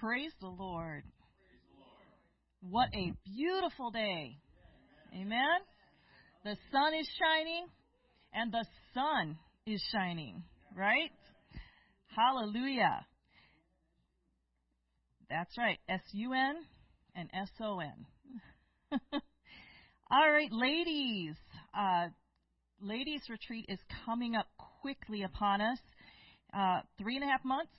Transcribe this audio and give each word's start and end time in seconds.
Praise 0.00 0.32
the 0.40 0.48
Lord. 0.48 1.04
What 2.60 2.88
a 2.94 3.12
beautiful 3.24 3.90
day. 3.90 4.36
Amen. 5.14 5.60
The 6.44 6.56
sun 6.70 6.94
is 6.94 7.08
shining 7.18 7.66
and 8.34 8.52
the 8.52 8.66
sun 8.92 9.38
is 9.66 9.82
shining, 9.92 10.42
right? 10.76 11.10
Hallelujah. 12.14 13.06
That's 15.30 15.56
right. 15.56 15.78
S 15.88 16.02
U 16.12 16.34
N 16.34 16.56
and 17.14 17.30
S 17.32 17.50
O 17.62 17.80
N. 17.80 19.00
All 20.10 20.30
right, 20.30 20.52
ladies. 20.52 21.36
Uh, 21.76 22.08
ladies 22.82 23.22
retreat 23.30 23.64
is 23.68 23.78
coming 24.04 24.36
up 24.36 24.46
quickly 24.82 25.22
upon 25.22 25.62
us. 25.62 25.78
Uh, 26.54 26.80
three 26.98 27.16
and 27.16 27.24
a 27.24 27.28
half 27.28 27.44
months. 27.44 27.72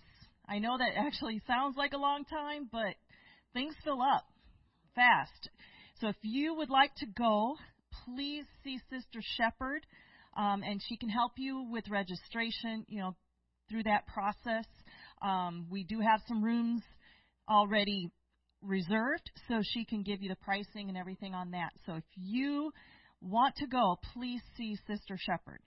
I 0.47 0.59
know 0.59 0.77
that 0.77 0.97
actually 0.97 1.41
sounds 1.45 1.75
like 1.77 1.93
a 1.93 1.97
long 1.97 2.23
time, 2.25 2.69
but 2.71 2.95
things 3.53 3.75
fill 3.83 4.01
up 4.01 4.25
fast. 4.95 5.49
So 5.99 6.07
if 6.07 6.15
you 6.21 6.55
would 6.55 6.69
like 6.69 6.93
to 6.97 7.05
go, 7.05 7.55
please 8.05 8.45
see 8.63 8.79
Sister 8.89 9.19
Shepherd, 9.37 9.85
um, 10.37 10.63
and 10.63 10.81
she 10.87 10.97
can 10.97 11.09
help 11.09 11.33
you 11.37 11.67
with 11.69 11.85
registration. 11.89 12.85
You 12.87 12.99
know, 12.99 13.15
through 13.69 13.83
that 13.83 14.07
process. 14.07 14.65
Um, 15.21 15.67
we 15.69 15.83
do 15.83 15.99
have 15.99 16.21
some 16.27 16.43
rooms 16.43 16.81
already 17.49 18.11
reserved, 18.61 19.29
so 19.47 19.61
she 19.63 19.85
can 19.85 20.03
give 20.03 20.21
you 20.21 20.29
the 20.29 20.35
pricing 20.35 20.89
and 20.89 20.97
everything 20.97 21.33
on 21.33 21.51
that. 21.51 21.71
So 21.85 21.95
if 21.95 22.03
you 22.15 22.71
want 23.21 23.55
to 23.57 23.67
go, 23.67 23.97
please 24.13 24.41
see 24.57 24.77
Sister 24.87 25.17
Shepherd. 25.19 25.59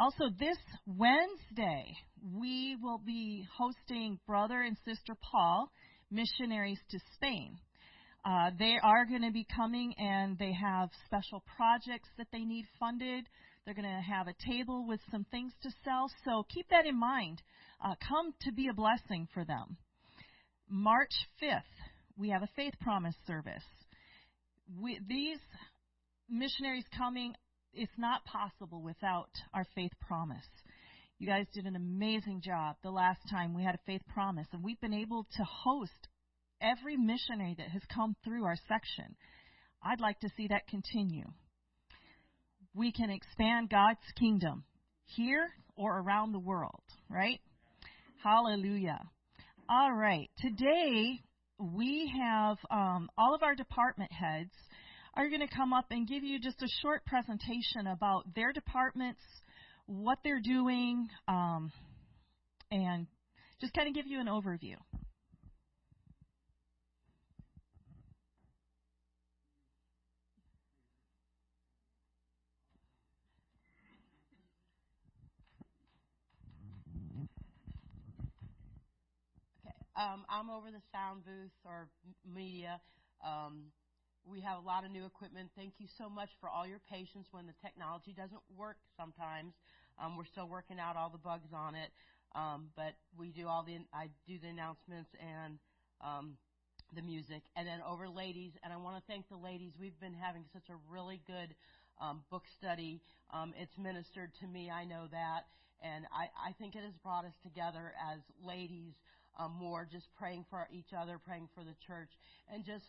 Also, 0.00 0.30
this 0.38 0.56
Wednesday, 0.86 1.94
we 2.34 2.74
will 2.82 3.02
be 3.04 3.46
hosting 3.54 4.18
Brother 4.26 4.62
and 4.62 4.74
Sister 4.82 5.14
Paul, 5.30 5.70
missionaries 6.10 6.78
to 6.90 6.98
Spain. 7.16 7.58
Uh, 8.24 8.50
they 8.58 8.76
are 8.82 9.04
going 9.04 9.20
to 9.20 9.30
be 9.30 9.46
coming 9.54 9.92
and 9.98 10.38
they 10.38 10.54
have 10.54 10.88
special 11.04 11.44
projects 11.54 12.08
that 12.16 12.28
they 12.32 12.46
need 12.46 12.64
funded. 12.78 13.26
They're 13.66 13.74
going 13.74 13.84
to 13.84 14.10
have 14.10 14.26
a 14.26 14.50
table 14.50 14.86
with 14.88 15.00
some 15.10 15.26
things 15.30 15.52
to 15.64 15.70
sell. 15.84 16.10
So 16.24 16.46
keep 16.48 16.70
that 16.70 16.86
in 16.86 16.98
mind. 16.98 17.42
Uh, 17.84 17.94
come 18.08 18.32
to 18.46 18.52
be 18.52 18.68
a 18.68 18.74
blessing 18.74 19.28
for 19.34 19.44
them. 19.44 19.76
March 20.66 21.12
5th, 21.42 21.60
we 22.16 22.30
have 22.30 22.42
a 22.42 22.48
faith 22.56 22.72
promise 22.80 23.16
service. 23.26 23.68
We, 24.80 24.98
these 25.06 25.40
missionaries 26.30 26.86
coming, 26.96 27.34
it's 27.72 27.98
not 27.98 28.24
possible 28.24 28.82
without 28.82 29.30
our 29.54 29.66
faith 29.74 29.92
promise. 30.00 30.46
You 31.18 31.26
guys 31.26 31.46
did 31.52 31.66
an 31.66 31.76
amazing 31.76 32.40
job 32.42 32.76
the 32.82 32.90
last 32.90 33.20
time 33.30 33.54
we 33.54 33.62
had 33.62 33.74
a 33.74 33.86
faith 33.86 34.02
promise, 34.12 34.46
and 34.52 34.62
we've 34.62 34.80
been 34.80 34.94
able 34.94 35.26
to 35.36 35.44
host 35.44 36.08
every 36.60 36.96
missionary 36.96 37.54
that 37.58 37.68
has 37.68 37.82
come 37.94 38.16
through 38.24 38.44
our 38.44 38.56
section. 38.68 39.16
I'd 39.82 40.00
like 40.00 40.18
to 40.20 40.30
see 40.36 40.48
that 40.48 40.66
continue. 40.66 41.26
We 42.74 42.92
can 42.92 43.10
expand 43.10 43.70
God's 43.70 44.00
kingdom 44.18 44.64
here 45.04 45.48
or 45.76 45.98
around 45.98 46.32
the 46.32 46.38
world, 46.38 46.82
right? 47.08 47.40
Hallelujah. 48.22 49.00
All 49.68 49.92
right. 49.92 50.28
Today, 50.38 51.20
we 51.58 52.12
have 52.18 52.58
um, 52.70 53.10
all 53.16 53.34
of 53.34 53.42
our 53.42 53.54
department 53.54 54.12
heads 54.12 54.52
are 55.14 55.28
going 55.28 55.40
to 55.40 55.54
come 55.54 55.72
up 55.72 55.86
and 55.90 56.08
give 56.08 56.22
you 56.22 56.38
just 56.38 56.62
a 56.62 56.68
short 56.82 57.04
presentation 57.04 57.86
about 57.86 58.34
their 58.34 58.52
departments, 58.52 59.20
what 59.86 60.18
they're 60.22 60.40
doing, 60.40 61.08
um, 61.26 61.72
and 62.70 63.06
just 63.60 63.74
kind 63.74 63.88
of 63.88 63.94
give 63.94 64.06
you 64.06 64.20
an 64.20 64.26
overview. 64.26 64.76
Okay. 79.60 79.74
Um, 79.96 80.24
I'm 80.28 80.50
over 80.50 80.70
the 80.70 80.80
sound 80.92 81.24
booth 81.24 81.50
or 81.64 81.88
media. 82.24 82.80
Um, 83.24 83.64
we 84.26 84.40
have 84.40 84.58
a 84.58 84.66
lot 84.66 84.84
of 84.84 84.90
new 84.90 85.04
equipment. 85.04 85.50
Thank 85.56 85.74
you 85.78 85.86
so 85.98 86.08
much 86.08 86.30
for 86.40 86.48
all 86.48 86.66
your 86.66 86.80
patience 86.90 87.28
when 87.32 87.46
the 87.46 87.54
technology 87.62 88.12
doesn't 88.12 88.40
work 88.56 88.76
sometimes. 88.96 89.54
Um, 89.98 90.16
we're 90.16 90.26
still 90.26 90.48
working 90.48 90.78
out 90.78 90.96
all 90.96 91.10
the 91.10 91.18
bugs 91.18 91.52
on 91.54 91.74
it. 91.74 91.90
Um, 92.34 92.68
but 92.76 92.94
we 93.18 93.30
do 93.30 93.48
all 93.48 93.64
the, 93.64 93.78
I 93.92 94.08
do 94.26 94.38
the 94.38 94.48
announcements 94.48 95.10
and, 95.18 95.58
um, 96.00 96.36
the 96.94 97.02
music. 97.02 97.42
And 97.56 97.66
then 97.66 97.80
over 97.86 98.08
ladies, 98.08 98.52
and 98.62 98.72
I 98.72 98.76
want 98.76 98.96
to 98.96 99.02
thank 99.06 99.28
the 99.28 99.36
ladies. 99.36 99.72
We've 99.78 99.98
been 100.00 100.14
having 100.14 100.44
such 100.52 100.70
a 100.70 100.76
really 100.90 101.20
good, 101.26 101.54
um, 102.00 102.22
book 102.30 102.44
study. 102.58 103.00
Um, 103.32 103.52
it's 103.58 103.76
ministered 103.78 104.30
to 104.40 104.46
me. 104.46 104.70
I 104.70 104.84
know 104.84 105.06
that. 105.10 105.46
And 105.82 106.06
I, 106.12 106.28
I 106.48 106.52
think 106.58 106.76
it 106.76 106.84
has 106.84 106.94
brought 107.02 107.24
us 107.24 107.34
together 107.42 107.92
as 108.12 108.20
ladies 108.44 108.92
um, 109.38 109.52
more, 109.58 109.88
just 109.90 110.06
praying 110.18 110.44
for 110.50 110.68
each 110.72 110.92
other, 110.96 111.18
praying 111.18 111.48
for 111.54 111.64
the 111.64 111.74
church, 111.86 112.10
and 112.52 112.64
just 112.64 112.84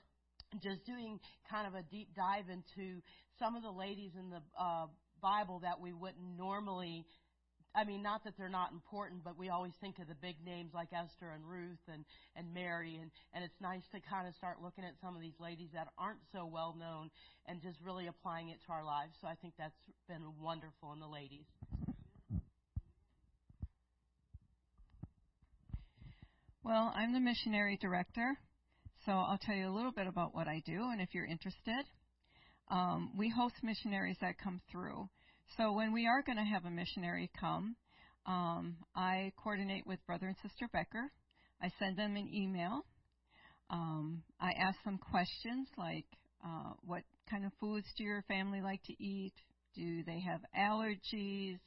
just 0.59 0.85
doing 0.85 1.19
kind 1.49 1.67
of 1.67 1.75
a 1.75 1.83
deep 1.83 2.09
dive 2.15 2.49
into 2.49 3.01
some 3.39 3.55
of 3.55 3.63
the 3.63 3.71
ladies 3.71 4.11
in 4.17 4.29
the 4.29 4.41
uh, 4.59 4.87
Bible 5.21 5.59
that 5.63 5.79
we 5.79 5.93
wouldn't 5.93 6.37
normally. 6.37 7.05
I 7.73 7.85
mean, 7.85 8.03
not 8.03 8.25
that 8.25 8.33
they're 8.37 8.49
not 8.49 8.73
important, 8.73 9.23
but 9.23 9.37
we 9.37 9.47
always 9.47 9.71
think 9.79 9.99
of 9.99 10.09
the 10.09 10.15
big 10.15 10.35
names 10.43 10.71
like 10.73 10.89
Esther 10.91 11.31
and 11.31 11.47
Ruth 11.47 11.79
and, 11.87 12.03
and 12.35 12.53
Mary, 12.53 12.99
and, 13.01 13.11
and 13.33 13.45
it's 13.45 13.55
nice 13.61 13.83
to 13.93 14.01
kind 14.01 14.27
of 14.27 14.35
start 14.35 14.61
looking 14.61 14.83
at 14.83 14.91
some 14.99 15.15
of 15.15 15.21
these 15.21 15.39
ladies 15.39 15.69
that 15.73 15.87
aren't 15.97 16.19
so 16.33 16.45
well 16.45 16.75
known 16.77 17.09
and 17.47 17.61
just 17.61 17.79
really 17.81 18.07
applying 18.07 18.49
it 18.49 18.59
to 18.67 18.73
our 18.73 18.83
lives. 18.83 19.15
So 19.21 19.27
I 19.27 19.35
think 19.35 19.53
that's 19.57 19.79
been 20.09 20.33
wonderful 20.41 20.91
in 20.91 20.99
the 20.99 21.07
ladies. 21.07 21.47
Well, 26.63 26.93
I'm 26.93 27.13
the 27.13 27.19
missionary 27.19 27.77
director, 27.81 28.37
so 29.05 29.11
I'll 29.11 29.39
tell 29.39 29.55
you 29.55 29.67
a 29.67 29.75
little 29.75 29.91
bit 29.91 30.07
about 30.07 30.35
what 30.35 30.47
I 30.47 30.61
do, 30.65 30.89
and 30.91 31.01
if 31.01 31.09
you're 31.13 31.25
interested, 31.25 31.85
um, 32.69 33.11
we 33.17 33.29
host 33.29 33.55
missionaries 33.63 34.17
that 34.21 34.35
come 34.43 34.61
through. 34.71 35.09
So 35.57 35.73
when 35.73 35.91
we 35.91 36.07
are 36.07 36.21
going 36.21 36.37
to 36.37 36.43
have 36.43 36.65
a 36.65 36.69
missionary 36.69 37.29
come, 37.39 37.75
um, 38.25 38.77
I 38.95 39.33
coordinate 39.43 39.85
with 39.85 39.99
Brother 40.05 40.27
and 40.27 40.35
Sister 40.41 40.69
Becker. 40.71 41.11
I 41.61 41.69
send 41.79 41.97
them 41.97 42.15
an 42.15 42.29
email. 42.33 42.85
Um, 43.69 44.23
I 44.39 44.51
ask 44.51 44.77
them 44.83 44.97
questions 44.97 45.67
like, 45.77 46.05
uh, 46.43 46.73
what 46.83 47.03
kind 47.29 47.45
of 47.45 47.51
foods 47.59 47.87
do 47.97 48.03
your 48.03 48.23
family 48.27 48.61
like 48.61 48.83
to 48.83 49.03
eat? 49.03 49.33
Do 49.75 50.03
they 50.03 50.19
have 50.21 50.41
allergies? 50.57 51.59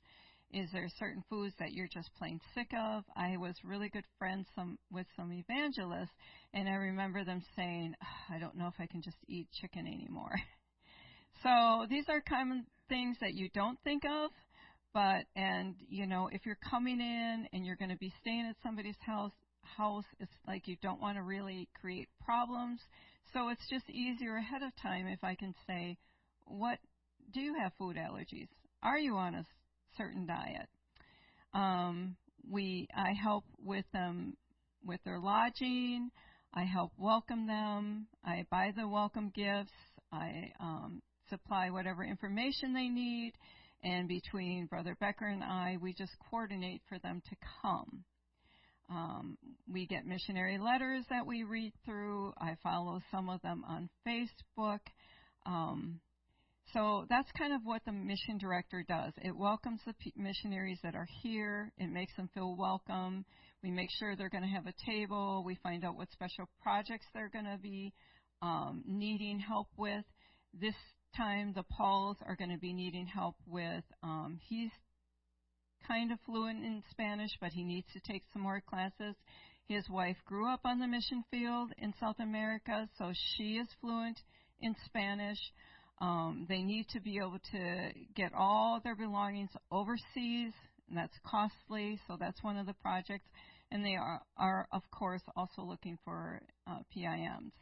Is 0.55 0.71
there 0.73 0.89
certain 1.01 1.25
foods 1.29 1.53
that 1.59 1.73
you're 1.73 1.89
just 1.93 2.15
plain 2.17 2.41
sick 2.55 2.69
of? 2.79 3.03
I 3.17 3.37
was 3.39 3.57
really 3.65 3.89
good 3.89 4.05
friends 4.21 4.47
some, 4.55 4.79
with 4.93 5.07
some 5.17 5.33
evangelists, 5.33 6.15
and 6.53 6.69
I 6.69 6.75
remember 6.75 7.25
them 7.25 7.43
saying, 7.57 7.97
I 8.31 8.39
don't 8.39 8.57
know 8.57 8.69
if 8.69 8.75
I 8.79 8.87
can 8.87 9.03
just 9.03 9.17
eat 9.27 9.49
chicken 9.61 9.85
anymore. 9.89 10.37
so 11.43 11.87
these 11.91 12.05
are 12.09 12.21
common 12.21 12.67
things 12.89 13.17
that 13.21 13.35
you 13.35 13.49
don't 13.53 13.81
think 13.83 14.05
of, 14.05 14.31
but 14.93 15.25
and 15.35 15.75
you 15.89 16.07
know 16.07 16.29
if 16.31 16.47
you're 16.47 16.59
coming 16.71 17.01
in 17.01 17.49
and 17.53 17.67
you're 17.67 17.75
going 17.75 17.91
to 17.91 17.97
be 17.97 18.13
staying 18.21 18.47
at 18.49 18.55
somebody's 18.63 18.95
house, 19.05 19.33
house 19.77 20.05
it's 20.21 20.31
like 20.47 20.69
you 20.69 20.77
don't 20.81 21.01
want 21.01 21.17
to 21.17 21.25
really 21.25 21.69
create 21.81 22.09
problems. 22.25 22.79
So 23.33 23.49
it's 23.49 23.69
just 23.69 23.91
easier 23.91 24.37
ahead 24.37 24.63
of 24.63 24.71
time 24.81 25.09
if 25.09 25.25
I 25.25 25.35
can 25.35 25.53
say, 25.67 25.99
what 26.45 26.79
do 27.33 27.41
you 27.41 27.57
have 27.61 27.73
food 27.77 27.97
allergies? 27.97 28.47
Are 28.85 28.99
you 28.99 29.17
on 29.17 29.35
a 29.35 29.45
certain 29.97 30.27
diet. 30.27 30.69
Um, 31.53 32.17
we 32.51 32.89
I 32.95 33.13
help 33.13 33.45
with 33.63 33.85
them 33.93 34.37
with 34.85 35.01
their 35.05 35.21
lodging. 35.21 36.11
I 36.53 36.65
help 36.65 36.93
welcome 36.97 37.47
them. 37.47 38.07
I 38.25 38.47
buy 38.51 38.73
the 38.77 38.87
welcome 38.87 39.33
gifts. 39.35 39.73
I 40.13 40.53
um, 40.61 41.03
supply 41.29 41.71
whatever 41.71 42.05
information 42.05 42.73
they 42.75 42.89
need. 42.89 43.33
And 43.83 44.09
between 44.09 44.67
Brother 44.67 44.97
Becker 44.99 45.27
and 45.27 45.43
I, 45.43 45.77
we 45.81 45.93
just 45.93 46.13
coordinate 46.31 46.81
for 46.89 46.99
them 47.01 47.23
to 47.29 47.37
come. 47.61 48.05
Um, 48.89 49.37
we 49.71 49.87
get 49.87 50.07
missionary 50.07 50.59
letters 50.59 51.05
that 51.11 51.27
we 51.27 51.43
read 51.43 51.73
through. 51.85 52.33
I 52.39 52.57
follow 52.63 53.01
some 53.11 53.29
of 53.29 53.43
them 53.43 53.65
on 53.67 53.89
Facebook. 54.07 54.81
Um, 55.47 56.01
so 56.73 57.07
that's 57.09 57.31
kind 57.39 57.53
of 57.53 57.61
what 57.65 57.85
the 57.85 57.93
mission 57.93 58.39
director 58.39 58.85
does. 58.89 59.13
It 59.23 59.37
welcomes 59.37 59.81
the 59.87 59.93
p- 59.95 60.13
missionaries 60.17 60.79
that 60.83 60.95
are 60.95 61.09
here. 61.23 61.73
It 61.79 61.91
makes 61.91 62.17
them 62.17 62.29
feel 62.35 62.57
welcome. 62.57 63.25
We 63.63 63.71
make 63.71 63.91
sure 63.99 64.17
they're 64.17 64.31
going 64.31 64.45
to 64.45 64.49
have 64.49 64.67
a 64.67 64.75
table. 64.87 65.43
We 65.45 65.57
find 65.63 65.85
out 65.85 65.97
what 65.97 66.11
special 66.13 66.49
projects 66.63 67.07
they're 67.13 67.29
going 67.29 67.45
to 67.45 67.59
be 67.59 67.93
um, 68.43 68.83
needing 68.87 69.39
help 69.39 69.69
with. 69.77 70.05
This 70.53 70.75
time, 71.17 71.53
the 71.55 71.65
Pauls 71.65 72.17
are 72.27 72.37
going 72.37 72.51
to 72.51 72.59
be 72.59 72.73
needing 72.73 73.07
help 73.07 73.37
with. 73.47 73.85
Um, 74.03 74.39
he's 74.49 74.71
kind 75.87 76.13
of 76.13 76.19
fluent 76.27 76.65
in 76.65 76.83
Spanish, 76.91 77.31
but 77.41 77.53
he 77.53 77.65
needs 77.65 77.87
to 77.93 78.01
take 78.01 78.23
some 78.33 78.43
more 78.43 78.63
classes. 78.67 79.15
His 79.69 79.89
wife 79.89 80.17
grew 80.27 80.53
up 80.53 80.61
on 80.65 80.79
the 80.79 80.87
mission 80.87 81.25
field 81.31 81.73
in 81.79 81.95
South 82.01 82.19
America, 82.21 82.89
so 82.99 83.13
she 83.37 83.55
is 83.55 83.69
fluent 83.81 84.19
in 84.61 84.75
Spanish. 84.87 85.39
Um, 86.01 86.47
they 86.49 86.63
need 86.63 86.89
to 86.91 87.01
be 87.01 87.19
able 87.19 87.39
to 87.53 87.91
get 88.15 88.33
all 88.37 88.81
their 88.83 88.97
belongings 88.97 89.51
overseas, 89.71 90.53
and 90.89 90.97
that's 90.97 91.17
costly, 91.25 91.99
so 92.07 92.17
that's 92.19 92.43
one 92.43 92.57
of 92.57 92.67
the 92.67 92.75
projects. 92.75 93.29
And 93.71 93.85
they 93.85 93.95
are, 93.95 94.21
are 94.37 94.69
of 94.73 94.83
course, 94.91 95.23
also 95.37 95.63
looking 95.63 95.99
for 96.05 96.43
uh, 96.67 96.79
PIMs. 96.95 97.53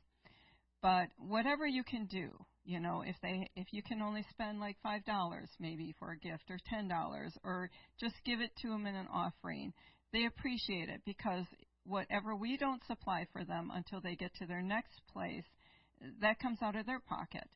But 0.82 1.08
whatever 1.16 1.66
you 1.66 1.84
can 1.84 2.06
do, 2.06 2.30
you 2.64 2.80
know, 2.80 3.02
if 3.06 3.16
they 3.22 3.48
if 3.56 3.68
you 3.72 3.82
can 3.82 4.02
only 4.02 4.24
spend 4.30 4.60
like 4.60 4.76
five 4.82 5.04
dollars 5.04 5.48
maybe 5.60 5.94
for 5.98 6.10
a 6.10 6.18
gift 6.18 6.50
or 6.50 6.58
ten 6.68 6.88
dollars 6.88 7.32
or 7.44 7.70
just 8.00 8.14
give 8.24 8.40
it 8.40 8.50
to 8.62 8.68
them 8.68 8.86
in 8.86 8.94
an 8.94 9.06
offering, 9.12 9.72
they 10.12 10.26
appreciate 10.26 10.88
it 10.88 11.00
because 11.06 11.44
whatever 11.84 12.34
we 12.34 12.56
don't 12.56 12.84
supply 12.86 13.26
for 13.32 13.44
them 13.44 13.70
until 13.72 14.00
they 14.00 14.16
get 14.16 14.34
to 14.36 14.46
their 14.46 14.62
next 14.62 15.00
place, 15.12 15.44
that 16.20 16.38
comes 16.40 16.58
out 16.62 16.76
of 16.76 16.86
their 16.86 17.00
pocket. 17.00 17.48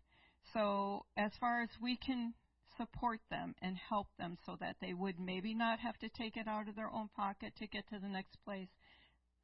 So 0.57 1.05
as 1.19 1.33
far 1.39 1.61
as 1.61 1.69
we 1.83 1.99
can 1.99 2.33
support 2.79 3.21
them 3.31 3.55
and 3.61 3.77
help 3.77 4.07
them 4.19 4.39
so 4.47 4.57
that 4.59 4.77
they 4.81 4.95
would 4.95 5.21
maybe 5.21 5.53
not 5.53 5.81
have 5.81 5.99
to 5.99 6.09
take 6.09 6.39
it 6.39 6.49
out 6.49 6.67
of 6.67 6.77
their 6.77 6.91
own 6.91 7.11
pocket 7.15 7.53
to 7.59 7.67
get 7.67 7.87
to 7.89 7.99
the 7.99 8.09
next 8.09 8.39
place, 8.43 8.71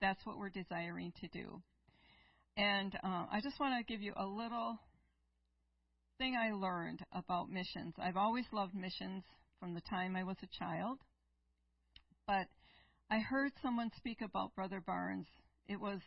that's 0.00 0.25
what 0.25 0.38
we're 0.38 0.49
desiring 0.49 1.12
to 1.20 1.29
do. 1.29 1.61
And 2.56 2.94
uh, 3.05 3.26
I 3.31 3.41
just 3.43 3.61
want 3.61 3.75
to 3.79 3.93
give 3.93 4.00
you 4.00 4.14
a 4.17 4.25
little 4.25 4.79
thing 6.17 6.35
I 6.35 6.55
learned 6.55 7.00
about 7.12 7.50
missions. 7.50 7.93
I've 8.03 8.17
always 8.17 8.47
loved 8.50 8.75
missions 8.75 9.23
from 9.61 9.75
the 9.75 9.82
time 9.82 10.17
I 10.17 10.25
was 10.25 10.37
a 10.43 10.59
child, 10.59 10.99
but 12.26 12.47
I 13.11 13.19
heard 13.19 13.53
someone 13.62 13.91
speak 13.99 14.23
about 14.23 14.55
Brother 14.55 14.82
Barnes. 14.85 15.26
It 15.69 15.79
was 15.79 16.00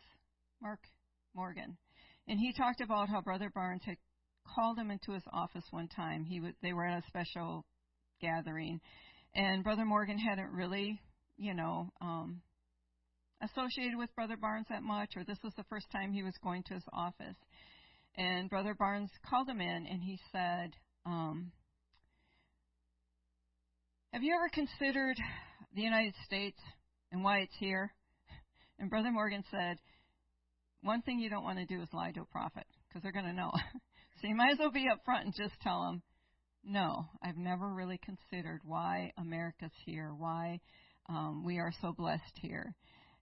Mark 0.60 0.80
Morgan, 1.32 1.76
and 2.26 2.40
he 2.40 2.52
talked 2.52 2.80
about 2.80 3.08
how 3.08 3.20
Brother 3.20 3.50
Barnes 3.54 3.82
had 3.84 3.98
called 4.54 4.78
him 4.78 4.90
into 4.90 5.12
his 5.12 5.22
office 5.32 5.64
one 5.70 5.88
time. 5.88 6.24
He 6.24 6.38
w- 6.38 6.54
they 6.62 6.72
were 6.72 6.86
at 6.86 7.02
a 7.02 7.06
special 7.06 7.64
gathering, 8.20 8.80
and 9.34 9.62
Brother 9.62 9.84
Morgan 9.84 10.18
hadn't 10.18 10.50
really, 10.50 11.00
you 11.36 11.54
know, 11.54 11.90
um, 12.00 12.40
associated 13.42 13.98
with 13.98 14.14
Brother 14.14 14.36
Barnes 14.36 14.66
that 14.70 14.82
much, 14.82 15.10
or 15.16 15.24
this 15.24 15.38
was 15.44 15.52
the 15.56 15.64
first 15.64 15.90
time 15.90 16.12
he 16.12 16.22
was 16.22 16.34
going 16.42 16.62
to 16.64 16.74
his 16.74 16.84
office. 16.92 17.36
And 18.16 18.48
Brother 18.48 18.74
Barnes 18.74 19.10
called 19.28 19.48
him 19.48 19.60
in, 19.60 19.86
and 19.86 20.02
he 20.02 20.18
said, 20.32 20.74
um, 21.04 21.52
"Have 24.12 24.22
you 24.22 24.34
ever 24.34 24.48
considered 24.48 25.16
the 25.74 25.82
United 25.82 26.14
States 26.24 26.58
and 27.12 27.22
why 27.22 27.40
it's 27.40 27.56
here?" 27.58 27.94
And 28.78 28.88
Brother 28.88 29.10
Morgan 29.10 29.44
said, 29.50 29.78
"One 30.80 31.02
thing 31.02 31.18
you 31.18 31.28
don't 31.28 31.44
want 31.44 31.58
to 31.58 31.66
do 31.66 31.82
is 31.82 31.92
lie 31.92 32.12
to 32.12 32.22
a 32.22 32.26
prophet, 32.26 32.66
because 32.88 33.02
they're 33.02 33.12
going 33.12 33.26
to 33.26 33.32
know." 33.34 33.52
So 34.20 34.28
you 34.28 34.34
might 34.34 34.52
as 34.52 34.58
well 34.58 34.70
be 34.70 34.88
up 34.90 35.04
front 35.04 35.26
and 35.26 35.34
just 35.34 35.60
tell 35.62 35.82
them, 35.82 36.02
no, 36.64 37.06
I've 37.22 37.36
never 37.36 37.68
really 37.68 38.00
considered 38.02 38.60
why 38.64 39.12
America's 39.18 39.72
here, 39.84 40.12
why 40.16 40.60
um, 41.08 41.44
we 41.44 41.58
are 41.58 41.72
so 41.82 41.92
blessed 41.92 42.22
here. 42.40 42.74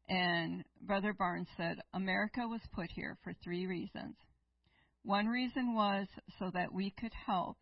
And 0.08 0.64
Brother 0.80 1.12
Barnes 1.12 1.48
said, 1.56 1.78
America 1.92 2.46
was 2.46 2.60
put 2.72 2.90
here 2.94 3.18
for 3.24 3.34
three 3.42 3.66
reasons. 3.66 4.14
One 5.02 5.26
reason 5.26 5.74
was 5.74 6.06
so 6.38 6.50
that 6.54 6.72
we 6.72 6.94
could 6.98 7.12
help 7.26 7.58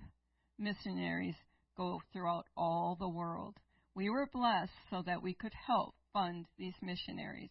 missionaries 0.59 1.35
go 1.77 2.01
throughout 2.13 2.47
all 2.57 2.97
the 3.01 3.09
world. 3.09 3.57
We 3.95 4.11
were 4.11 4.29
blessed 4.33 4.73
so 4.91 5.03
that 5.07 5.23
we 5.23 5.35
could 5.35 5.55
help 5.67 5.95
fund 6.13 6.47
these 6.59 6.75
missionaries. 6.83 7.51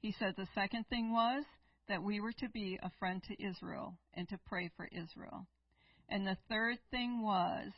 He 0.00 0.14
said 0.18 0.34
the 0.36 0.48
second 0.54 0.86
thing 0.88 1.12
was 1.12 1.44
that 1.88 2.02
we 2.02 2.20
were 2.20 2.32
to 2.32 2.48
be 2.48 2.78
a 2.82 2.90
friend 2.98 3.22
to 3.24 3.44
Israel 3.44 3.98
and 4.14 4.28
to 4.28 4.38
pray 4.46 4.70
for 4.76 4.88
Israel. 4.92 5.46
And 6.08 6.26
the 6.26 6.36
third 6.48 6.78
thing 6.90 7.22
was 7.22 7.72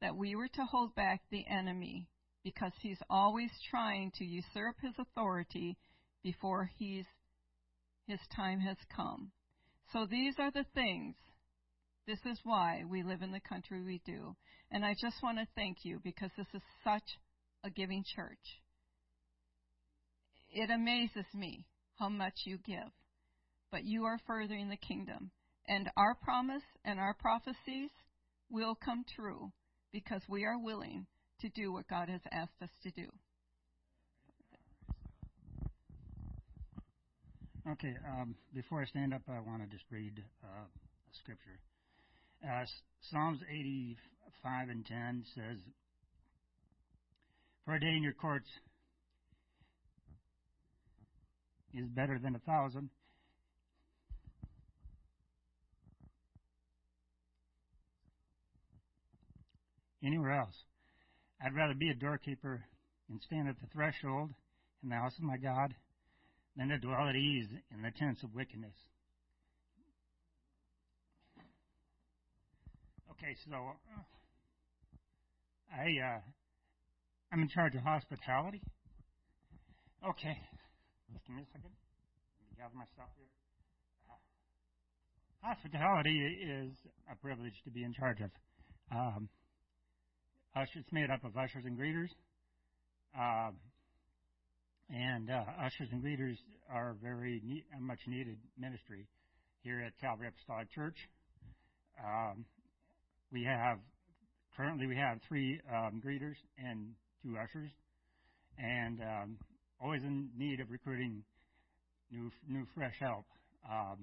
that 0.00 0.16
we 0.16 0.34
were 0.34 0.48
to 0.48 0.64
hold 0.64 0.94
back 0.94 1.22
the 1.30 1.44
enemy 1.48 2.08
because 2.42 2.72
he's 2.80 2.98
always 3.08 3.50
trying 3.70 4.12
to 4.16 4.24
usurp 4.24 4.76
his 4.82 4.94
authority 4.98 5.76
before 6.22 6.70
he's, 6.78 7.06
his 8.06 8.20
time 8.34 8.60
has 8.60 8.76
come. 8.94 9.30
So 9.92 10.06
these 10.06 10.34
are 10.38 10.50
the 10.50 10.66
things. 10.74 11.14
This 12.06 12.18
is 12.26 12.38
why 12.44 12.84
we 12.88 13.02
live 13.02 13.22
in 13.22 13.32
the 13.32 13.40
country 13.40 13.82
we 13.82 14.00
do. 14.04 14.36
And 14.70 14.84
I 14.84 14.94
just 15.00 15.22
want 15.22 15.38
to 15.38 15.46
thank 15.54 15.78
you 15.84 16.00
because 16.02 16.30
this 16.36 16.46
is 16.52 16.62
such 16.82 17.18
a 17.62 17.70
giving 17.70 18.04
church. 18.14 18.60
It 20.50 20.70
amazes 20.70 21.26
me 21.34 21.66
how 21.98 22.08
much 22.08 22.34
you 22.44 22.58
give 22.58 22.90
but 23.74 23.84
you 23.84 24.04
are 24.04 24.20
furthering 24.24 24.68
the 24.68 24.76
kingdom. 24.76 25.32
And 25.66 25.90
our 25.96 26.14
promise 26.14 26.62
and 26.84 27.00
our 27.00 27.12
prophecies 27.18 27.90
will 28.48 28.76
come 28.76 29.04
true 29.16 29.50
because 29.92 30.22
we 30.28 30.44
are 30.44 30.56
willing 30.56 31.06
to 31.40 31.48
do 31.48 31.72
what 31.72 31.88
God 31.88 32.08
has 32.08 32.20
asked 32.30 32.62
us 32.62 32.70
to 32.84 32.92
do. 32.92 33.08
Okay, 37.68 37.96
um, 38.08 38.36
before 38.54 38.80
I 38.80 38.84
stand 38.84 39.12
up, 39.12 39.22
I 39.28 39.40
want 39.40 39.62
to 39.62 39.68
just 39.68 39.90
read 39.90 40.22
uh, 40.44 40.46
a 40.46 41.14
scripture. 41.24 41.58
Uh, 42.48 42.64
Psalms 43.10 43.40
85 43.50 44.68
and 44.68 44.86
10 44.86 45.24
says, 45.34 45.56
For 47.64 47.74
a 47.74 47.80
day 47.80 47.96
in 47.96 48.04
your 48.04 48.12
courts 48.12 48.48
is 51.72 51.88
better 51.88 52.20
than 52.22 52.36
a 52.36 52.40
thousand 52.40 52.90
anywhere 60.04 60.32
else. 60.32 60.64
I'd 61.44 61.54
rather 61.54 61.74
be 61.74 61.90
a 61.90 61.94
doorkeeper 61.94 62.64
and 63.08 63.20
stand 63.20 63.48
at 63.48 63.60
the 63.60 63.66
threshold 63.72 64.30
in 64.82 64.88
the 64.88 64.96
house 64.96 65.16
of 65.18 65.24
my 65.24 65.36
God 65.36 65.74
than 66.56 66.68
to 66.68 66.78
dwell 66.78 67.08
at 67.08 67.16
ease 67.16 67.48
in 67.72 67.82
the 67.82 67.90
tents 67.90 68.22
of 68.22 68.34
wickedness. 68.34 68.74
Okay, 73.10 73.34
so 73.48 73.54
uh, 73.54 74.02
I 75.72 76.16
uh, 76.16 76.20
I'm 77.32 77.42
in 77.42 77.48
charge 77.48 77.74
of 77.74 77.82
hospitality. 77.82 78.60
Okay, 80.06 80.36
just 81.12 81.24
give 81.26 81.36
me 81.36 81.42
a 81.42 81.46
second. 81.46 81.70
Let 81.72 82.50
me 82.50 82.56
gather 82.58 82.74
myself 82.76 83.08
here. 83.16 83.32
Uh, 84.10 84.20
hospitality 85.40 86.18
is 86.20 86.72
a 87.10 87.16
privilege 87.16 87.54
to 87.64 87.70
be 87.70 87.82
in 87.82 87.92
charge 87.92 88.20
of. 88.20 88.30
Um, 88.92 89.28
it's 90.56 90.92
made 90.92 91.10
up 91.10 91.24
of 91.24 91.36
ushers 91.36 91.64
and 91.64 91.76
greeters. 91.78 92.10
Uh, 93.18 93.50
and 94.88 95.30
uh, 95.30 95.42
ushers 95.60 95.88
and 95.90 96.02
greeters 96.02 96.36
are 96.70 96.96
very 97.02 97.40
ne- 97.44 97.64
much 97.80 97.98
needed 98.06 98.38
ministry 98.58 99.06
here 99.62 99.80
at 99.80 99.92
Calvary 100.00 100.28
Apostolic 100.28 100.70
Church. 100.70 100.96
Um, 101.98 102.44
we 103.32 103.44
have 103.44 103.78
currently 104.56 104.86
we 104.86 104.96
have 104.96 105.18
three 105.28 105.60
um, 105.72 106.00
greeters 106.04 106.36
and 106.58 106.92
two 107.22 107.36
ushers, 107.36 107.70
and 108.58 109.00
um, 109.00 109.38
always 109.82 110.02
in 110.02 110.28
need 110.36 110.60
of 110.60 110.70
recruiting 110.70 111.24
new 112.12 112.30
new 112.48 112.64
fresh 112.74 112.94
help. 113.00 113.24
Um, 113.68 113.98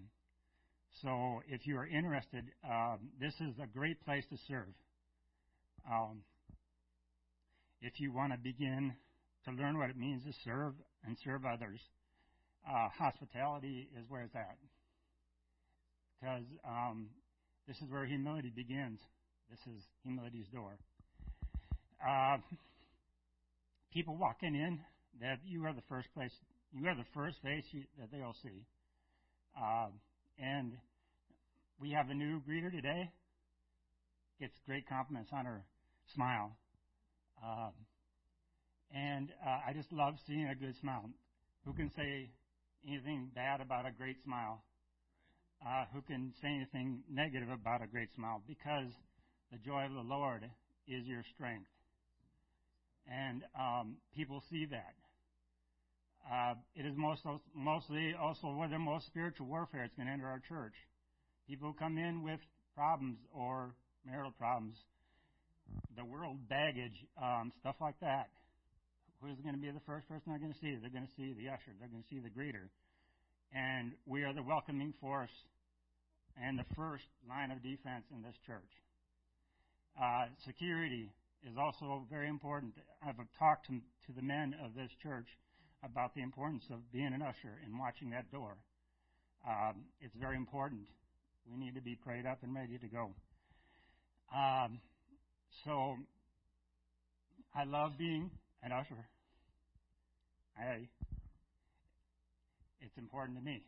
so 1.01 1.41
if 1.47 1.65
you 1.65 1.77
are 1.77 1.87
interested, 1.87 2.43
um, 2.69 2.99
this 3.19 3.33
is 3.39 3.55
a 3.63 3.67
great 3.67 4.03
place 4.03 4.25
to 4.29 4.37
serve. 4.47 4.73
Um, 5.89 6.21
if 7.81 7.99
you 7.99 8.11
want 8.13 8.31
to 8.31 8.37
begin 8.37 8.93
to 9.45 9.51
learn 9.51 9.77
what 9.77 9.89
it 9.89 9.97
means 9.97 10.23
to 10.23 10.33
serve 10.45 10.73
and 11.05 11.17
serve 11.23 11.45
others, 11.45 11.79
uh, 12.67 12.89
hospitality 12.97 13.89
is 13.97 14.05
where 14.07 14.23
it's 14.23 14.35
at. 14.35 14.57
Because 16.19 16.45
um, 16.67 17.07
this 17.67 17.77
is 17.77 17.89
where 17.89 18.05
humility 18.05 18.51
begins. 18.55 18.99
This 19.49 19.59
is 19.73 19.81
humility's 20.03 20.47
door. 20.53 20.77
Uh, 22.07 22.37
people 23.93 24.15
walking 24.15 24.55
in, 24.55 24.79
that 25.19 25.39
you 25.45 25.65
are 25.65 25.73
the 25.73 25.83
first 25.89 26.07
place, 26.13 26.31
you 26.71 26.87
are 26.87 26.95
the 26.95 27.05
first 27.13 27.37
face 27.43 27.65
you, 27.71 27.83
that 27.99 28.09
they'll 28.11 28.35
see. 28.43 28.65
Uh, 29.59 29.87
and 30.39 30.73
we 31.79 31.91
have 31.91 32.09
a 32.09 32.13
new 32.13 32.41
greeter 32.47 32.71
today. 32.71 33.09
Gets 34.39 34.53
great 34.65 34.87
compliments 34.87 35.29
on 35.33 35.45
her 35.45 35.63
smile. 36.15 36.55
Um, 37.43 37.73
and 38.93 39.29
uh, 39.45 39.59
I 39.67 39.73
just 39.73 39.91
love 39.91 40.15
seeing 40.27 40.47
a 40.47 40.55
good 40.55 40.75
smile. 40.79 41.09
Who 41.65 41.73
can 41.73 41.91
say 41.95 42.29
anything 42.87 43.29
bad 43.33 43.61
about 43.61 43.85
a 43.85 43.91
great 43.91 44.17
smile? 44.23 44.63
Uh, 45.65 45.85
who 45.93 46.01
can 46.01 46.33
say 46.41 46.49
anything 46.49 47.03
negative 47.09 47.49
about 47.49 47.83
a 47.83 47.87
great 47.87 48.09
smile? 48.15 48.41
Because 48.47 48.91
the 49.51 49.57
joy 49.59 49.85
of 49.85 49.93
the 49.93 50.01
Lord 50.01 50.43
is 50.87 51.05
your 51.05 51.23
strength. 51.35 51.69
And 53.07 53.43
um, 53.59 53.97
people 54.15 54.43
see 54.49 54.65
that. 54.65 54.95
Uh, 56.31 56.53
it 56.75 56.85
is 56.85 56.93
most, 56.95 57.21
mostly 57.55 58.13
also 58.19 58.47
where 58.53 58.69
the 58.69 58.79
most 58.79 59.07
spiritual 59.07 59.47
warfare 59.47 59.83
is 59.83 59.91
going 59.95 60.07
to 60.07 60.13
enter 60.13 60.27
our 60.27 60.41
church. 60.47 60.73
People 61.47 61.73
come 61.77 61.97
in 61.97 62.23
with 62.23 62.39
problems 62.75 63.17
or 63.33 63.73
marital 64.05 64.31
problems, 64.31 64.75
the 65.95 66.05
world 66.05 66.37
baggage, 66.49 67.05
um, 67.21 67.51
stuff 67.59 67.75
like 67.81 67.99
that. 68.01 68.29
Who's 69.21 69.37
going 69.43 69.55
to 69.55 69.61
be 69.61 69.69
the 69.69 69.85
first 69.85 70.07
person 70.07 70.33
they're 70.33 70.41
going 70.41 70.53
to 70.53 70.59
see? 70.59 70.75
They're 70.81 70.89
going 70.89 71.05
to 71.05 71.15
see 71.15 71.33
the 71.37 71.49
usher. 71.49 71.71
They're 71.79 71.89
going 71.89 72.01
to 72.01 72.09
see 72.09 72.19
the 72.19 72.33
greeter. 72.33 72.69
And 73.53 73.93
we 74.05 74.23
are 74.23 74.33
the 74.33 74.41
welcoming 74.41 74.93
force 74.99 75.33
and 76.41 76.57
the 76.57 76.65
first 76.75 77.05
line 77.27 77.51
of 77.51 77.61
defense 77.61 78.05
in 78.15 78.23
this 78.23 78.35
church. 78.47 78.71
Uh, 79.99 80.25
security 80.45 81.11
is 81.43 81.57
also 81.57 82.05
very 82.09 82.29
important. 82.29 82.73
I've 83.05 83.17
talked 83.37 83.67
to, 83.67 83.73
to 83.73 84.11
the 84.15 84.21
men 84.21 84.55
of 84.63 84.73
this 84.73 84.89
church 85.03 85.27
about 85.83 86.15
the 86.15 86.21
importance 86.21 86.63
of 86.71 86.79
being 86.91 87.13
an 87.13 87.21
usher 87.21 87.59
and 87.65 87.77
watching 87.77 88.11
that 88.11 88.31
door. 88.31 88.57
Um, 89.47 89.85
it's 89.99 90.15
very 90.15 90.37
important. 90.37 90.87
We 91.49 91.57
need 91.57 91.75
to 91.75 91.81
be 91.81 91.95
prayed 91.95 92.25
up 92.25 92.39
and 92.43 92.55
ready 92.55 92.77
to 92.77 92.87
go. 92.87 93.11
Um, 94.33 94.79
so 95.63 95.95
I 97.55 97.63
love 97.65 97.97
being 97.97 98.29
an 98.63 98.71
usher. 98.71 99.05
I, 100.57 100.87
it's 102.81 102.97
important 102.97 103.37
to 103.37 103.43
me. 103.43 103.63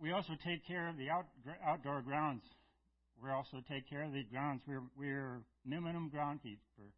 We 0.00 0.12
also 0.12 0.32
take 0.44 0.66
care 0.66 0.88
of 0.88 0.96
the 0.96 1.10
out, 1.10 1.26
outdoor 1.66 2.02
grounds. 2.02 2.42
We 3.22 3.30
also 3.30 3.60
take 3.68 3.88
care 3.88 4.04
of 4.04 4.12
the 4.12 4.24
grounds. 4.32 4.62
We're, 4.66 4.82
we're 4.96 5.42
minimum 5.64 6.10
groundkeeper. 6.14 6.88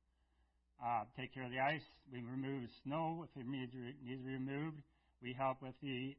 Uh, 0.78 1.04
take 1.16 1.34
care 1.34 1.44
of 1.44 1.50
the 1.50 1.58
ice. 1.58 1.82
We 2.12 2.22
remove 2.22 2.68
snow 2.84 3.26
if 3.26 3.40
it 3.40 3.46
needs, 3.46 3.72
needs 3.74 4.22
removed. 4.24 4.82
We 5.22 5.34
help 5.38 5.62
with 5.62 5.74
the, 5.82 6.14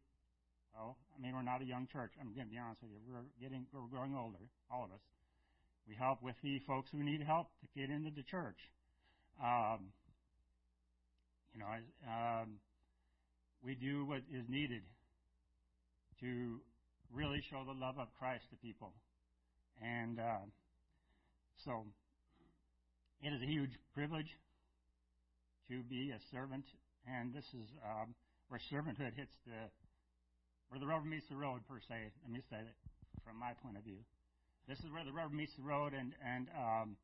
oh, 0.80 0.96
I 1.16 1.22
mean, 1.22 1.36
we're 1.36 1.44
not 1.44 1.62
a 1.62 1.66
young 1.66 1.88
church. 1.92 2.12
I'm 2.20 2.34
going 2.36 2.48
to 2.48 2.52
be 2.52 2.60
honest 2.60 2.82
with 2.84 2.92
you. 2.92 3.00
We're 3.08 3.28
getting, 3.40 3.66
we're 3.72 3.88
growing 3.88 4.16
older, 4.16 4.44
all 4.72 4.86
of 4.86 4.92
us. 4.92 5.04
We 5.88 5.96
help 5.96 6.22
with 6.24 6.36
the 6.42 6.60
folks 6.66 6.90
who 6.92 7.04
need 7.04 7.22
help 7.22 7.48
to 7.62 7.80
get 7.80 7.90
into 7.90 8.10
the 8.16 8.24
church. 8.24 8.58
Um, 9.44 9.92
you 11.54 11.60
know, 11.60 11.68
um, 12.08 12.60
we 13.64 13.76
do 13.76 14.06
what 14.06 14.22
is 14.32 14.46
needed 14.48 14.82
to 16.22 16.60
really 17.14 17.42
show 17.50 17.64
the 17.66 17.78
love 17.78 18.00
of 18.00 18.08
Christ 18.18 18.46
to 18.50 18.56
people. 18.58 18.94
And 19.82 20.20
uh, 20.20 20.48
so 21.66 21.86
it 23.22 23.30
is 23.30 23.42
a 23.42 23.46
huge 23.46 23.72
privilege 23.94 24.30
to 25.70 25.84
be 25.84 26.12
a 26.12 26.20
servant. 26.32 26.66
And 27.08 27.34
this 27.34 27.46
is 27.54 27.68
um, 27.84 28.16
where 28.48 28.60
servanthood 28.72 29.16
hits 29.16 29.36
the, 29.46 29.68
where 30.70 30.80
the 30.80 30.88
rubber 30.88 31.06
meets 31.06 31.28
the 31.30 31.36
road, 31.36 31.62
per 31.68 31.80
se. 31.80 32.12
Let 32.24 32.32
me 32.32 32.40
say 32.50 32.58
that 32.58 32.76
from 33.26 33.40
my 33.40 33.54
point 33.62 33.78
of 33.78 33.84
view. 33.84 34.00
This 34.68 34.80
is 34.80 34.92
where 34.92 35.04
the 35.04 35.12
rubber 35.12 35.34
meets 35.34 35.54
the 35.56 35.64
road, 35.64 35.94
and, 35.94 36.14
and 36.24 36.48
um, 36.56 36.96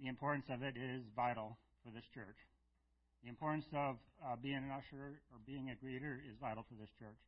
the 0.00 0.08
importance 0.08 0.46
of 0.48 0.62
it 0.62 0.76
is 0.76 1.02
vital 1.14 1.58
for 1.84 1.90
this 1.90 2.04
church. 2.14 2.36
The 3.22 3.28
importance 3.28 3.66
of 3.74 3.96
uh, 4.24 4.36
being 4.40 4.56
an 4.56 4.70
usher 4.70 5.20
or 5.30 5.38
being 5.46 5.68
a 5.70 5.76
greeter 5.84 6.16
is 6.16 6.36
vital 6.40 6.64
for 6.68 6.74
this 6.80 6.90
church. 6.98 7.20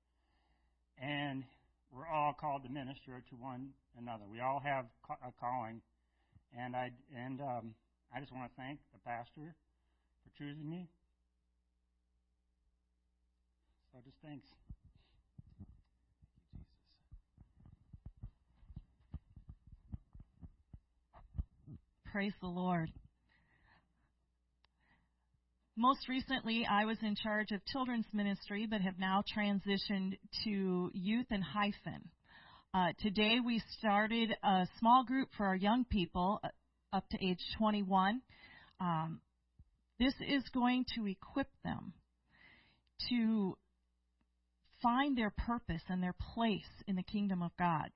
And 0.97 1.45
we're 1.93 2.07
all 2.07 2.33
called 2.33 2.63
to 2.65 2.71
minister 2.71 3.23
to 3.29 3.37
one 3.37 3.71
another. 3.99 4.25
We 4.31 4.41
all 4.41 4.61
have 4.61 4.87
a 5.11 5.33
calling. 5.39 5.83
And 6.57 6.75
I, 6.75 6.93
and, 7.15 7.41
um, 7.41 7.75
I 8.15 8.21
just 8.21 8.33
want 8.33 8.51
to 8.51 8.57
thank 8.57 8.81
the 8.93 8.99
pastor 9.05 9.55
for 10.25 10.39
choosing 10.39 10.69
me. 10.69 10.89
So 13.93 13.99
just 14.05 14.17
thanks. 14.23 14.60
Praise 22.13 22.33
the 22.41 22.49
Lord. 22.49 22.91
Most 25.77 26.09
recently, 26.09 26.67
I 26.69 26.85
was 26.85 26.97
in 27.03 27.15
charge 27.15 27.53
of 27.53 27.65
children's 27.67 28.07
ministry, 28.13 28.67
but 28.69 28.81
have 28.81 28.99
now 28.99 29.23
transitioned 29.37 30.19
to 30.43 30.91
youth 30.93 31.27
and 31.31 31.45
hyphen. 31.45 32.11
Uh, 32.75 32.89
today, 32.99 33.37
we 33.45 33.63
started 33.79 34.35
a 34.43 34.67
small 34.81 35.05
group 35.05 35.29
for 35.37 35.47
our 35.47 35.55
young 35.55 35.85
people 35.85 36.41
uh, 36.43 36.49
up 36.93 37.09
to 37.11 37.25
age 37.25 37.39
21. 37.59 38.21
Um, 38.81 39.21
this 40.01 40.15
is 40.27 40.43
going 40.53 40.87
to 40.97 41.07
equip 41.07 41.49
them 41.63 41.93
to 43.09 43.57
find 44.83 45.17
their 45.17 45.33
purpose 45.47 45.83
and 45.89 46.03
their 46.03 46.17
place 46.35 46.83
in 46.89 46.97
the 46.97 47.05
kingdom 47.05 47.41
of 47.41 47.53
God. 47.57 47.91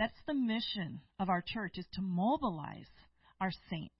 That's 0.00 0.18
the 0.26 0.34
mission 0.34 1.00
of 1.20 1.28
our 1.28 1.44
church 1.46 1.74
is 1.76 1.86
to 1.92 2.02
mobilize 2.02 2.88
our 3.42 3.50
saints. 3.68 3.92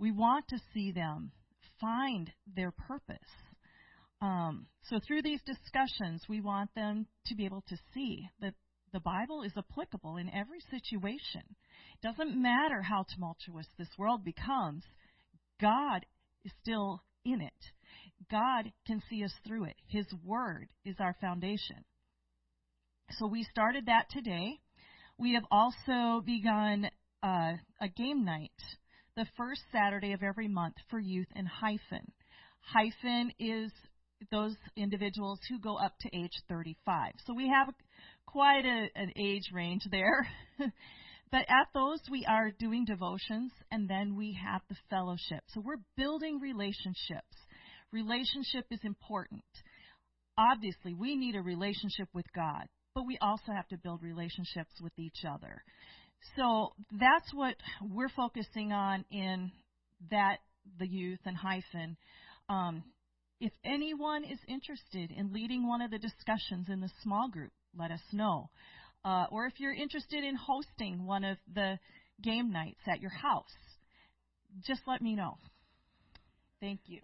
We 0.00 0.10
want 0.10 0.48
to 0.48 0.58
see 0.74 0.90
them 0.90 1.30
find 1.80 2.30
their 2.56 2.72
purpose. 2.72 3.16
Um, 4.20 4.66
so 4.90 4.98
through 5.06 5.22
these 5.22 5.40
discussions, 5.46 6.24
we 6.28 6.40
want 6.40 6.74
them 6.74 7.06
to 7.26 7.36
be 7.36 7.44
able 7.44 7.62
to 7.68 7.76
see 7.94 8.28
that 8.40 8.54
the 8.92 8.98
Bible 8.98 9.42
is 9.42 9.52
applicable 9.56 10.16
in 10.16 10.28
every 10.34 10.58
situation. 10.68 11.42
It 11.46 12.02
doesn't 12.02 12.40
matter 12.40 12.82
how 12.82 13.04
tumultuous 13.14 13.66
this 13.78 13.88
world 13.96 14.24
becomes, 14.24 14.82
God 15.60 16.04
is 16.44 16.50
still 16.60 17.00
in 17.24 17.40
it. 17.40 17.52
God 18.28 18.72
can 18.84 19.00
see 19.08 19.22
us 19.22 19.32
through 19.46 19.66
it. 19.66 19.76
His 19.86 20.06
Word 20.24 20.68
is 20.84 20.96
our 20.98 21.14
foundation. 21.20 21.84
So 23.12 23.28
we 23.28 23.44
started 23.44 23.86
that 23.86 24.06
today. 24.10 24.58
We 25.18 25.34
have 25.34 25.44
also 25.52 26.20
begun 26.24 26.88
uh, 27.22 27.52
a 27.80 27.88
game 27.96 28.24
night 28.24 28.50
the 29.16 29.26
first 29.36 29.62
Saturday 29.72 30.12
of 30.12 30.22
every 30.22 30.46
month 30.46 30.76
for 30.90 31.00
youth 31.00 31.26
and 31.34 31.48
hyphen. 31.48 32.12
Hyphen 32.60 33.32
is 33.40 33.72
those 34.30 34.54
individuals 34.76 35.40
who 35.48 35.58
go 35.58 35.76
up 35.76 35.94
to 36.00 36.16
age 36.16 36.32
35. 36.48 37.14
So 37.26 37.34
we 37.34 37.48
have 37.48 37.74
quite 38.26 38.64
a, 38.64 38.88
an 38.94 39.12
age 39.16 39.50
range 39.52 39.82
there. 39.90 40.28
but 41.30 41.40
at 41.40 41.66
those, 41.74 42.00
we 42.10 42.24
are 42.28 42.52
doing 42.60 42.84
devotions 42.84 43.50
and 43.72 43.88
then 43.88 44.16
we 44.16 44.38
have 44.40 44.60
the 44.68 44.76
fellowship. 44.88 45.42
So 45.48 45.62
we're 45.64 45.82
building 45.96 46.38
relationships. 46.40 47.36
Relationship 47.92 48.66
is 48.70 48.80
important. 48.84 49.42
Obviously, 50.38 50.94
we 50.94 51.16
need 51.16 51.34
a 51.34 51.42
relationship 51.42 52.08
with 52.14 52.26
God, 52.34 52.68
but 52.94 53.06
we 53.06 53.18
also 53.20 53.50
have 53.52 53.66
to 53.68 53.78
build 53.78 54.02
relationships 54.02 54.74
with 54.80 54.92
each 54.96 55.24
other. 55.28 55.62
So 56.36 56.72
that's 56.92 57.32
what 57.32 57.56
we're 57.82 58.08
focusing 58.08 58.72
on 58.72 59.04
in 59.10 59.50
that 60.10 60.38
the 60.78 60.86
youth 60.86 61.20
and 61.24 61.36
hyphen. 61.36 61.96
Um, 62.48 62.84
if 63.40 63.52
anyone 63.64 64.24
is 64.24 64.38
interested 64.48 65.10
in 65.10 65.32
leading 65.32 65.66
one 65.66 65.80
of 65.80 65.90
the 65.90 65.98
discussions 65.98 66.68
in 66.68 66.80
the 66.80 66.90
small 67.02 67.28
group, 67.28 67.52
let 67.76 67.90
us 67.90 68.00
know. 68.12 68.50
Uh, 69.04 69.26
or 69.30 69.46
if 69.46 69.54
you're 69.58 69.74
interested 69.74 70.24
in 70.24 70.34
hosting 70.34 71.06
one 71.06 71.24
of 71.24 71.38
the 71.54 71.78
game 72.22 72.50
nights 72.52 72.80
at 72.92 73.00
your 73.00 73.12
house, 73.12 73.54
just 74.66 74.80
let 74.86 75.00
me 75.00 75.14
know. 75.14 75.38
Thank 76.60 76.80
you. 76.86 77.00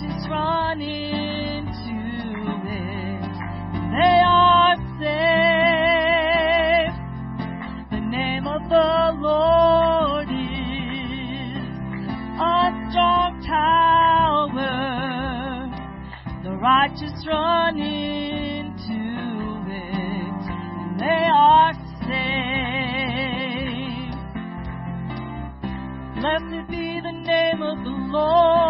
just 0.00 0.28
run 0.28 0.80
into 0.80 1.92
this. 2.64 3.26
They 3.92 4.20
are 4.24 4.76
safe. 4.98 6.94
The 7.90 8.00
name 8.00 8.46
of 8.46 8.62
the 8.68 9.12
Lord 9.20 10.28
is 10.28 11.68
a 12.40 12.72
strong 12.90 13.40
tower. 13.46 14.78
The 16.42 16.52
righteous 16.56 17.26
run 17.26 17.76
into 17.78 19.00
it, 19.68 20.42
and 20.48 20.98
they 20.98 21.26
are 21.34 21.72
safe. 22.00 22.52
Blessed 26.16 26.68
be 26.70 27.00
the 27.02 27.12
name 27.12 27.62
of 27.62 27.84
the 27.84 27.90
Lord. 27.90 28.61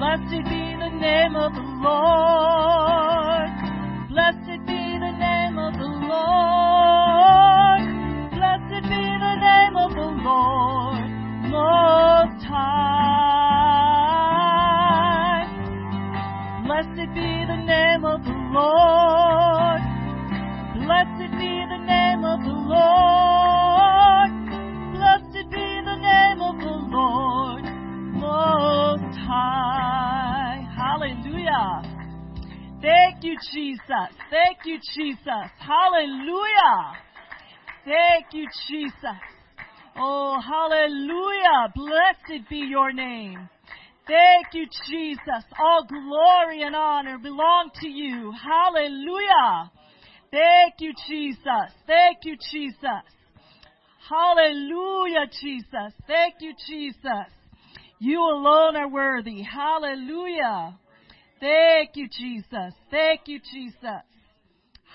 Blessed 0.00 0.44
be 0.48 0.76
the 0.76 0.88
name 0.98 1.36
of 1.36 1.52
the 1.54 1.60
Lord. 1.60 3.50
Blessed 4.08 4.60
be 4.66 4.98
the 4.98 5.12
name 5.18 5.58
of 5.58 5.74
the 5.74 5.86
Lord. 5.86 7.82
Blessed 8.32 8.82
be 8.88 9.18
the 9.20 9.36
name 9.36 9.76
of 9.76 9.90
the 9.94 10.10
Lord. 10.24 11.10
Most 11.50 12.44
high. 12.44 12.80
Blessed 16.66 17.14
be 17.14 17.44
the 17.46 17.56
name 17.66 18.04
of 18.04 18.24
the 18.24 18.32
Lord. 18.52 19.19
you, 34.70 34.78
Jesus. 34.94 35.50
Hallelujah. 35.58 36.94
Thank 37.84 38.26
you, 38.32 38.46
Jesus. 38.68 39.20
Oh, 39.96 40.38
hallelujah. 40.40 41.72
Blessed 41.74 42.48
be 42.48 42.58
your 42.58 42.92
name. 42.92 43.48
Thank 44.06 44.54
you, 44.54 44.66
Jesus. 44.88 45.44
All 45.58 45.84
glory 45.84 46.62
and 46.62 46.76
honor 46.76 47.18
belong 47.18 47.70
to 47.80 47.88
you. 47.88 48.32
Hallelujah. 48.32 49.70
Thank 50.30 50.74
you, 50.78 50.92
Jesus. 51.08 51.74
Thank 51.86 52.18
you, 52.24 52.36
Jesus. 52.52 53.04
Hallelujah, 54.08 55.26
Jesus. 55.40 55.92
Thank 56.06 56.34
you, 56.40 56.54
Jesus. 56.68 57.30
You 57.98 58.20
alone 58.20 58.76
are 58.76 58.88
worthy. 58.88 59.42
Hallelujah. 59.42 60.78
Thank 61.40 61.90
you, 61.94 62.08
Jesus. 62.08 62.74
Thank 62.90 63.22
you, 63.26 63.40
Jesus. 63.52 64.02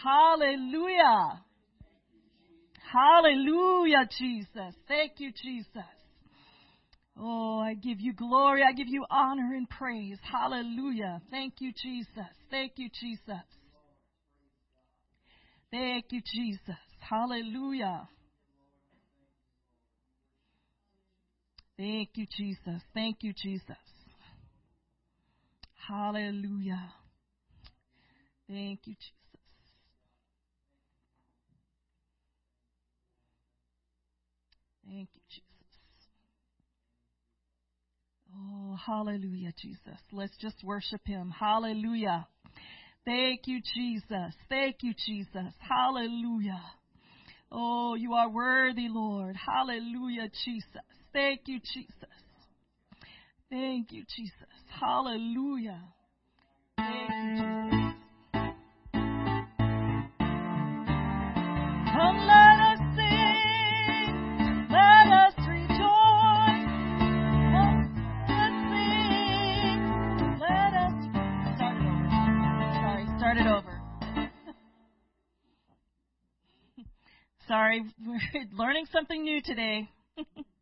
Hallelujah. 0.03 1.43
Hallelujah, 2.91 4.07
Jesus. 4.17 4.75
Thank 4.87 5.13
you, 5.17 5.31
Jesus. 5.31 5.83
Oh, 7.17 7.59
I 7.59 7.73
give 7.75 7.99
you 7.99 8.13
glory. 8.13 8.61
I 8.63 8.73
give 8.73 8.87
you 8.89 9.05
honor 9.09 9.53
and 9.55 9.69
praise. 9.69 10.17
Hallelujah. 10.21 11.21
Thank 11.31 11.55
you, 11.59 11.71
Jesus. 11.71 12.31
Thank 12.51 12.73
you, 12.77 12.89
Jesus. 12.99 13.43
Thank 15.71 16.05
you, 16.11 16.21
Jesus. 16.21 16.75
Hallelujah. 16.99 18.07
Thank 21.77 22.09
you, 22.15 22.25
Jesus. 22.37 22.81
Thank 22.93 23.17
you, 23.21 23.33
Jesus. 23.33 23.75
Hallelujah. 25.87 26.93
Thank 28.47 28.81
you, 28.85 28.93
Jesus. 28.93 29.24
Thank 34.87 35.09
you, 35.13 35.21
Jesus. 35.29 35.45
Oh, 38.37 38.77
hallelujah, 38.85 39.53
Jesus. 39.59 39.99
Let's 40.11 40.35
just 40.37 40.63
worship 40.63 41.01
Him. 41.05 41.33
Hallelujah. 41.37 42.27
Thank 43.05 43.41
you, 43.47 43.61
Jesus. 43.73 44.33
Thank 44.49 44.77
you, 44.81 44.93
Jesus. 45.05 45.53
Hallelujah. 45.59 46.61
Oh, 47.51 47.95
you 47.95 48.13
are 48.13 48.29
worthy, 48.29 48.87
Lord. 48.89 49.35
Hallelujah, 49.35 50.29
Jesus. 50.43 50.67
Thank 51.13 51.41
you, 51.45 51.59
Jesus. 51.59 51.93
Thank 53.49 53.91
you, 53.91 54.03
Jesus. 54.15 54.33
Hallelujah. 54.79 55.81
Thank 56.77 57.09
you, 57.09 57.29
Jesus. 57.35 57.54
Start 73.35 73.47
it 73.47 73.47
over. 73.47 73.81
Sorry, 77.47 77.83
we're 78.05 78.19
learning 78.53 78.85
something 78.91 79.23
new 79.23 79.41
today. 79.41 79.89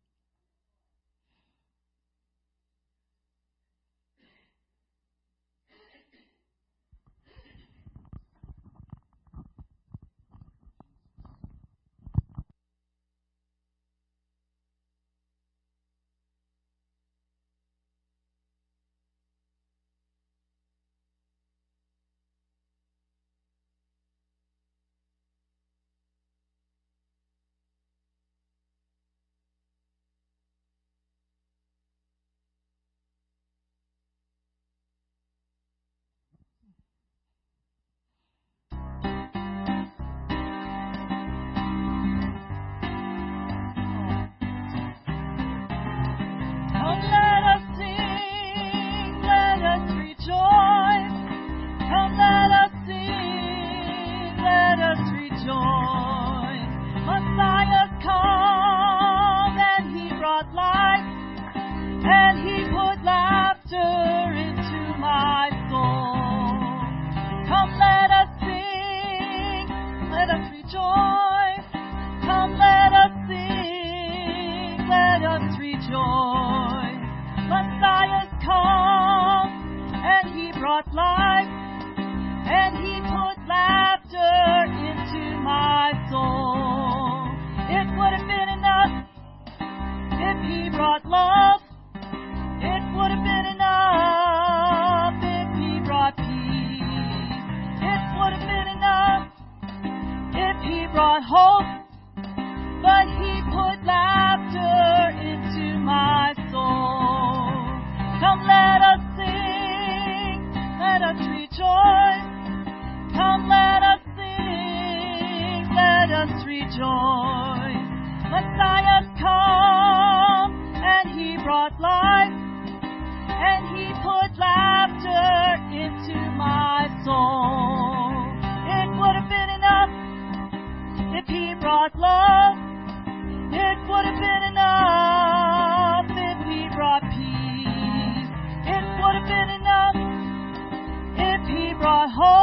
brought 141.84 142.10
hope. 142.10 142.33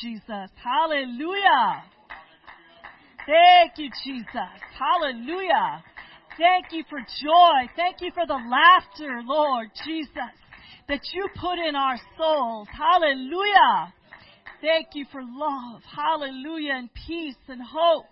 Jesus. 0.00 0.50
Hallelujah. 0.62 1.84
Thank 3.26 3.78
you, 3.78 3.88
Jesus. 4.04 4.54
Hallelujah. 4.78 5.82
Thank 6.36 6.72
you 6.72 6.84
for 6.90 6.98
joy. 6.98 7.70
Thank 7.76 8.00
you 8.00 8.10
for 8.12 8.26
the 8.26 8.34
laughter, 8.34 9.22
Lord 9.24 9.68
Jesus, 9.84 10.34
that 10.88 11.00
you 11.12 11.28
put 11.40 11.58
in 11.58 11.76
our 11.76 11.96
souls. 12.18 12.68
Hallelujah. 12.76 13.94
Thank 14.60 14.88
you 14.94 15.06
for 15.12 15.22
love. 15.22 15.82
Hallelujah. 15.84 16.74
And 16.74 16.90
peace 17.06 17.36
and 17.48 17.62
hope. 17.62 18.06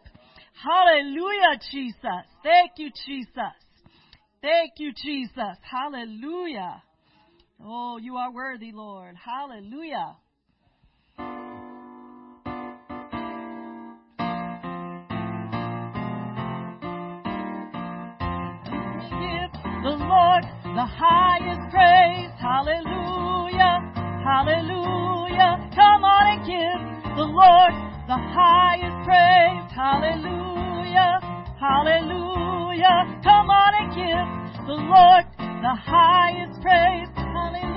Hallelujah, 0.63 1.59
Jesus. 1.71 2.25
Thank 2.43 2.73
you, 2.77 2.91
Jesus. 3.07 3.57
Thank 4.41 4.73
you, 4.79 4.93
Jesus. 4.93 5.57
Hallelujah. 5.63 6.83
Oh, 7.65 7.99
you 7.99 8.17
are 8.17 8.33
worthy, 8.33 8.73
Lord. 8.73 9.15
Hallelujah. 9.17 10.17
The 20.75 20.87
highest 20.87 21.61
praise. 21.71 22.33
Hallelujah. 22.41 23.93
Hallelujah. 24.25 25.69
Come 25.75 26.05
on 26.05 26.27
and 26.33 26.41
give 26.49 26.81
the 27.17 27.29
Lord 27.29 27.75
the 28.09 28.17
highest 28.17 29.05
praise. 29.05 29.69
Hallelujah. 29.77 31.21
Hallelujah. 31.61 33.21
Come 33.23 33.51
on 33.51 33.75
and 33.85 33.93
give 33.93 34.27
the 34.67 34.81
Lord 34.81 35.25
the 35.37 35.77
highest 35.77 36.61
praise. 36.63 37.09
Hallelujah. 37.17 37.73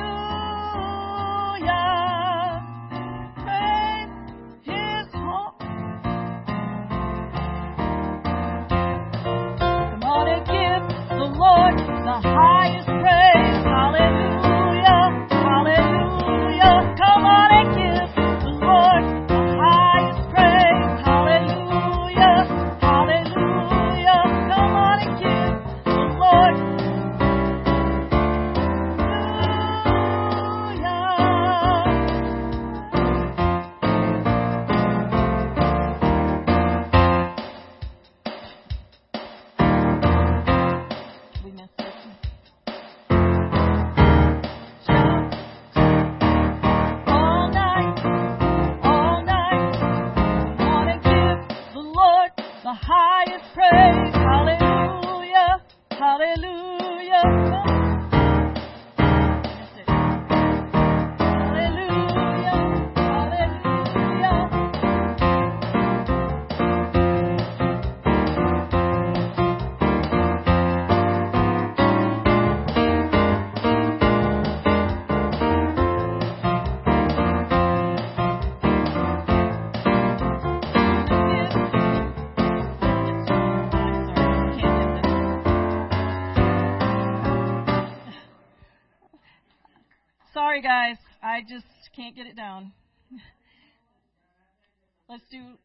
Sorry, 90.55 90.61
guys. 90.61 90.97
I 91.21 91.41
just 91.41 91.65
can't 91.93 92.15
get 92.15 92.27
it 92.27 92.37
down. 92.37 92.71
Let's 95.09 95.23
do. 95.29 95.57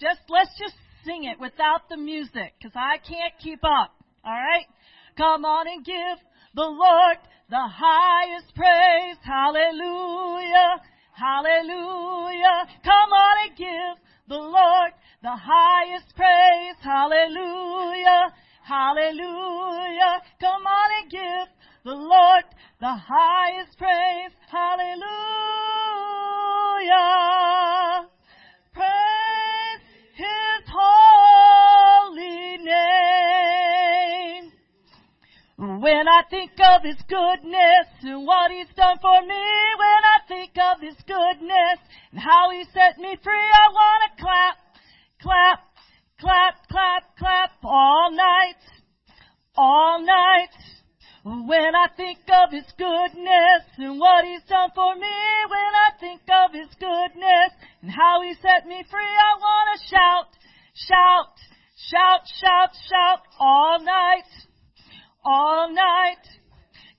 Just 0.00 0.20
let's 0.30 0.58
just 0.58 0.74
sing 1.04 1.24
it 1.24 1.38
without 1.38 1.90
the 1.90 1.98
music, 1.98 2.54
because 2.58 2.72
I 2.74 2.96
can't 2.96 3.34
keep 3.42 3.62
up. 3.62 3.92
All 4.24 4.32
right. 4.32 4.64
Come 5.18 5.44
on 5.44 5.68
and 5.68 5.84
give 5.84 6.16
the 6.54 6.64
Lord 6.64 7.18
the 7.50 7.60
highest 7.60 8.54
praise. 8.54 9.18
Hallelujah. 9.22 10.80
Hallelujah. 11.12 12.58
Come 12.84 13.12
on 13.12 13.48
and 13.48 13.56
give 13.58 13.96
the 14.28 14.40
Lord 14.40 14.92
the 15.22 15.36
highest 15.36 16.16
praise. 16.16 16.76
Hallelujah. 16.80 18.32
Hallelujah. 18.64 20.22
Come 20.40 20.66
on 20.66 21.02
and 21.02 21.10
give 21.10 21.56
the 21.86 21.94
Lord 21.94 22.44
the 22.80 22.98
highest 22.98 23.78
praise. 23.78 24.34
Hallelujah. 24.50 25.06
Praise 28.74 29.86
His 30.14 30.66
holy 30.66 32.58
name. 32.58 34.50
When 35.80 36.08
I 36.08 36.22
think 36.28 36.58
of 36.58 36.82
His 36.82 37.00
goodness 37.08 37.86
and 38.02 38.26
what 38.26 38.50
He's 38.50 38.74
done 38.74 38.98
for 39.00 39.22
me, 39.22 39.28
when 39.78 40.02
I 40.10 40.18
think 40.26 40.58
of 40.58 40.80
His 40.80 40.96
goodness 41.06 41.78
and 42.10 42.18
how 42.18 42.50
He 42.50 42.64
set 42.74 42.98
me 42.98 43.16
free, 43.22 43.32
I 43.32 43.68
want 43.70 44.02
to 44.10 44.16
clap, 44.24 44.58
clap, 45.22 45.60
clap, 46.18 46.66
clap, 46.68 47.16
clap 47.16 47.52
all 47.62 48.10
night, 48.10 48.58
all 49.56 50.00
night. 50.04 50.75
When 51.26 51.74
I 51.74 51.88
think 51.96 52.20
of 52.30 52.52
His 52.52 52.70
goodness 52.78 53.62
and 53.78 53.98
what 53.98 54.24
He's 54.24 54.46
done 54.48 54.70
for 54.76 54.94
me, 54.94 55.10
when 55.50 55.72
I 55.74 55.90
think 55.98 56.22
of 56.22 56.54
His 56.54 56.70
goodness 56.78 57.50
and 57.82 57.90
how 57.90 58.22
He 58.22 58.32
set 58.34 58.64
me 58.68 58.84
free, 58.88 59.02
I 59.02 59.34
want 59.40 59.66
to 59.74 59.86
shout, 59.90 60.28
shout, 60.86 61.34
shout, 61.90 62.20
shout, 62.40 62.70
shout 62.88 63.20
all 63.40 63.80
night, 63.80 64.30
all 65.24 65.74
night. 65.74 66.22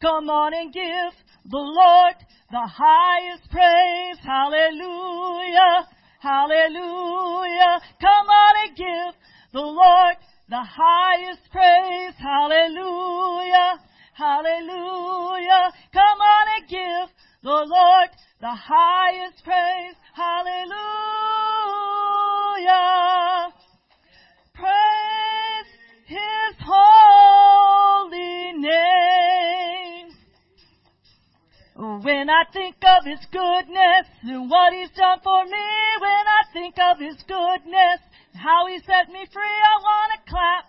Come 0.01 0.29
on 0.29 0.53
and 0.53 0.73
give 0.73 1.13
the 1.45 1.63
Lord 1.63 2.15
the 2.51 2.67
highest 2.67 3.49
praise. 3.49 4.17
Hallelujah, 4.27 5.87
hallelujah. 6.19 7.79
Come 8.01 8.27
on 8.27 8.67
and 8.67 8.75
give 8.75 9.21
the 9.53 9.61
Lord 9.61 10.17
the 10.49 10.67
highest 10.67 11.49
praise. 11.49 12.13
Hallelujah. 12.19 13.79
Hallelujah. 14.17 15.71
Come 15.93 16.19
on 16.21 16.47
and 16.57 16.67
give 16.67 17.09
the 17.43 17.49
Lord 17.49 18.09
the 18.41 18.49
highest 18.49 19.43
praise. 19.43 19.93
Hallelujah. 20.15 20.73
Praise 24.55 25.69
His 26.07 26.55
holy 26.65 28.53
name. 28.57 30.15
When 32.01 32.31
I 32.31 32.43
think 32.51 32.77
of 32.81 33.05
His 33.05 33.23
goodness 33.31 34.07
and 34.23 34.49
what 34.49 34.73
He's 34.73 34.89
done 34.97 35.19
for 35.23 35.45
me, 35.45 35.51
when 36.01 36.25
I 36.25 36.41
think 36.53 36.73
of 36.79 36.97
His 36.97 37.21
goodness 37.27 38.01
how 38.33 38.65
He 38.65 38.79
set 38.79 39.09
me 39.13 39.27
free, 39.31 39.43
I 39.43 39.77
want 39.79 40.11
to 40.13 40.19
clap, 40.27 40.65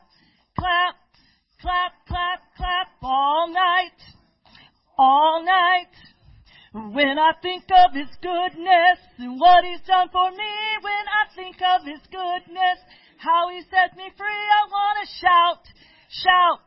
clap, 0.59 0.97
clap, 1.63 1.93
clap, 2.07 2.48
clap 2.59 2.91
all 3.03 3.47
night, 3.49 3.99
all 4.99 5.45
night. 5.47 5.95
When 6.75 7.19
I 7.19 7.33
think 7.41 7.65
of 7.71 7.95
His 7.95 8.11
goodness 8.21 8.99
and 9.19 9.41
what 9.41 9.65
He's 9.65 9.81
done 9.87 10.11
for 10.13 10.31
me, 10.31 10.55
when 10.83 11.05
I 11.07 11.23
think 11.35 11.57
of 11.63 11.87
His 11.87 12.03
goodness, 12.11 12.79
how 13.17 13.49
He 13.49 13.63
set 13.71 13.97
me 13.97 14.11
free, 14.19 14.45
I 14.59 14.63
want 14.69 14.97
to 15.01 15.07
shout, 15.23 15.63
shout, 16.11 16.67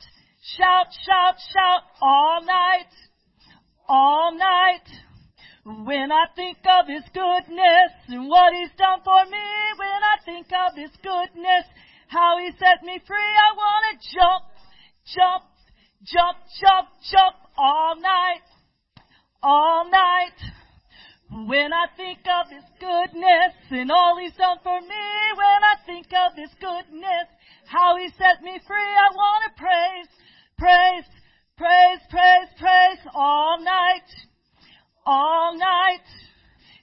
shout, 0.57 0.87
shout, 1.05 1.35
shout 1.53 1.83
all 2.01 2.41
night, 2.41 2.91
all 3.87 4.31
night. 4.33 4.87
When 5.85 6.11
I 6.11 6.25
think 6.35 6.57
of 6.65 6.87
His 6.87 7.05
goodness 7.13 7.91
and 8.07 8.27
what 8.27 8.55
He's 8.55 8.73
done 8.79 9.03
for 9.03 9.21
me, 9.29 9.47
when 9.77 10.01
I 10.01 10.17
think 10.25 10.47
of 10.49 10.73
His 10.75 10.95
goodness, 11.03 11.67
how 12.07 12.39
He 12.39 12.49
set 12.57 12.81
me 12.81 12.97
free, 13.05 13.31
I 13.37 13.53
want 13.53 13.83
to 13.85 13.95
jump, 14.17 14.43
jump, 15.13 15.50
jump, 16.03 16.37
jump, 16.59 16.87
jump 17.11 17.35
all 17.57 17.95
night, 17.99 18.45
all 19.43 19.89
night. 19.89 20.39
When 21.47 21.71
I 21.71 21.87
think 21.95 22.19
of 22.27 22.51
His 22.51 22.65
goodness 22.79 23.53
and 23.69 23.91
all 23.91 24.17
He's 24.19 24.33
done 24.33 24.57
for 24.63 24.81
me, 24.81 25.07
when 25.37 25.61
I 25.63 25.75
think 25.85 26.07
of 26.11 26.35
His 26.35 26.51
goodness, 26.59 27.27
how 27.65 27.95
He 27.97 28.09
set 28.17 28.43
me 28.43 28.59
free, 28.67 28.75
I 28.77 29.15
want 29.15 29.43
to 29.47 29.61
praise, 29.61 30.11
praise, 30.57 31.07
praise, 31.57 31.99
praise, 32.09 32.49
praise 32.59 32.99
all 33.13 33.63
night, 33.63 34.09
all 35.05 35.57
night. 35.57 36.03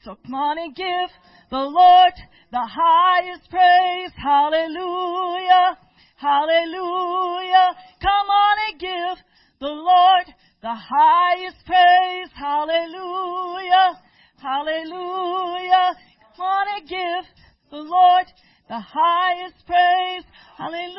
So 0.03 0.17
come 0.25 0.35
on 0.35 0.59
and 0.59 0.75
give 0.75 1.11
the 1.51 1.59
Lord 1.59 2.13
the 2.51 2.65
highest 2.65 3.51
praise. 3.51 4.13
Hallelujah. 4.17 5.77
Hallelujah. 6.19 7.77
Come 8.03 8.29
on 8.29 8.57
and 8.69 8.81
give 8.81 9.19
the 9.61 9.69
Lord 9.69 10.27
the 10.61 10.75
highest 10.75 11.65
praise. 11.65 12.29
Hallelujah. 12.35 14.01
Hallelujah. 14.43 15.95
Come 16.37 16.45
on 16.45 16.67
and 16.77 16.89
give 16.89 17.25
the 17.71 17.77
Lord 17.77 18.27
the 18.69 18.81
highest 18.81 19.65
praise. 19.65 20.25
Hallelujah. 20.57 20.99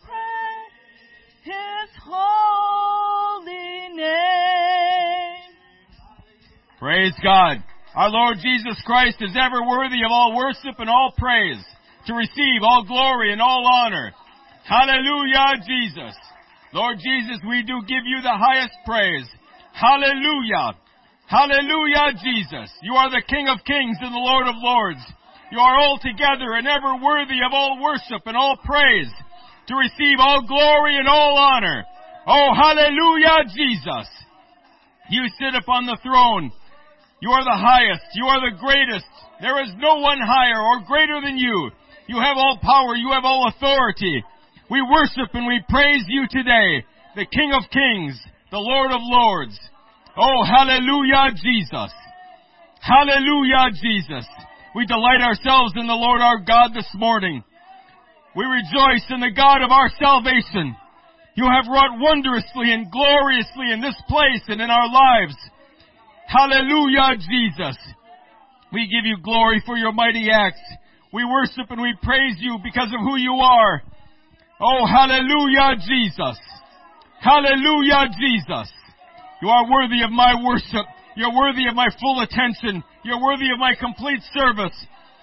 Praise 0.00 0.72
his 1.44 1.90
holy 2.04 3.88
name. 3.96 5.52
Praise 6.78 7.12
God. 7.22 7.62
Our 7.98 8.14
Lord 8.14 8.38
Jesus 8.38 8.78
Christ 8.86 9.18
is 9.18 9.34
ever 9.34 9.58
worthy 9.66 10.06
of 10.06 10.14
all 10.14 10.38
worship 10.38 10.78
and 10.78 10.86
all 10.88 11.10
praise, 11.18 11.58
to 12.06 12.14
receive 12.14 12.62
all 12.62 12.86
glory 12.86 13.32
and 13.32 13.42
all 13.42 13.66
honor. 13.66 14.14
Hallelujah, 14.62 15.58
Jesus. 15.66 16.14
Lord 16.72 17.02
Jesus, 17.02 17.42
we 17.42 17.66
do 17.66 17.82
give 17.90 18.06
you 18.06 18.22
the 18.22 18.38
highest 18.38 18.78
praise. 18.86 19.26
Hallelujah. 19.74 20.78
Hallelujah, 21.26 22.14
Jesus. 22.22 22.70
You 22.86 22.94
are 22.94 23.10
the 23.10 23.26
King 23.26 23.48
of 23.50 23.66
kings 23.66 23.98
and 23.98 24.14
the 24.14 24.22
Lord 24.30 24.46
of 24.46 24.54
lords. 24.62 25.02
You 25.50 25.58
are 25.58 25.80
altogether 25.80 26.54
and 26.54 26.68
ever 26.68 27.02
worthy 27.02 27.42
of 27.42 27.50
all 27.50 27.82
worship 27.82 28.22
and 28.26 28.36
all 28.36 28.62
praise, 28.62 29.10
to 29.66 29.74
receive 29.74 30.22
all 30.22 30.46
glory 30.46 30.94
and 31.02 31.08
all 31.08 31.36
honor. 31.36 31.82
Oh, 32.28 32.54
hallelujah, 32.54 33.42
Jesus. 33.50 34.06
You 35.10 35.26
sit 35.34 35.58
upon 35.58 35.86
the 35.86 35.98
throne. 36.00 36.52
You 37.20 37.30
are 37.30 37.42
the 37.42 37.58
highest. 37.58 38.06
You 38.14 38.26
are 38.26 38.40
the 38.40 38.56
greatest. 38.56 39.06
There 39.40 39.62
is 39.62 39.70
no 39.78 39.98
one 39.98 40.18
higher 40.22 40.62
or 40.62 40.86
greater 40.86 41.20
than 41.20 41.36
you. 41.36 41.70
You 42.06 42.20
have 42.20 42.36
all 42.36 42.58
power. 42.62 42.94
You 42.94 43.10
have 43.12 43.24
all 43.24 43.48
authority. 43.48 44.22
We 44.70 44.82
worship 44.82 45.34
and 45.34 45.46
we 45.46 45.64
praise 45.68 46.04
you 46.08 46.26
today, 46.30 46.84
the 47.16 47.26
King 47.26 47.52
of 47.56 47.70
Kings, 47.70 48.20
the 48.50 48.60
Lord 48.60 48.92
of 48.92 49.00
Lords. 49.02 49.58
Oh, 50.16 50.44
hallelujah, 50.44 51.34
Jesus. 51.42 51.92
Hallelujah, 52.80 53.72
Jesus. 53.82 54.26
We 54.74 54.86
delight 54.86 55.22
ourselves 55.22 55.72
in 55.76 55.86
the 55.86 55.98
Lord 55.98 56.20
our 56.20 56.38
God 56.38 56.70
this 56.74 56.88
morning. 56.94 57.42
We 58.36 58.44
rejoice 58.44 59.04
in 59.10 59.20
the 59.20 59.34
God 59.34 59.62
of 59.62 59.72
our 59.72 59.90
salvation. 59.98 60.76
You 61.34 61.46
have 61.46 61.70
wrought 61.70 61.98
wondrously 61.98 62.72
and 62.72 62.90
gloriously 62.90 63.72
in 63.72 63.80
this 63.80 63.96
place 64.08 64.42
and 64.48 64.60
in 64.60 64.70
our 64.70 64.86
lives. 64.86 65.36
Hallelujah, 66.28 67.16
Jesus. 67.16 67.76
We 68.70 68.84
give 68.84 69.08
you 69.08 69.16
glory 69.24 69.62
for 69.64 69.78
your 69.78 69.92
mighty 69.92 70.28
acts. 70.30 70.60
We 71.10 71.24
worship 71.24 71.70
and 71.70 71.80
we 71.80 71.96
praise 72.02 72.36
you 72.38 72.58
because 72.62 72.92
of 72.92 73.00
who 73.00 73.16
you 73.16 73.32
are. 73.32 73.80
Oh, 74.60 74.84
hallelujah, 74.84 75.80
Jesus. 75.88 76.36
Hallelujah, 77.20 78.12
Jesus. 78.20 78.68
You 79.40 79.48
are 79.48 79.70
worthy 79.72 80.04
of 80.04 80.10
my 80.10 80.34
worship. 80.44 80.84
You're 81.16 81.34
worthy 81.34 81.66
of 81.66 81.74
my 81.74 81.88
full 81.98 82.20
attention. 82.20 82.84
You're 83.04 83.22
worthy 83.22 83.48
of 83.50 83.58
my 83.58 83.72
complete 83.80 84.20
service. 84.36 84.76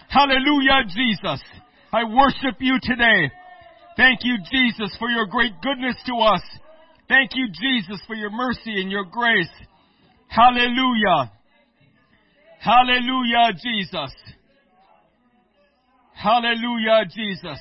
Hallelujah, 0.10 0.90
Jesus. 0.90 1.44
I 1.94 2.04
worship 2.04 2.58
you 2.60 2.80
today. 2.82 3.30
Thank 3.96 4.22
you, 4.24 4.38
Jesus, 4.52 4.96
for 4.98 5.10
your 5.10 5.28
great 5.28 5.54
goodness 5.62 5.96
to 6.08 6.16
us. 6.16 6.42
Thank 7.08 7.32
you, 7.36 7.48
Jesus, 7.54 8.02
for 8.08 8.16
your 8.16 8.32
mercy 8.32 8.82
and 8.82 8.90
your 8.92 9.06
grace. 9.06 9.54
Hallelujah. 10.28 11.32
Hallelujah, 12.60 13.54
Jesus. 13.62 14.14
Hallelujah, 16.14 17.06
Jesus. 17.14 17.60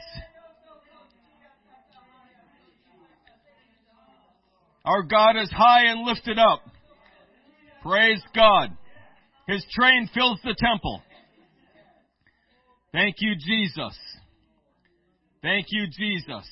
Our 4.85 5.03
God 5.03 5.37
is 5.37 5.51
high 5.51 5.87
and 5.87 6.05
lifted 6.05 6.39
up. 6.39 6.61
Praise 7.83 8.23
God. 8.35 8.71
His 9.47 9.65
train 9.71 10.09
fills 10.15 10.41
the 10.43 10.55
temple. 10.59 11.03
Thank 12.93 13.17
you, 13.19 13.35
Jesus. 13.35 13.99
Thank 15.43 15.67
you, 15.71 15.87
Jesus. 15.87 16.49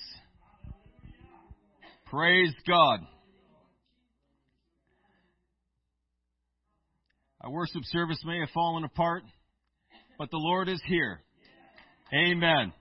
Praise 2.11 2.53
God. 2.67 3.01
Our 7.43 7.51
worship 7.51 7.83
service 7.87 8.21
may 8.25 8.39
have 8.39 8.51
fallen 8.51 8.85
apart, 8.85 9.25
but 10.17 10.31
the 10.31 10.37
Lord 10.37 10.69
is 10.69 10.81
here. 10.87 11.21
Amen. 12.15 12.73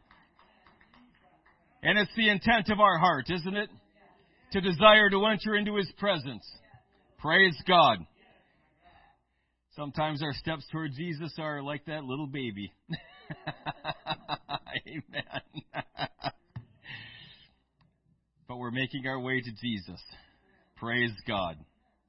And 1.82 1.98
it's 1.98 2.12
the 2.16 2.30
intent 2.30 2.70
of 2.70 2.80
our 2.80 3.00
heart, 3.00 3.26
isn't 3.32 3.58
it? 3.58 3.70
To 4.52 4.62
desire 4.62 5.10
to 5.10 5.26
enter 5.26 5.56
into 5.56 5.78
His 5.78 5.92
presence. 5.98 6.46
Praise 7.18 7.58
God. 7.68 8.00
Sometimes 9.76 10.22
our 10.22 10.34
steps 10.34 10.66
toward 10.72 10.92
Jesus 10.96 11.34
are 11.40 11.64
like 11.64 11.86
that 11.86 12.04
little 12.04 12.28
baby. 12.28 12.72
Amen. 14.88 15.84
but 18.48 18.58
we're 18.58 18.70
making 18.70 19.08
our 19.08 19.20
way 19.20 19.42
to 19.42 19.52
Jesus. 19.60 20.02
Praise 20.76 21.14
God. 21.28 21.56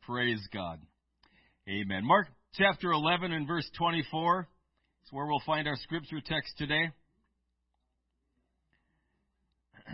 Praise 0.02 0.46
God. 0.52 0.80
Amen. 1.68 2.04
Mark 2.04 2.26
chapter 2.54 2.92
11 2.92 3.32
and 3.32 3.46
verse 3.46 3.68
24 3.78 4.46
is 5.04 5.12
where 5.12 5.26
we'll 5.26 5.40
find 5.46 5.66
our 5.66 5.76
scripture 5.76 6.20
text 6.24 6.52
today. 6.58 6.90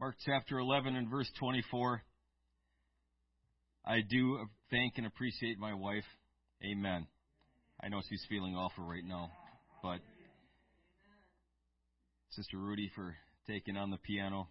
Mark 0.00 0.16
chapter 0.26 0.58
11 0.58 0.96
and 0.96 1.08
verse 1.08 1.30
24. 1.38 2.02
I 3.86 4.00
do 4.08 4.46
thank 4.70 4.94
and 4.96 5.06
appreciate 5.06 5.56
my 5.58 5.74
wife. 5.74 6.02
Amen. 6.64 7.06
I 7.80 7.88
know 7.88 8.00
she's 8.08 8.24
feeling 8.28 8.56
awful 8.56 8.84
right 8.84 9.04
now, 9.04 9.30
but 9.80 10.00
Sister 12.30 12.58
Rudy 12.58 12.90
for 12.96 13.14
taking 13.46 13.76
on 13.76 13.90
the 13.90 13.98
piano. 13.98 14.48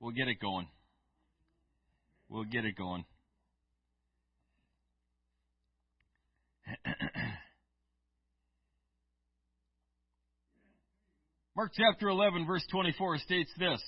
We'll 0.00 0.12
get 0.12 0.28
it 0.28 0.38
going. 0.38 0.68
We'll 2.28 2.44
get 2.44 2.66
it 2.66 2.76
going. 2.76 3.06
Mark 11.56 11.70
chapter 11.72 12.08
11, 12.08 12.46
verse 12.46 12.66
24 12.72 13.18
states 13.18 13.50
this 13.56 13.80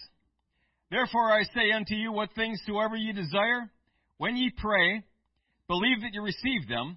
Therefore 0.89 1.33
I 1.33 1.43
say 1.43 1.73
unto 1.75 1.97
you, 1.97 2.12
what 2.12 2.29
things 2.37 2.61
soever 2.64 2.95
ye 2.95 3.12
desire, 3.12 3.69
when 4.19 4.37
ye 4.37 4.53
pray, 4.57 5.03
believe 5.67 6.01
that 6.03 6.12
ye 6.12 6.21
receive 6.21 6.69
them, 6.69 6.97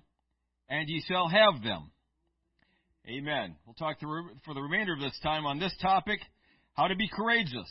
and 0.69 0.87
ye 0.87 1.03
shall 1.07 1.27
have 1.27 1.63
them. 1.63 1.89
Amen. 3.07 3.55
We'll 3.65 3.73
talk 3.73 3.99
for 3.99 4.53
the 4.53 4.61
remainder 4.61 4.93
of 4.93 4.99
this 4.99 5.17
time 5.23 5.47
on 5.47 5.57
this 5.57 5.73
topic 5.81 6.19
how 6.73 6.87
to 6.87 6.95
be 6.95 7.09
courageous. 7.11 7.69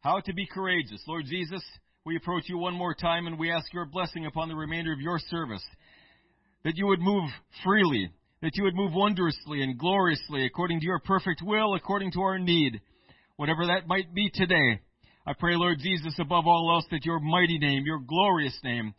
How 0.00 0.18
to 0.18 0.34
be 0.34 0.48
courageous. 0.52 1.00
Lord 1.06 1.26
Jesus, 1.26 1.62
we 2.04 2.16
approach 2.16 2.48
you 2.48 2.58
one 2.58 2.74
more 2.74 2.94
time 2.94 3.28
and 3.28 3.38
we 3.38 3.52
ask 3.52 3.72
your 3.72 3.86
blessing 3.86 4.26
upon 4.26 4.48
the 4.48 4.56
remainder 4.56 4.92
of 4.92 4.98
your 4.98 5.20
service. 5.30 5.62
That 6.64 6.76
you 6.76 6.88
would 6.88 7.00
move 7.00 7.30
freely, 7.62 8.10
that 8.42 8.56
you 8.56 8.64
would 8.64 8.74
move 8.74 8.92
wondrously 8.92 9.62
and 9.62 9.78
gloriously 9.78 10.44
according 10.44 10.80
to 10.80 10.86
your 10.86 10.98
perfect 10.98 11.40
will, 11.42 11.74
according 11.74 12.12
to 12.12 12.20
our 12.20 12.38
need 12.38 12.80
whatever 13.36 13.66
that 13.66 13.88
might 13.88 14.14
be 14.14 14.30
today. 14.32 14.80
I 15.26 15.32
pray, 15.32 15.56
Lord 15.56 15.78
Jesus, 15.80 16.14
above 16.18 16.46
all 16.46 16.70
else, 16.74 16.84
that 16.90 17.04
your 17.04 17.20
mighty 17.20 17.58
name, 17.58 17.84
your 17.84 18.00
glorious 18.00 18.58
name, 18.62 18.94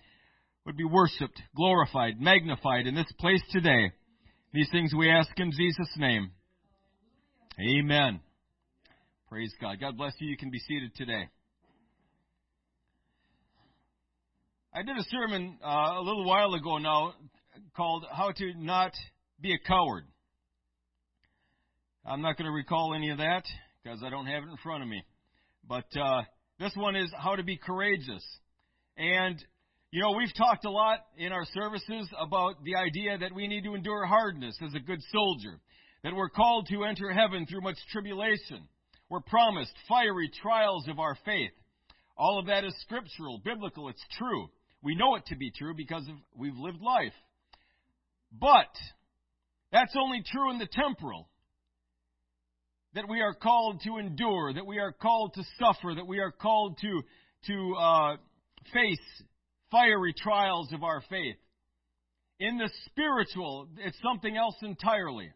would 0.66 0.78
be 0.78 0.86
worshiped, 0.86 1.42
glorified, 1.56 2.20
magnified 2.20 2.88
in 2.88 2.96
this 2.96 3.12
place 3.20 3.42
today. 3.52 3.92
These 4.54 4.70
things 4.72 4.94
we 4.94 5.10
ask 5.10 5.30
in 5.38 5.52
Jesus' 5.52 5.94
name. 5.98 6.32
Amen. 7.60 8.22
Praise 9.30 9.54
God. 9.60 9.80
God 9.80 9.98
bless 9.98 10.14
you. 10.20 10.30
You 10.30 10.38
can 10.38 10.50
be 10.50 10.60
seated 10.60 10.96
today. 10.96 11.30
I 14.74 14.84
did 14.84 14.98
a 14.98 15.04
sermon 15.04 15.58
uh, 15.64 15.68
a 15.68 16.02
little 16.02 16.26
while 16.26 16.54
ago 16.54 16.78
now 16.78 17.14
called 17.76 18.06
How 18.12 18.32
to 18.32 18.54
Not 18.56 18.94
Be 19.44 19.54
a 19.54 19.60
Coward. 19.68 20.06
I'm 22.06 22.22
not 22.22 22.38
going 22.38 22.46
to 22.46 22.56
recall 22.56 22.94
any 22.96 23.10
of 23.10 23.18
that 23.18 23.44
because 23.84 24.00
I 24.02 24.10
don't 24.10 24.26
have 24.26 24.44
it 24.44 24.50
in 24.50 24.56
front 24.64 24.84
of 24.84 24.88
me. 24.88 25.04
But 25.68 25.84
uh, 26.00 26.22
this 26.60 26.72
one 26.78 26.96
is 26.96 27.12
how 27.22 27.36
to 27.36 27.44
be 27.44 27.58
courageous. 27.58 28.26
And, 28.96 29.44
you 29.92 30.02
know, 30.02 30.12
we've 30.12 30.34
talked 30.38 30.64
a 30.64 30.72
lot 30.72 31.00
in 31.18 31.34
our 31.34 31.44
services 31.54 32.08
about 32.18 32.64
the 32.64 32.78
idea 32.78 33.18
that 33.18 33.36
we 33.36 33.50
need 33.50 33.66
to 33.66 33.76
endure 33.76 34.06
hardness 34.06 34.58
as 34.66 34.74
a 34.76 34.80
good 34.80 35.02
soldier, 35.12 35.60
that 36.06 36.16
we're 36.16 36.30
called 36.30 36.68
to 36.70 36.86
enter 36.86 37.12
heaven 37.12 37.46
through 37.46 37.64
much 37.64 37.78
tribulation. 37.92 38.70
We're 39.10 39.20
promised 39.20 39.74
fiery 39.90 40.32
trials 40.42 40.88
of 40.88 41.00
our 41.00 41.18
faith. 41.26 41.52
All 42.16 42.40
of 42.40 42.46
that 42.46 42.64
is 42.64 42.74
scriptural, 42.80 43.42
biblical, 43.44 43.90
it's 43.90 44.06
true. 44.18 44.48
We 44.82 44.96
know 44.96 45.16
it 45.16 45.26
to 45.26 45.36
be 45.36 45.52
true 45.52 45.74
because 45.76 46.08
of, 46.08 46.16
we've 46.34 46.56
lived 46.56 46.82
life. 46.82 47.12
But 48.32 48.72
that's 49.74 49.96
only 50.00 50.24
true 50.26 50.52
in 50.52 50.60
the 50.60 50.68
temporal. 50.72 51.28
That 52.94 53.10
we 53.10 53.22
are 53.22 53.34
called 53.34 53.82
to 53.86 53.98
endure, 53.98 54.54
that 54.54 54.66
we 54.66 54.78
are 54.78 54.94
called 54.94 55.34
to 55.34 55.44
suffer, 55.60 55.96
that 55.96 56.08
we 56.08 56.20
are 56.20 56.32
called 56.32 56.78
to 56.82 57.02
to 57.48 57.76
uh, 57.76 58.16
face 58.72 59.24
fiery 59.72 60.14
trials 60.16 60.72
of 60.72 60.84
our 60.84 61.02
faith. 61.10 61.36
In 62.40 62.58
the 62.58 62.70
spiritual, 62.86 63.68
it's 63.80 63.98
something 64.04 64.38
else 64.38 64.56
entirely. 64.62 65.32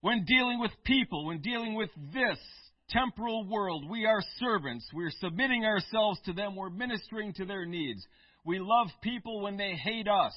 When 0.00 0.24
dealing 0.24 0.58
with 0.58 0.70
people, 0.84 1.26
when 1.26 1.40
dealing 1.40 1.74
with 1.74 1.90
this 2.14 2.38
temporal 2.88 3.46
world, 3.48 3.88
we 3.90 4.06
are 4.06 4.22
servants. 4.38 4.88
We're 4.94 5.12
submitting 5.20 5.64
ourselves 5.64 6.20
to 6.26 6.32
them. 6.32 6.56
We're 6.56 6.70
ministering 6.70 7.34
to 7.34 7.44
their 7.44 7.66
needs. 7.66 8.04
We 8.44 8.58
love 8.58 8.88
people 9.02 9.42
when 9.42 9.56
they 9.56 9.74
hate 9.74 10.08
us. 10.08 10.32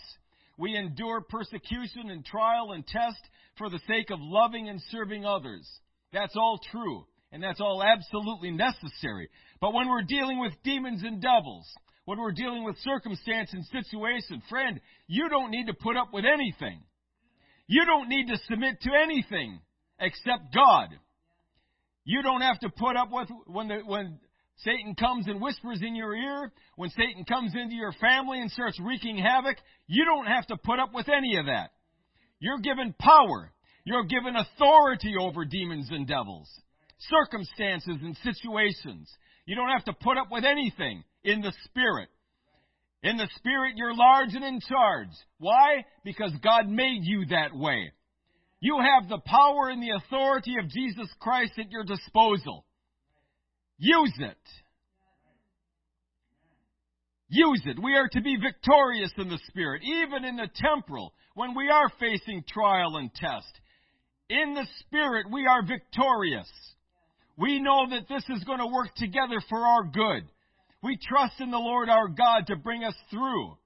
We 0.60 0.76
endure 0.76 1.22
persecution 1.22 2.10
and 2.10 2.26
trial 2.26 2.74
and 2.74 2.86
test 2.86 3.22
for 3.58 3.70
the 3.70 3.80
sake 3.88 4.10
of 4.10 4.20
loving 4.22 4.68
and 4.68 4.82
serving 4.92 5.26
others. 5.26 5.66
That's 6.12 6.36
all 6.36 6.60
true, 6.70 7.06
and 7.32 7.42
that's 7.42 7.62
all 7.62 7.82
absolutely 7.82 8.52
necessary. 8.52 9.30
But 9.62 9.74
when 9.74 9.88
we're 9.88 10.04
dealing 10.04 10.38
with 10.38 10.52
demons 10.66 11.02
and 11.02 11.22
devils, 11.22 11.66
when 12.04 12.20
we're 12.20 12.34
dealing 12.34 12.66
with 12.66 12.76
circumstance 12.80 13.54
and 13.54 13.64
situation, 13.68 14.44
friend, 14.50 14.82
you 15.08 15.30
don't 15.30 15.50
need 15.50 15.68
to 15.68 15.74
put 15.74 15.96
up 15.96 16.10
with 16.12 16.26
anything. 16.26 16.82
You 17.68 17.86
don't 17.86 18.10
need 18.10 18.28
to 18.28 18.38
submit 18.50 18.82
to 18.82 18.90
anything 19.02 19.62
except 19.98 20.54
God. 20.54 20.90
You 22.04 22.22
don't 22.22 22.42
have 22.42 22.60
to 22.60 22.70
put 22.70 22.98
up 22.98 23.10
with 23.14 23.30
when 23.46 23.70
the, 23.70 23.80
when 23.86 24.20
Satan 24.64 24.96
comes 24.96 25.28
and 25.28 25.42
whispers 25.42 25.82
in 25.82 25.96
your 25.96 26.14
ear, 26.14 26.52
when 26.76 26.90
Satan 26.90 27.24
comes 27.24 27.54
into 27.56 27.76
your 27.76 27.94
family 27.94 28.42
and 28.42 28.52
starts 28.52 28.80
wreaking 28.80 29.18
havoc. 29.18 29.58
You 29.88 30.04
don't 30.06 30.26
have 30.26 30.48
to 30.48 30.58
put 30.58 30.80
up 30.80 30.94
with 30.94 31.08
any 31.08 31.38
of 31.38 31.46
that. 31.46 31.72
You're 32.40 32.60
given 32.60 32.94
power. 33.00 33.52
You're 33.86 34.06
given 34.06 34.36
authority 34.36 35.14
over 35.20 35.46
demons 35.46 35.88
and 35.92 36.08
devils, 36.08 36.50
circumstances 37.00 37.98
and 38.02 38.18
situations. 38.24 39.10
You 39.46 39.56
don't 39.56 39.70
have 39.70 39.86
to 39.86 39.94
put 39.94 40.18
up 40.18 40.28
with 40.30 40.44
anything 40.44 41.04
in 41.24 41.42
the 41.42 41.54
Spirit. 41.66 42.10
In 43.02 43.16
the 43.16 43.30
Spirit, 43.38 43.74
you're 43.78 43.96
large 43.96 44.34
and 44.34 44.44
in 44.44 44.60
charge. 44.60 45.08
Why? 45.38 45.86
Because 46.04 46.34
God 46.44 46.68
made 46.68 47.00
you 47.04 47.26
that 47.30 47.56
way. 47.56 47.92
You 48.60 48.78
have 48.80 49.08
the 49.08 49.22
power 49.26 49.70
and 49.70 49.82
the 49.82 49.96
authority 49.96 50.56
of 50.62 50.70
Jesus 50.70 51.08
Christ 51.20 51.54
at 51.58 51.72
your 51.72 51.86
disposal. 51.86 52.66
Use 53.80 54.14
it. 54.20 54.38
Use 57.30 57.62
it. 57.66 57.82
We 57.82 57.96
are 57.96 58.10
to 58.10 58.22
be 58.22 58.36
victorious 58.36 59.12
in 59.18 59.30
the 59.30 59.40
Spirit, 59.48 59.84
even 59.84 60.26
in 60.26 60.36
the 60.36 60.50
temporal, 60.54 61.14
when 61.34 61.56
we 61.56 61.70
are 61.70 61.90
facing 62.00 62.44
trial 62.48 62.98
and 62.98 63.14
test. 63.14 63.60
In 64.30 64.54
the 64.54 64.68
Spirit, 64.80 65.28
we 65.32 65.48
are 65.48 65.66
victorious. 65.66 66.50
We 67.38 67.60
know 67.60 67.88
that 67.92 68.10
this 68.10 68.24
is 68.30 68.44
going 68.44 68.60
to 68.60 68.68
work 68.68 68.94
together 68.96 69.42
for 69.48 69.60
our 69.60 69.84
good. 69.86 70.24
We 70.84 70.98
trust 70.98 71.40
in 71.40 71.52
the 71.52 71.58
Lord 71.58 71.88
our 71.88 72.10
God 72.10 72.48
to 72.48 72.58
bring 72.58 72.84
us 72.84 72.96
through 73.10 73.58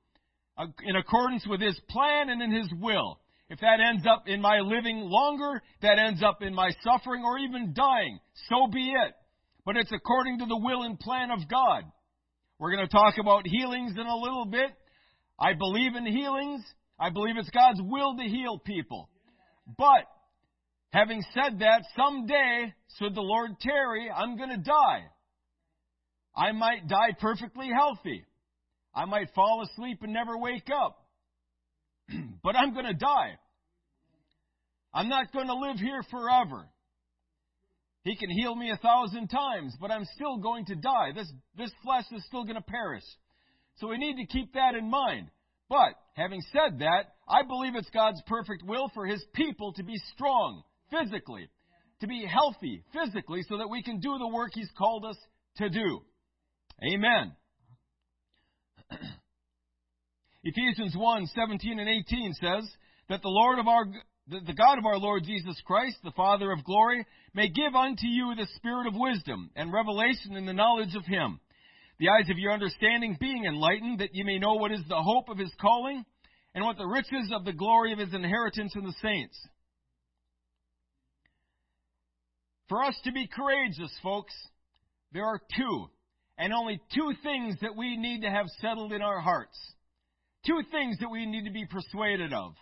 uh, 0.58 0.68
in 0.84 0.96
accordance 0.96 1.48
with 1.48 1.62
His 1.62 1.80
plan 1.90 2.30
and 2.30 2.42
in 2.42 2.52
His 2.52 2.72
will. 2.80 3.20
If 3.50 3.60
that 3.62 3.80
ends 3.80 4.06
up 4.06 4.24
in 4.28 4.42
my 4.42 4.60
living 4.60 5.00
longer, 5.00 5.62
that 5.82 6.00
ends 6.00 6.22
up 6.22 6.42
in 6.42 6.54
my 6.54 6.70
suffering 6.84 7.24
or 7.24 7.40
even 7.40 7.74
dying, 7.74 8.20
so 8.50 8.68
be 8.72 8.92
it. 8.92 9.14
But 9.66 9.78
it's 9.78 9.92
according 9.92 10.40
to 10.40 10.46
the 10.46 10.58
will 10.58 10.84
and 10.84 11.00
plan 11.00 11.32
of 11.32 11.48
God. 11.50 11.84
We're 12.60 12.76
going 12.76 12.88
to 12.88 12.92
talk 12.92 13.16
about 13.20 13.48
healings 13.48 13.94
in 13.98 14.06
a 14.06 14.16
little 14.16 14.46
bit. 14.46 14.70
I 15.40 15.54
believe 15.54 15.96
in 15.96 16.06
healings. 16.06 16.64
I 17.00 17.10
believe 17.10 17.36
it's 17.38 17.50
God's 17.50 17.82
will 17.82 18.16
to 18.18 18.24
heal 18.24 18.60
people. 18.60 19.10
But, 19.78 20.06
having 20.92 21.24
said 21.34 21.60
that, 21.60 21.84
someday, 21.96 22.74
should 23.00 23.16
the 23.16 23.22
Lord 23.22 23.52
tarry, 23.60 24.10
I'm 24.10 24.38
going 24.38 24.50
to 24.50 24.58
die. 24.58 25.04
I 26.36 26.52
might 26.52 26.88
die 26.88 27.16
perfectly 27.20 27.70
healthy. 27.74 28.26
I 28.94 29.06
might 29.06 29.34
fall 29.34 29.64
asleep 29.64 30.00
and 30.02 30.14
never 30.14 30.38
wake 30.38 30.70
up. 30.70 30.98
but 32.44 32.56
I'm 32.56 32.74
going 32.74 32.86
to 32.86 32.94
die. 32.94 33.38
I'm 34.94 35.10
not 35.10 35.34
going 35.34 35.48
to 35.48 35.56
live 35.56 35.78
here 35.78 36.04
forever. 36.12 36.68
He 38.04 38.16
can 38.18 38.30
heal 38.30 38.54
me 38.54 38.70
a 38.70 38.78
thousand 38.78 39.30
times, 39.30 39.76
but 39.80 39.90
I'm 39.90 40.06
still 40.16 40.38
going 40.38 40.66
to 40.66 40.76
die. 40.76 41.12
This, 41.16 41.32
this 41.58 41.72
flesh 41.84 42.04
is 42.12 42.24
still 42.26 42.44
going 42.44 42.56
to 42.56 42.62
perish. 42.62 43.04
So 43.78 43.88
we 43.88 43.98
need 43.98 44.18
to 44.18 44.26
keep 44.26 44.54
that 44.54 44.76
in 44.76 44.90
mind. 44.90 45.30
But, 45.70 45.96
having 46.14 46.42
said 46.52 46.80
that, 46.80 47.16
I 47.28 47.44
believe 47.44 47.76
it's 47.76 47.90
God's 47.92 48.22
perfect 48.28 48.64
will 48.64 48.92
for 48.94 49.06
His 49.06 49.24
people 49.34 49.72
to 49.74 49.84
be 49.84 49.96
strong 50.14 50.64
physically, 50.92 51.48
to 52.02 52.08
be 52.08 52.26
healthy 52.26 52.84
physically, 52.94 53.44
so 53.48 53.58
that 53.58 53.70
we 53.70 53.82
can 53.82 54.02
do 54.02 54.18
the 54.18 54.28
work 54.28 54.52
He's 54.54 54.70
called 54.78 55.06
us 55.06 55.18
to 55.58 55.70
do. 55.70 56.02
Amen. 56.94 57.32
Ephesians 60.44 60.94
1 60.98 61.28
17 61.28 61.80
and 61.80 61.90
18 61.90 62.34
says 62.34 62.70
that 63.08 63.22
the 63.22 63.30
Lord 63.30 63.60
of 63.60 63.68
our 63.70 63.86
the 64.28 64.54
God 64.54 64.78
of 64.78 64.86
our 64.86 64.98
Lord 64.98 65.24
Jesus 65.26 65.60
Christ, 65.66 65.98
the 66.04 66.12
Father 66.12 66.52
of 66.52 66.64
glory, 66.64 67.06
may 67.34 67.50
give 67.50 67.76
unto 67.76 68.08
you 68.08 68.34
the 68.36 68.48
spirit 68.56 68.88
of 68.88 68.94
wisdom 68.96 69.50
and 69.56 69.74
revelation 69.74 70.36
in 70.36 70.46
the 70.46 70.54
knowledge 70.54 70.96
of 70.96 71.06
Him, 71.06 71.40
the 72.00 72.10
eyes 72.10 72.30
of 72.30 72.38
your 72.38 72.54
understanding 72.54 73.18
being 73.20 73.46
enlightened, 73.46 74.00
that 74.00 74.14
ye 74.16 74.24
may 74.24 74.40
know 74.40 74.54
what 74.54 74.72
is 74.72 74.84
the 74.88 75.02
hope 75.02 75.30
of 75.30 75.38
His 75.38 75.52
calling, 75.60 76.06
and 76.56 76.64
what 76.64 76.78
the 76.78 76.88
riches 76.88 77.32
of 77.34 77.44
the 77.44 77.54
glory 77.54 77.92
of 77.92 78.00
His 78.00 78.14
inheritance 78.14 78.74
in 78.76 78.84
the 78.84 78.96
saints. 79.02 79.38
For 82.70 82.82
us 82.84 82.96
to 83.04 83.12
be 83.12 83.28
courageous, 83.28 83.92
folks, 84.02 84.34
there 85.12 85.26
are 85.26 85.42
two 85.56 85.90
and 86.38 86.54
only 86.54 86.82
two 86.96 87.14
things 87.22 87.56
that 87.62 87.76
we 87.76 87.98
need 87.98 88.22
to 88.22 88.30
have 88.30 88.48
settled 88.62 88.94
in 88.94 89.02
our 89.02 89.20
hearts. 89.20 89.58
Two 90.48 90.62
things 90.72 90.98
that 91.00 91.12
we 91.12 91.26
need 91.26 91.46
to 91.46 91.52
be 91.52 91.66
persuaded 91.66 92.34
of. 92.34 92.54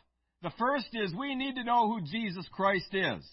The 0.42 0.52
first 0.58 0.88
is 0.94 1.14
we 1.14 1.36
need 1.36 1.56
to 1.56 1.64
know 1.64 1.88
who 1.88 2.02
Jesus 2.02 2.48
Christ 2.52 2.94
is. 2.94 3.24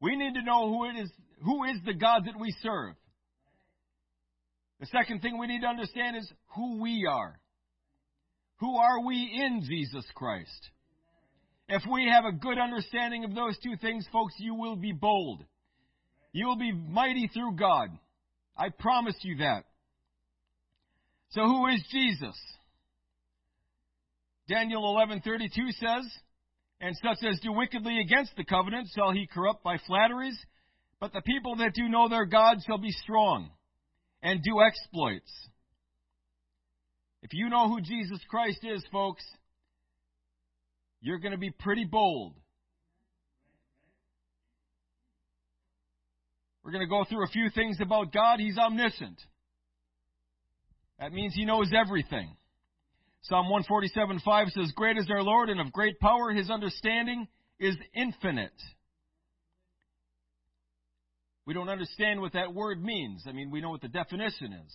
We 0.00 0.16
need 0.16 0.34
to 0.34 0.42
know 0.42 0.68
who 0.68 0.84
it 0.86 1.00
is, 1.00 1.10
who 1.44 1.64
is 1.64 1.76
the 1.84 1.94
God 1.94 2.24
that 2.26 2.38
we 2.38 2.54
serve. 2.60 2.94
The 4.80 4.86
second 4.86 5.20
thing 5.20 5.38
we 5.38 5.46
need 5.46 5.60
to 5.60 5.68
understand 5.68 6.16
is 6.16 6.28
who 6.56 6.80
we 6.80 7.06
are. 7.08 7.38
Who 8.58 8.76
are 8.76 9.04
we 9.04 9.14
in 9.16 9.62
Jesus 9.64 10.04
Christ? 10.14 10.70
If 11.68 11.82
we 11.90 12.08
have 12.08 12.24
a 12.24 12.32
good 12.32 12.58
understanding 12.58 13.24
of 13.24 13.34
those 13.34 13.56
two 13.58 13.76
things, 13.80 14.06
folks, 14.12 14.34
you 14.38 14.54
will 14.54 14.76
be 14.76 14.92
bold. 14.92 15.44
You 16.32 16.46
will 16.46 16.58
be 16.58 16.72
mighty 16.72 17.28
through 17.32 17.56
God. 17.56 17.90
I 18.56 18.70
promise 18.70 19.16
you 19.22 19.36
that. 19.38 19.64
So 21.30 21.42
who 21.42 21.66
is 21.68 21.82
Jesus? 21.90 22.36
Daniel 24.48 24.82
11:32 24.82 25.72
says, 25.72 26.22
"And 26.80 26.96
such 26.96 27.22
as 27.22 27.40
do 27.40 27.52
wickedly 27.52 28.00
against 28.00 28.34
the 28.36 28.44
covenant 28.44 28.88
shall 28.94 29.12
he 29.12 29.26
corrupt 29.26 29.62
by 29.62 29.78
flatteries, 29.78 30.38
but 30.98 31.12
the 31.12 31.22
people 31.22 31.56
that 31.56 31.74
do 31.74 31.88
know 31.88 32.08
their 32.08 32.26
God 32.26 32.58
shall 32.64 32.78
be 32.78 32.90
strong 32.90 33.50
and 34.22 34.42
do 34.42 34.60
exploits." 34.62 35.48
If 37.22 37.32
you 37.32 37.48
know 37.48 37.68
who 37.68 37.80
Jesus 37.80 38.22
Christ 38.24 38.64
is, 38.64 38.84
folks, 38.90 39.24
you're 41.00 41.20
going 41.20 41.32
to 41.32 41.38
be 41.38 41.50
pretty 41.50 41.84
bold. 41.84 42.34
We're 46.62 46.72
going 46.72 46.84
to 46.84 46.90
go 46.90 47.04
through 47.04 47.24
a 47.24 47.28
few 47.28 47.50
things 47.50 47.80
about 47.80 48.12
God. 48.12 48.38
He's 48.38 48.58
omniscient. 48.58 49.20
That 50.98 51.12
means 51.12 51.34
He 51.34 51.44
knows 51.44 51.72
everything. 51.72 52.36
Psalm 53.22 53.46
147:5 53.46 54.52
says, 54.52 54.72
Great 54.74 54.98
is 54.98 55.08
our 55.10 55.22
Lord, 55.22 55.48
and 55.48 55.60
of 55.60 55.72
great 55.72 55.98
power 56.00 56.32
His 56.32 56.50
understanding 56.50 57.28
is 57.58 57.76
infinite. 57.94 58.52
We 61.46 61.54
don't 61.54 61.68
understand 61.68 62.20
what 62.20 62.34
that 62.34 62.54
word 62.54 62.82
means. 62.82 63.24
I 63.26 63.32
mean, 63.32 63.50
we 63.50 63.60
know 63.60 63.70
what 63.70 63.80
the 63.80 63.88
definition 63.88 64.52
is. 64.52 64.72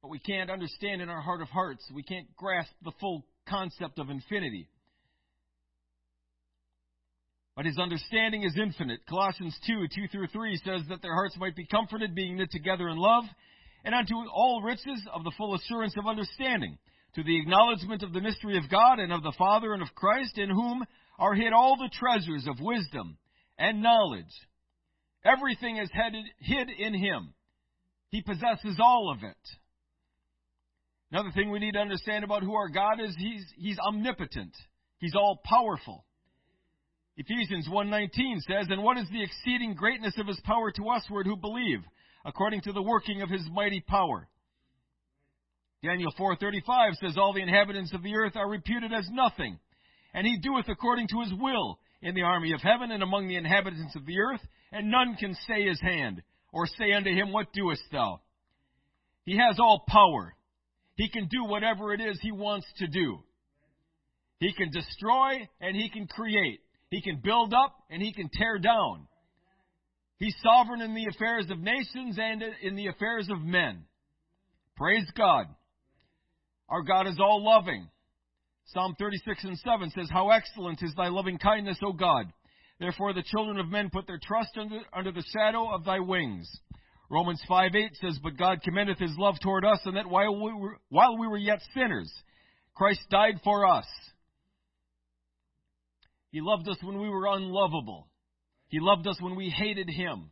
But 0.00 0.08
we 0.08 0.18
can't 0.18 0.50
understand 0.50 1.02
in 1.02 1.08
our 1.08 1.20
heart 1.20 1.42
of 1.42 1.48
hearts. 1.48 1.84
We 1.94 2.02
can't 2.02 2.34
grasp 2.36 2.72
the 2.82 2.92
full 3.00 3.24
concept 3.46 3.98
of 3.98 4.08
infinity 4.08 4.68
but 7.54 7.66
his 7.66 7.78
understanding 7.78 8.44
is 8.44 8.56
infinite. 8.56 9.00
Colossians 9.06 9.56
2, 9.66 9.86
2 9.94 10.08
through 10.08 10.26
3 10.28 10.56
says 10.64 10.82
that 10.88 11.02
their 11.02 11.14
hearts 11.14 11.36
might 11.38 11.54
be 11.54 11.66
comforted, 11.66 12.14
being 12.14 12.36
knit 12.36 12.50
together 12.50 12.88
in 12.88 12.96
love, 12.96 13.24
and 13.84 13.94
unto 13.94 14.14
all 14.32 14.62
riches 14.62 15.02
of 15.12 15.24
the 15.24 15.32
full 15.36 15.54
assurance 15.54 15.94
of 15.98 16.06
understanding, 16.06 16.78
to 17.14 17.22
the 17.22 17.38
acknowledgement 17.38 18.02
of 18.02 18.12
the 18.12 18.20
mystery 18.20 18.56
of 18.56 18.70
God 18.70 18.98
and 18.98 19.12
of 19.12 19.22
the 19.22 19.34
Father 19.36 19.74
and 19.74 19.82
of 19.82 19.94
Christ, 19.94 20.38
in 20.38 20.50
whom 20.50 20.84
are 21.18 21.34
hid 21.34 21.52
all 21.52 21.76
the 21.76 21.90
treasures 21.92 22.46
of 22.46 22.60
wisdom 22.60 23.18
and 23.58 23.82
knowledge. 23.82 24.24
Everything 25.24 25.76
is 25.76 25.90
hid 26.40 26.68
in 26.78 26.94
him. 26.94 27.34
He 28.10 28.22
possesses 28.22 28.78
all 28.80 29.12
of 29.14 29.22
it. 29.22 29.36
Another 31.12 31.30
thing 31.34 31.50
we 31.50 31.58
need 31.58 31.72
to 31.72 31.78
understand 31.78 32.24
about 32.24 32.42
who 32.42 32.54
our 32.54 32.68
God 32.68 32.98
is, 32.98 33.14
he's, 33.18 33.44
he's 33.56 33.78
omnipotent. 33.78 34.54
He's 34.98 35.14
all 35.14 35.40
powerful. 35.44 36.06
Ephesians 37.16 37.68
1:19 37.68 38.40
says, 38.40 38.68
"And 38.70 38.82
what 38.82 38.96
is 38.96 39.08
the 39.10 39.22
exceeding 39.22 39.74
greatness 39.74 40.16
of 40.16 40.26
his 40.26 40.40
power 40.40 40.72
to 40.72 40.84
usward 40.84 41.26
who 41.26 41.36
believe, 41.36 41.84
according 42.24 42.62
to 42.62 42.72
the 42.72 42.82
working 42.82 43.20
of 43.20 43.28
his 43.28 43.46
mighty 43.50 43.80
power?" 43.80 44.28
Daniel 45.82 46.12
4:35 46.12 46.96
says, 46.96 47.18
"All 47.18 47.32
the 47.32 47.42
inhabitants 47.42 47.92
of 47.92 48.02
the 48.02 48.14
earth 48.14 48.36
are 48.36 48.48
reputed 48.48 48.92
as 48.92 49.08
nothing, 49.10 49.58
and 50.14 50.26
he 50.26 50.38
doeth 50.38 50.68
according 50.68 51.08
to 51.08 51.20
his 51.20 51.34
will 51.34 51.80
in 52.00 52.14
the 52.14 52.22
army 52.22 52.52
of 52.52 52.62
heaven 52.62 52.92
and 52.92 53.02
among 53.02 53.26
the 53.26 53.36
inhabitants 53.36 53.96
of 53.96 54.06
the 54.06 54.18
earth, 54.20 54.46
and 54.70 54.90
none 54.90 55.16
can 55.16 55.34
say 55.46 55.64
his 55.66 55.80
hand, 55.80 56.22
or 56.52 56.66
say 56.66 56.92
unto 56.92 57.10
him, 57.10 57.32
What 57.32 57.52
doest 57.52 57.82
thou? 57.90 58.20
He 59.24 59.36
has 59.36 59.58
all 59.58 59.84
power. 59.88 60.34
He 60.96 61.08
can 61.08 61.26
do 61.26 61.44
whatever 61.44 61.92
it 61.92 62.00
is 62.00 62.18
he 62.20 62.32
wants 62.32 62.66
to 62.76 62.86
do. 62.86 63.24
He 64.38 64.52
can 64.52 64.70
destroy 64.70 65.48
and 65.60 65.76
he 65.76 65.88
can 65.88 66.06
create. 66.06 66.60
He 66.90 67.00
can 67.00 67.20
build 67.22 67.54
up 67.54 67.74
and 67.90 68.02
he 68.02 68.12
can 68.12 68.28
tear 68.28 68.58
down. 68.58 69.06
He's 70.18 70.36
sovereign 70.42 70.82
in 70.82 70.94
the 70.94 71.06
affairs 71.06 71.48
of 71.50 71.58
nations 71.58 72.18
and 72.20 72.42
in 72.62 72.76
the 72.76 72.88
affairs 72.88 73.28
of 73.30 73.40
men. 73.40 73.84
Praise 74.76 75.10
God. 75.16 75.46
Our 76.72 76.80
God 76.82 77.06
is 77.06 77.20
all 77.20 77.44
loving. 77.44 77.86
Psalm 78.68 78.96
36 78.98 79.44
and 79.44 79.58
7 79.58 79.90
says, 79.90 80.08
How 80.10 80.30
excellent 80.30 80.82
is 80.82 80.94
thy 80.96 81.08
loving 81.08 81.36
kindness, 81.36 81.76
O 81.84 81.92
God! 81.92 82.32
Therefore 82.80 83.12
the 83.12 83.22
children 83.22 83.58
of 83.58 83.68
men 83.68 83.90
put 83.92 84.06
their 84.06 84.18
trust 84.20 84.56
under, 84.58 84.80
under 84.90 85.12
the 85.12 85.24
shadow 85.34 85.68
of 85.74 85.84
thy 85.84 86.00
wings. 86.00 86.50
Romans 87.10 87.42
5 87.46 87.74
8 87.74 87.90
says, 88.00 88.18
But 88.22 88.38
God 88.38 88.62
commendeth 88.62 88.98
his 88.98 89.14
love 89.18 89.34
toward 89.42 89.66
us, 89.66 89.80
and 89.84 89.98
that 89.98 90.08
while 90.08 90.34
we 90.34 90.54
were, 90.54 90.78
while 90.88 91.18
we 91.18 91.26
were 91.26 91.36
yet 91.36 91.60
sinners, 91.74 92.10
Christ 92.74 93.02
died 93.10 93.38
for 93.44 93.66
us. 93.66 93.86
He 96.30 96.40
loved 96.40 96.66
us 96.70 96.78
when 96.82 96.98
we 96.98 97.10
were 97.10 97.26
unlovable. 97.26 98.08
He 98.68 98.80
loved 98.80 99.06
us 99.06 99.20
when 99.20 99.36
we 99.36 99.50
hated 99.50 99.90
him. 99.90 100.30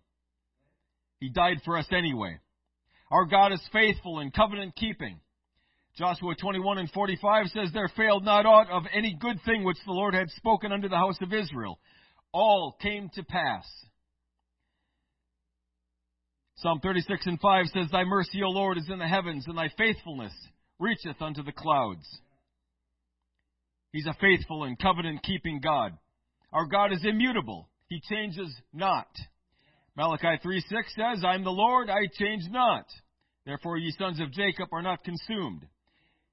He 1.19 1.29
died 1.29 1.61
for 1.67 1.77
us 1.77 1.87
anyway. 1.93 2.39
Our 3.11 3.27
God 3.27 3.53
is 3.53 3.61
faithful 3.75 4.21
and 4.21 4.33
covenant 4.33 4.75
keeping. 4.75 5.21
Joshua 5.97 6.35
21 6.35 6.79
and 6.79 6.91
45 6.91 7.47
says, 7.49 7.71
There 7.73 7.91
failed 7.97 8.25
not 8.25 8.47
aught 8.47 8.71
of 8.71 8.85
any 8.93 9.17
good 9.19 9.39
thing 9.45 9.65
which 9.65 9.77
the 9.85 9.93
Lord 9.93 10.15
had 10.15 10.31
spoken 10.31 10.73
unto 10.73 10.89
the 10.89 10.97
house 10.97 11.19
of 11.21 11.33
Israel. 11.33 11.79
All 12.33 12.77
came 12.81 13.11
to 13.15 13.25
pass. 13.25 13.67
Psalm 16.57 16.79
36 16.83 17.27
and 17.27 17.41
5 17.41 17.67
says, 17.67 17.87
Thy 17.91 18.05
mercy, 18.05 18.43
O 18.45 18.51
Lord, 18.51 18.79
is 18.79 18.89
in 18.91 18.99
the 18.99 19.09
heavens, 19.09 19.47
and 19.47 19.57
thy 19.57 19.71
faithfulness 19.77 20.33
reacheth 20.79 21.21
unto 21.21 21.43
the 21.43 21.53
clouds. 21.53 22.07
He's 23.93 24.07
a 24.07 24.17
faithful 24.21 24.65
and 24.65 24.79
covenant 24.79 25.23
keeping 25.23 25.61
God. 25.61 25.97
Our 26.53 26.67
God 26.67 26.93
is 26.93 27.05
immutable. 27.05 27.69
He 27.89 28.01
changes 28.09 28.55
not. 28.73 29.09
Malachi 29.97 30.39
3 30.43 30.61
6 30.61 30.95
says, 30.95 31.25
I 31.25 31.35
am 31.35 31.45
the 31.45 31.51
Lord, 31.51 31.91
I 31.91 32.07
change 32.13 32.45
not. 32.51 32.87
Therefore, 33.45 33.79
ye 33.79 33.93
sons 33.99 34.21
of 34.21 34.31
Jacob 34.33 34.69
are 34.73 34.83
not 34.83 35.03
consumed. 35.03 35.67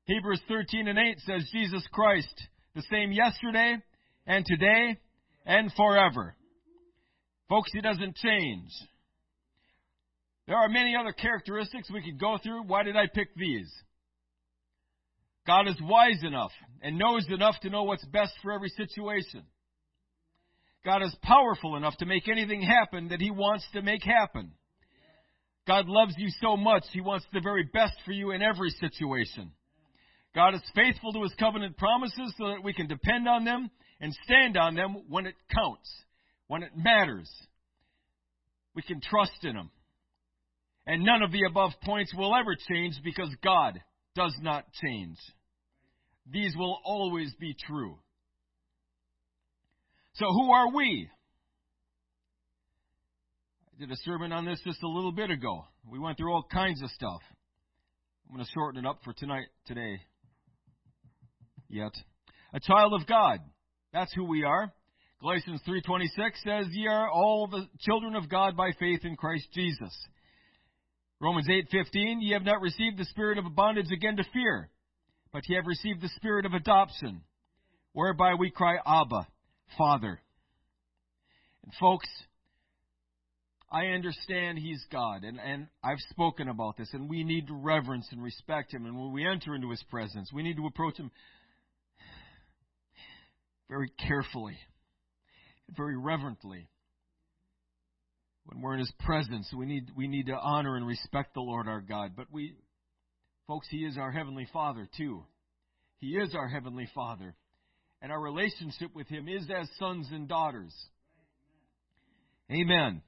Hebrews 0.07 0.41
13 0.47 0.87
and 0.87 0.97
8 0.97 1.19
says, 1.19 1.49
Jesus 1.51 1.85
Christ, 1.91 2.47
the 2.75 2.83
same 2.89 3.11
yesterday 3.11 3.75
and 4.25 4.45
today 4.45 4.97
and 5.45 5.71
forever. 5.73 6.33
Folks, 7.49 7.71
He 7.73 7.81
doesn't 7.81 8.15
change. 8.15 8.69
There 10.47 10.55
are 10.55 10.69
many 10.69 10.95
other 10.95 11.11
characteristics 11.11 11.91
we 11.91 12.01
could 12.01 12.17
go 12.17 12.37
through. 12.41 12.63
Why 12.63 12.83
did 12.83 12.95
I 12.95 13.07
pick 13.13 13.35
these? 13.35 13.69
God 15.45 15.67
is 15.67 15.75
wise 15.81 16.23
enough 16.23 16.51
and 16.81 16.97
knows 16.97 17.25
enough 17.29 17.55
to 17.61 17.69
know 17.69 17.83
what's 17.83 18.05
best 18.05 18.31
for 18.41 18.53
every 18.53 18.69
situation. 18.69 19.43
God 20.85 21.03
is 21.03 21.13
powerful 21.21 21.75
enough 21.75 21.97
to 21.97 22.05
make 22.05 22.29
anything 22.29 22.61
happen 22.61 23.09
that 23.09 23.19
He 23.19 23.29
wants 23.29 23.65
to 23.73 23.81
make 23.81 24.03
happen. 24.03 24.51
God 25.67 25.85
loves 25.89 26.13
you 26.17 26.29
so 26.41 26.55
much, 26.55 26.83
He 26.93 27.01
wants 27.01 27.25
the 27.33 27.41
very 27.41 27.63
best 27.73 27.95
for 28.05 28.13
you 28.13 28.31
in 28.31 28.41
every 28.41 28.69
situation. 28.69 29.51
God 30.37 30.53
is 30.53 30.61
faithful 30.75 31.11
to 31.13 31.23
His 31.23 31.33
covenant 31.39 31.77
promises 31.77 32.31
so 32.37 32.49
that 32.49 32.63
we 32.63 32.71
can 32.71 32.85
depend 32.85 33.27
on 33.27 33.43
them 33.43 33.71
and 33.99 34.15
stand 34.23 34.55
on 34.55 34.75
them 34.75 34.97
when 35.09 35.25
it 35.25 35.33
counts, 35.51 35.91
when 36.45 36.61
it 36.61 36.69
matters. 36.77 37.27
We 38.75 38.83
can 38.83 39.01
trust 39.01 39.39
in 39.41 39.55
Him. 39.55 39.71
And 40.85 41.03
none 41.03 41.23
of 41.23 41.31
the 41.31 41.41
above 41.49 41.71
points 41.83 42.13
will 42.15 42.35
ever 42.35 42.55
change 42.69 42.99
because 43.03 43.35
God 43.43 43.81
does 44.15 44.35
not 44.39 44.65
change. 44.79 45.17
These 46.31 46.55
will 46.55 46.77
always 46.85 47.33
be 47.39 47.55
true. 47.65 47.97
So, 50.13 50.25
who 50.27 50.51
are 50.51 50.71
we? 50.71 51.09
I 53.73 53.79
did 53.79 53.91
a 53.91 53.97
sermon 54.03 54.31
on 54.31 54.45
this 54.45 54.61
just 54.63 54.83
a 54.83 54.87
little 54.87 55.11
bit 55.11 55.31
ago. 55.31 55.65
We 55.89 55.97
went 55.97 56.19
through 56.19 56.31
all 56.31 56.45
kinds 56.51 56.83
of 56.83 56.91
stuff. 56.91 57.21
I'm 58.29 58.35
going 58.35 58.45
to 58.45 58.51
shorten 58.53 58.85
it 58.85 58.87
up 58.87 58.99
for 59.03 59.13
tonight, 59.13 59.47
today. 59.65 59.99
Yet, 61.69 61.93
a 62.53 62.59
child 62.59 62.93
of 62.93 63.07
God. 63.07 63.39
That's 63.93 64.13
who 64.13 64.25
we 64.25 64.43
are. 64.43 64.71
Galatians 65.19 65.61
3:26 65.63 66.41
says, 66.43 66.67
"Ye 66.75 66.87
are 66.87 67.09
all 67.09 67.47
the 67.47 67.67
children 67.79 68.15
of 68.15 68.29
God 68.29 68.55
by 68.55 68.71
faith 68.73 69.03
in 69.03 69.15
Christ 69.15 69.51
Jesus." 69.51 70.07
Romans 71.19 71.49
8:15, 71.49 72.21
"Ye 72.21 72.31
have 72.31 72.43
not 72.43 72.61
received 72.61 72.97
the 72.97 73.05
spirit 73.05 73.39
of 73.39 73.55
bondage 73.55 73.91
again 73.91 74.17
to 74.17 74.23
fear, 74.23 74.69
but 75.31 75.47
ye 75.49 75.55
have 75.55 75.65
received 75.65 76.01
the 76.01 76.09
spirit 76.09 76.45
of 76.45 76.53
adoption, 76.53 77.23
whereby 77.93 78.35
we 78.35 78.51
cry, 78.51 78.77
Abba, 78.85 79.27
Father." 79.77 80.21
And 81.63 81.73
folks, 81.75 82.07
I 83.69 83.87
understand 83.87 84.59
He's 84.59 84.85
God, 84.85 85.23
and, 85.23 85.39
and 85.39 85.67
I've 85.83 85.99
spoken 86.11 86.47
about 86.47 86.77
this, 86.77 86.93
and 86.93 87.09
we 87.09 87.23
need 87.23 87.47
to 87.47 87.55
reverence 87.55 88.11
and 88.11 88.21
respect 88.21 88.71
Him. 88.71 88.85
And 88.85 88.95
when 88.97 89.11
we 89.11 89.25
enter 89.25 89.55
into 89.55 89.71
His 89.71 89.83
presence, 89.83 90.31
we 90.31 90.43
need 90.43 90.57
to 90.57 90.67
approach 90.67 90.97
Him 90.97 91.11
very 93.69 93.91
carefully, 94.07 94.57
very 95.75 95.97
reverently 95.97 96.67
when 98.47 98.61
we're 98.61 98.73
in 98.73 98.79
His 98.79 98.93
presence, 98.99 99.51
we 99.55 99.65
need 99.65 99.91
we 99.95 100.07
need 100.07 100.27
to 100.27 100.37
honor 100.37 100.77
and 100.77 100.87
respect 100.87 101.33
the 101.33 101.41
Lord 101.41 101.67
our 101.67 101.81
God. 101.81 102.13
But 102.15 102.27
we, 102.31 102.55
folks, 103.45 103.67
He 103.69 103.79
is 103.79 103.97
our 103.97 104.11
heavenly 104.11 104.47
Father 104.53 104.87
too. 104.97 105.25
He 105.97 106.11
is 106.11 106.33
our 106.33 106.47
heavenly 106.47 106.87
Father, 106.95 107.35
and 108.01 108.11
our 108.11 108.21
relationship 108.21 108.95
with 108.95 109.07
Him 109.07 109.27
is 109.27 109.47
as 109.53 109.67
sons 109.77 110.07
and 110.11 110.27
daughters. 110.29 110.73
Amen. 112.49 113.01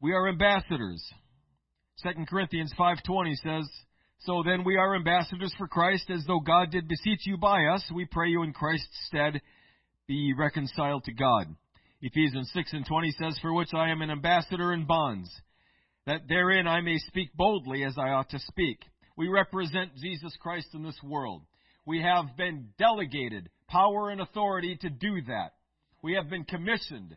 We 0.00 0.12
are 0.12 0.28
ambassadors. 0.28 1.04
2 2.02 2.26
Corinthians 2.28 2.72
5:20 2.76 3.36
says, 3.36 3.68
"So 4.20 4.42
then 4.42 4.64
we 4.64 4.76
are 4.76 4.94
ambassadors 4.94 5.54
for 5.54 5.66
Christ, 5.66 6.10
as 6.10 6.24
though 6.26 6.40
God 6.40 6.70
did 6.70 6.88
beseech 6.88 7.26
you 7.26 7.36
by 7.38 7.64
us. 7.66 7.90
We 7.90 8.04
pray 8.04 8.28
you 8.28 8.42
in 8.42 8.52
Christ's 8.52 9.06
stead, 9.06 9.40
be 10.06 10.34
reconciled 10.34 11.04
to 11.04 11.12
God." 11.12 11.54
Ephesians 12.02 12.50
6 12.52 12.72
and 12.72 12.86
20 12.86 13.10
says, 13.12 13.38
"For 13.38 13.52
which 13.52 13.74
I 13.74 13.90
am 13.90 14.02
an 14.02 14.10
ambassador 14.10 14.72
in 14.72 14.84
bonds, 14.84 15.42
that 16.06 16.28
therein 16.28 16.66
I 16.66 16.80
may 16.80 16.98
speak 16.98 17.32
boldly 17.34 17.84
as 17.84 17.98
I 17.98 18.10
ought 18.10 18.30
to 18.30 18.38
speak." 18.38 18.86
We 19.16 19.28
represent 19.28 19.96
Jesus 19.96 20.36
Christ 20.36 20.74
in 20.74 20.82
this 20.82 21.02
world. 21.02 21.46
We 21.84 22.02
have 22.02 22.36
been 22.36 22.72
delegated 22.78 23.50
power 23.68 24.10
and 24.10 24.20
authority 24.20 24.76
to 24.76 24.90
do 24.90 25.22
that. 25.22 25.54
We 26.02 26.14
have 26.14 26.28
been 26.28 26.44
commissioned 26.44 27.16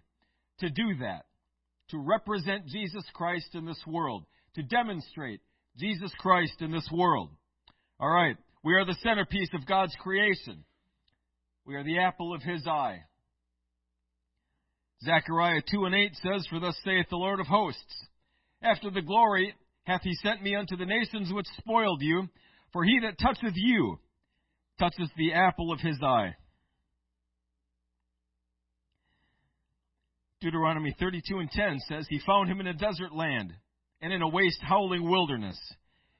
to 0.59 0.69
do 0.69 0.95
that 0.95 1.25
to 1.89 1.99
represent 1.99 2.65
Jesus 2.67 3.09
Christ 3.11 3.55
in 3.55 3.65
this 3.65 3.85
world, 3.85 4.25
to 4.55 4.63
demonstrate 4.63 5.41
Jesus 5.77 6.11
Christ 6.19 6.61
in 6.61 6.71
this 6.71 6.87
world. 6.91 7.29
All 7.99 8.09
right, 8.09 8.37
we 8.63 8.73
are 8.75 8.85
the 8.85 8.97
centerpiece 9.01 9.49
of 9.53 9.65
God's 9.65 9.95
creation. 9.99 10.63
We 11.65 11.75
are 11.75 11.83
the 11.83 11.99
apple 11.99 12.33
of 12.33 12.41
his 12.41 12.67
eye. 12.67 12.99
Zechariah 15.03 15.61
2 15.69 15.85
and 15.85 15.95
8 15.95 16.11
says, 16.15 16.47
For 16.49 16.59
thus 16.59 16.77
saith 16.83 17.07
the 17.09 17.17
Lord 17.17 17.39
of 17.39 17.47
hosts, 17.47 18.07
After 18.61 18.89
the 18.89 19.01
glory 19.01 19.53
hath 19.83 20.01
he 20.03 20.13
sent 20.15 20.41
me 20.41 20.55
unto 20.55 20.77
the 20.77 20.85
nations 20.85 21.31
which 21.31 21.47
spoiled 21.57 22.01
you, 22.01 22.27
for 22.71 22.83
he 22.83 22.99
that 23.01 23.19
toucheth 23.19 23.53
you 23.55 23.99
toucheth 24.79 25.09
the 25.17 25.33
apple 25.33 25.71
of 25.71 25.79
his 25.79 25.97
eye. 26.01 26.35
Deuteronomy 30.41 30.95
32 30.99 31.37
and 31.37 31.51
10 31.51 31.79
says, 31.87 32.05
He 32.09 32.19
found 32.25 32.49
him 32.49 32.59
in 32.59 32.67
a 32.67 32.73
desert 32.73 33.13
land 33.13 33.53
and 34.03 34.11
in 34.11 34.21
a 34.21 34.27
waste 34.27 34.59
howling 34.61 35.09
wilderness. 35.09 35.57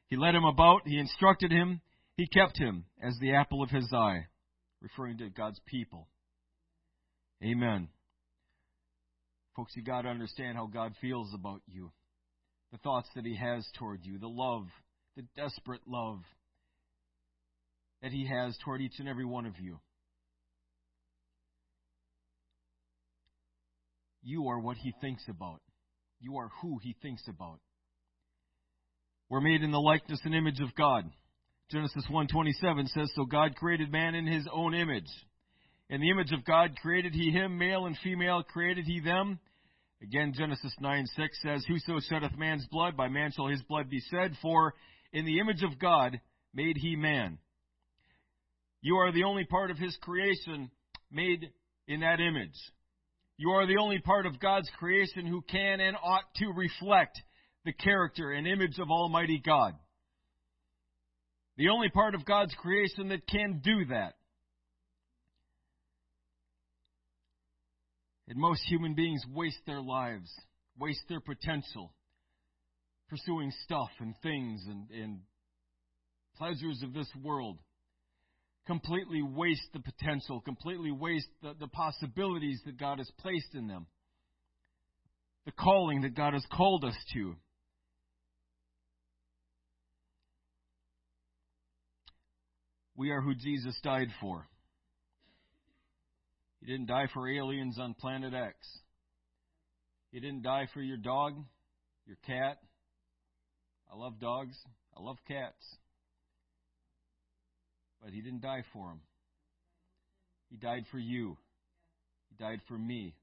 He 0.07 0.15
led 0.15 0.35
him 0.35 0.45
about, 0.45 0.87
he 0.87 0.97
instructed 0.97 1.51
him, 1.51 1.81
he 2.15 2.27
kept 2.27 2.57
him 2.57 2.85
as 3.03 3.17
the 3.19 3.35
apple 3.35 3.61
of 3.61 3.69
his 3.69 3.91
eye, 3.93 4.27
referring 4.81 5.17
to 5.17 5.29
God's 5.29 5.59
people. 5.65 6.07
Amen. 7.43 7.89
Folks, 9.55 9.73
you've 9.75 9.85
got 9.85 10.03
to 10.03 10.07
understand 10.07 10.55
how 10.55 10.67
God 10.67 10.93
feels 11.01 11.33
about 11.33 11.61
you. 11.67 11.91
the 12.73 12.79
thoughts 12.79 13.07
that 13.15 13.23
He 13.23 13.37
has 13.37 13.65
toward 13.77 13.99
you, 14.03 14.17
the 14.17 14.27
love, 14.27 14.65
the 15.15 15.23
desperate 15.37 15.81
love 15.87 16.19
that 18.01 18.11
He 18.11 18.27
has 18.27 18.57
toward 18.65 18.81
each 18.81 18.99
and 18.99 19.07
every 19.07 19.25
one 19.25 19.45
of 19.45 19.53
you. 19.59 19.79
You 24.23 24.47
are 24.47 24.59
what 24.59 24.77
He 24.77 24.91
thinks 25.01 25.23
about. 25.29 25.61
You 26.19 26.37
are 26.37 26.49
who 26.61 26.79
He 26.81 26.95
thinks 27.01 27.21
about. 27.27 27.59
We're 29.33 29.41
made 29.41 29.63
in 29.63 29.71
the 29.71 29.81
likeness 29.81 30.19
and 30.25 30.35
image 30.35 30.59
of 30.59 30.75
God. 30.75 31.11
Genesis 31.71 32.05
1:27 32.07 32.85
says, 32.85 33.11
"So 33.15 33.25
God 33.25 33.55
created 33.55 33.91
man 33.91 34.13
in 34.13 34.27
his 34.27 34.47
own 34.49 34.75
image. 34.75 35.09
In 35.89 36.01
the 36.01 36.11
image 36.11 36.31
of 36.31 36.45
God 36.45 36.77
created 36.79 37.15
he 37.15 37.31
him, 37.31 37.57
male 37.57 37.87
and 37.87 37.97
female 37.97 38.43
created 38.43 38.85
he 38.85 38.99
them." 38.99 39.39
Again, 40.03 40.33
Genesis 40.33 40.79
9:6 40.79 41.41
says, 41.41 41.65
"Whoso 41.65 41.99
sheddeth 41.99 42.37
man's 42.37 42.67
blood, 42.67 42.95
by 42.95 43.07
man 43.07 43.31
shall 43.31 43.47
his 43.47 43.63
blood 43.63 43.89
be 43.89 44.01
shed, 44.01 44.37
for 44.37 44.75
in 45.11 45.25
the 45.25 45.39
image 45.39 45.63
of 45.63 45.79
God 45.79 46.21
made 46.53 46.77
he 46.77 46.95
man." 46.95 47.39
You 48.81 48.97
are 48.97 49.11
the 49.11 49.23
only 49.23 49.45
part 49.45 49.71
of 49.71 49.79
his 49.79 49.97
creation 49.97 50.69
made 51.09 51.51
in 51.87 52.01
that 52.01 52.19
image. 52.19 52.71
You 53.37 53.49
are 53.49 53.65
the 53.65 53.77
only 53.77 53.97
part 53.97 54.27
of 54.27 54.39
God's 54.39 54.69
creation 54.77 55.25
who 55.25 55.41
can 55.41 55.79
and 55.81 55.97
ought 55.97 56.31
to 56.35 56.53
reflect 56.53 57.23
the 57.65 57.73
character 57.73 58.31
and 58.31 58.47
image 58.47 58.79
of 58.79 58.89
Almighty 58.89 59.41
God. 59.43 59.73
The 61.57 61.69
only 61.69 61.89
part 61.89 62.15
of 62.15 62.25
God's 62.25 62.53
creation 62.55 63.09
that 63.09 63.27
can 63.27 63.61
do 63.63 63.85
that. 63.85 64.13
And 68.27 68.37
most 68.39 68.61
human 68.67 68.95
beings 68.95 69.21
waste 69.31 69.59
their 69.67 69.81
lives, 69.81 70.31
waste 70.79 71.03
their 71.09 71.19
potential, 71.19 71.93
pursuing 73.09 73.51
stuff 73.63 73.89
and 73.99 74.15
things 74.23 74.63
and, 74.67 74.89
and 74.89 75.19
pleasures 76.37 76.81
of 76.83 76.93
this 76.93 77.09
world. 77.21 77.59
Completely 78.65 79.21
waste 79.21 79.67
the 79.73 79.81
potential, 79.81 80.39
completely 80.39 80.89
waste 80.89 81.27
the, 81.41 81.53
the 81.59 81.67
possibilities 81.67 82.61
that 82.65 82.79
God 82.79 82.97
has 82.97 83.11
placed 83.19 83.53
in 83.53 83.67
them, 83.67 83.87
the 85.45 85.51
calling 85.51 86.01
that 86.01 86.15
God 86.15 86.33
has 86.33 86.45
called 86.51 86.85
us 86.85 86.95
to. 87.13 87.35
We 92.95 93.09
are 93.09 93.21
who 93.21 93.33
Jesus 93.33 93.77
died 93.83 94.09
for. 94.21 94.47
He 96.59 96.71
didn't 96.71 96.87
die 96.87 97.07
for 97.13 97.27
aliens 97.27 97.77
on 97.79 97.93
planet 97.95 98.33
X. 98.33 98.55
He 100.11 100.19
didn't 100.19 100.43
die 100.43 100.67
for 100.73 100.81
your 100.81 100.97
dog, 100.97 101.33
your 102.05 102.17
cat. 102.25 102.59
I 103.91 103.97
love 103.97 104.19
dogs. 104.19 104.55
I 104.95 105.01
love 105.01 105.17
cats. 105.27 105.77
But 108.01 108.13
he 108.13 108.21
didn't 108.21 108.41
die 108.41 108.63
for 108.71 108.89
them. 108.89 109.01
He 110.49 110.57
died 110.57 110.85
for 110.91 110.99
you. 110.99 111.37
He 112.29 112.43
died 112.43 112.61
for 112.67 112.77
me. 112.77 113.15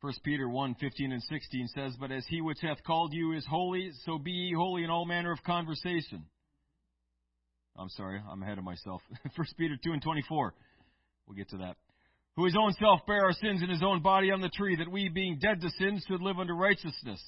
1 0.00 0.12
Peter 0.22 0.48
1, 0.48 0.76
15 0.76 1.12
and 1.12 1.22
16 1.24 1.68
says, 1.74 1.96
But 1.98 2.12
as 2.12 2.24
he 2.28 2.40
which 2.40 2.60
hath 2.62 2.84
called 2.84 3.12
you 3.12 3.32
is 3.32 3.44
holy, 3.50 3.90
so 4.04 4.16
be 4.16 4.30
ye 4.30 4.54
holy 4.56 4.84
in 4.84 4.90
all 4.90 5.04
manner 5.04 5.32
of 5.32 5.42
conversation 5.42 6.24
I'm 7.78 7.88
sorry, 7.90 8.20
I'm 8.28 8.42
ahead 8.42 8.58
of 8.58 8.64
myself. 8.64 9.02
First 9.36 9.54
Peter 9.56 9.76
2 9.82 9.92
and 9.92 10.02
24. 10.02 10.52
We'll 11.26 11.36
get 11.36 11.50
to 11.50 11.58
that. 11.58 11.76
Who 12.34 12.44
his 12.44 12.56
own 12.58 12.72
self 12.74 13.00
bare 13.06 13.24
our 13.24 13.32
sins 13.32 13.62
in 13.62 13.70
his 13.70 13.82
own 13.84 14.02
body 14.02 14.32
on 14.32 14.40
the 14.40 14.48
tree, 14.48 14.76
that 14.76 14.90
we, 14.90 15.08
being 15.08 15.38
dead 15.40 15.60
to 15.60 15.70
sins, 15.78 16.04
should 16.08 16.20
live 16.20 16.38
unto 16.38 16.54
righteousness, 16.54 17.22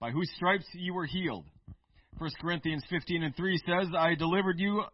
by 0.00 0.10
whose 0.10 0.30
stripes 0.36 0.66
ye 0.74 0.90
were 0.90 1.06
healed. 1.06 1.44
1 2.18 2.30
Corinthians 2.40 2.84
15 2.88 3.24
and 3.24 3.36
3 3.36 3.58
says, 3.58 3.88
I 3.96 4.14
delivered 4.14 4.58
you, 4.58 4.84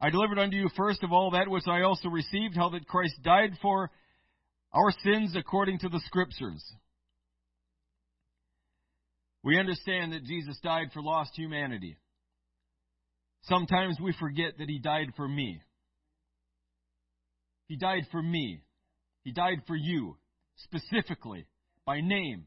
I 0.00 0.10
delivered 0.10 0.38
unto 0.38 0.56
you 0.56 0.68
first 0.76 1.02
of 1.02 1.12
all 1.12 1.32
that 1.32 1.48
which 1.48 1.66
I 1.68 1.82
also 1.82 2.08
received, 2.08 2.56
how 2.56 2.70
that 2.70 2.86
Christ 2.86 3.14
died 3.22 3.52
for 3.60 3.90
our 4.72 4.90
sins 5.04 5.34
according 5.36 5.80
to 5.80 5.88
the 5.88 6.00
Scriptures. 6.06 6.64
We 9.42 9.58
understand 9.58 10.12
that 10.12 10.24
Jesus 10.24 10.58
died 10.62 10.88
for 10.92 11.02
lost 11.02 11.32
humanity. 11.34 11.98
Sometimes 13.48 13.98
we 14.00 14.14
forget 14.18 14.58
that 14.58 14.68
He 14.68 14.78
died 14.78 15.12
for 15.16 15.28
me. 15.28 15.60
He 17.68 17.76
died 17.76 18.06
for 18.10 18.22
me. 18.22 18.62
He 19.22 19.32
died 19.32 19.62
for 19.66 19.76
you, 19.76 20.16
specifically, 20.56 21.46
by 21.86 22.00
name. 22.00 22.44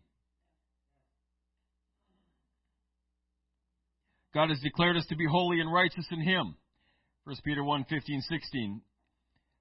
God 4.34 4.50
has 4.50 4.60
declared 4.60 4.98
us 4.98 5.06
to 5.08 5.16
be 5.16 5.26
holy 5.26 5.60
and 5.62 5.72
righteous 5.72 6.06
in 6.12 6.22
Him. 6.22 6.56
1 7.24 7.36
Peter 7.44 7.64
1 7.64 7.86
15, 7.90 8.22
16. 8.22 8.82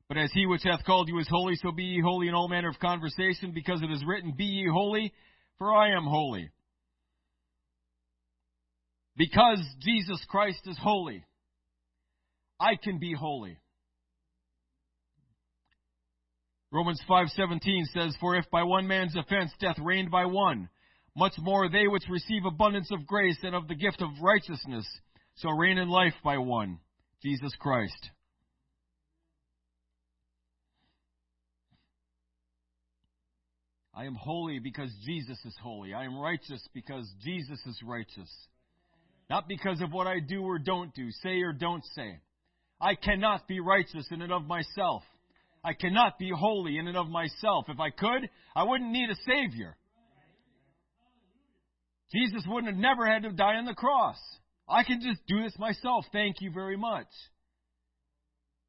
But 0.08 0.18
as 0.18 0.30
He 0.32 0.46
which 0.46 0.62
hath 0.64 0.84
called 0.84 1.08
you 1.08 1.18
is 1.18 1.28
holy, 1.28 1.56
so 1.56 1.72
be 1.72 1.84
ye 1.84 2.00
holy 2.00 2.28
in 2.28 2.34
all 2.34 2.48
manner 2.48 2.68
of 2.68 2.78
conversation, 2.78 3.52
because 3.52 3.82
it 3.82 3.90
is 3.90 4.04
written, 4.06 4.34
Be 4.36 4.44
ye 4.44 4.68
holy, 4.70 5.12
for 5.58 5.74
I 5.74 5.96
am 5.96 6.04
holy. 6.04 6.50
Because 9.16 9.60
Jesus 9.80 10.22
Christ 10.28 10.60
is 10.66 10.78
holy, 10.78 11.24
I 12.60 12.76
can 12.76 12.98
be 12.98 13.14
holy. 13.14 13.58
Romans 16.70 17.00
5:17 17.08 17.86
says, 17.86 18.16
"For 18.16 18.36
if 18.36 18.50
by 18.50 18.62
one 18.62 18.86
man's 18.86 19.16
offense 19.16 19.56
death 19.58 19.78
reigned 19.78 20.10
by 20.10 20.26
one, 20.26 20.68
much 21.14 21.38
more 21.38 21.68
they 21.68 21.88
which 21.88 22.08
receive 22.08 22.44
abundance 22.44 22.90
of 22.90 23.06
grace 23.06 23.42
and 23.42 23.54
of 23.54 23.68
the 23.68 23.74
gift 23.74 24.02
of 24.02 24.20
righteousness 24.20 24.86
shall 25.36 25.56
reign 25.56 25.78
in 25.78 25.88
life 25.88 26.20
by 26.22 26.36
one, 26.36 26.80
Jesus 27.22 27.54
Christ." 27.56 28.10
I 33.94 34.04
am 34.04 34.14
holy 34.14 34.58
because 34.58 34.94
Jesus 35.06 35.42
is 35.46 35.56
holy. 35.56 35.94
I 35.94 36.04
am 36.04 36.18
righteous 36.18 36.68
because 36.74 37.10
Jesus 37.20 37.64
is 37.64 37.82
righteous. 37.82 38.48
Not 39.28 39.48
because 39.48 39.80
of 39.80 39.92
what 39.92 40.06
I 40.06 40.20
do 40.20 40.42
or 40.42 40.58
don't 40.58 40.94
do, 40.94 41.10
say 41.22 41.40
or 41.42 41.52
don't 41.52 41.84
say. 41.94 42.20
I 42.80 42.94
cannot 42.94 43.48
be 43.48 43.60
righteous 43.60 44.06
in 44.10 44.22
and 44.22 44.32
of 44.32 44.46
myself. 44.46 45.02
I 45.64 45.72
cannot 45.72 46.18
be 46.18 46.30
holy 46.30 46.78
in 46.78 46.86
and 46.86 46.96
of 46.96 47.08
myself. 47.08 47.64
If 47.68 47.80
I 47.80 47.90
could, 47.90 48.28
I 48.54 48.62
wouldn't 48.62 48.92
need 48.92 49.10
a 49.10 49.16
Savior. 49.26 49.76
Jesus 52.14 52.44
wouldn't 52.46 52.72
have 52.72 52.80
never 52.80 53.04
had 53.04 53.24
to 53.24 53.32
die 53.32 53.56
on 53.56 53.64
the 53.64 53.74
cross. 53.74 54.16
I 54.68 54.84
can 54.84 55.00
just 55.00 55.26
do 55.26 55.42
this 55.42 55.58
myself. 55.58 56.04
Thank 56.12 56.36
you 56.40 56.52
very 56.52 56.76
much. 56.76 57.08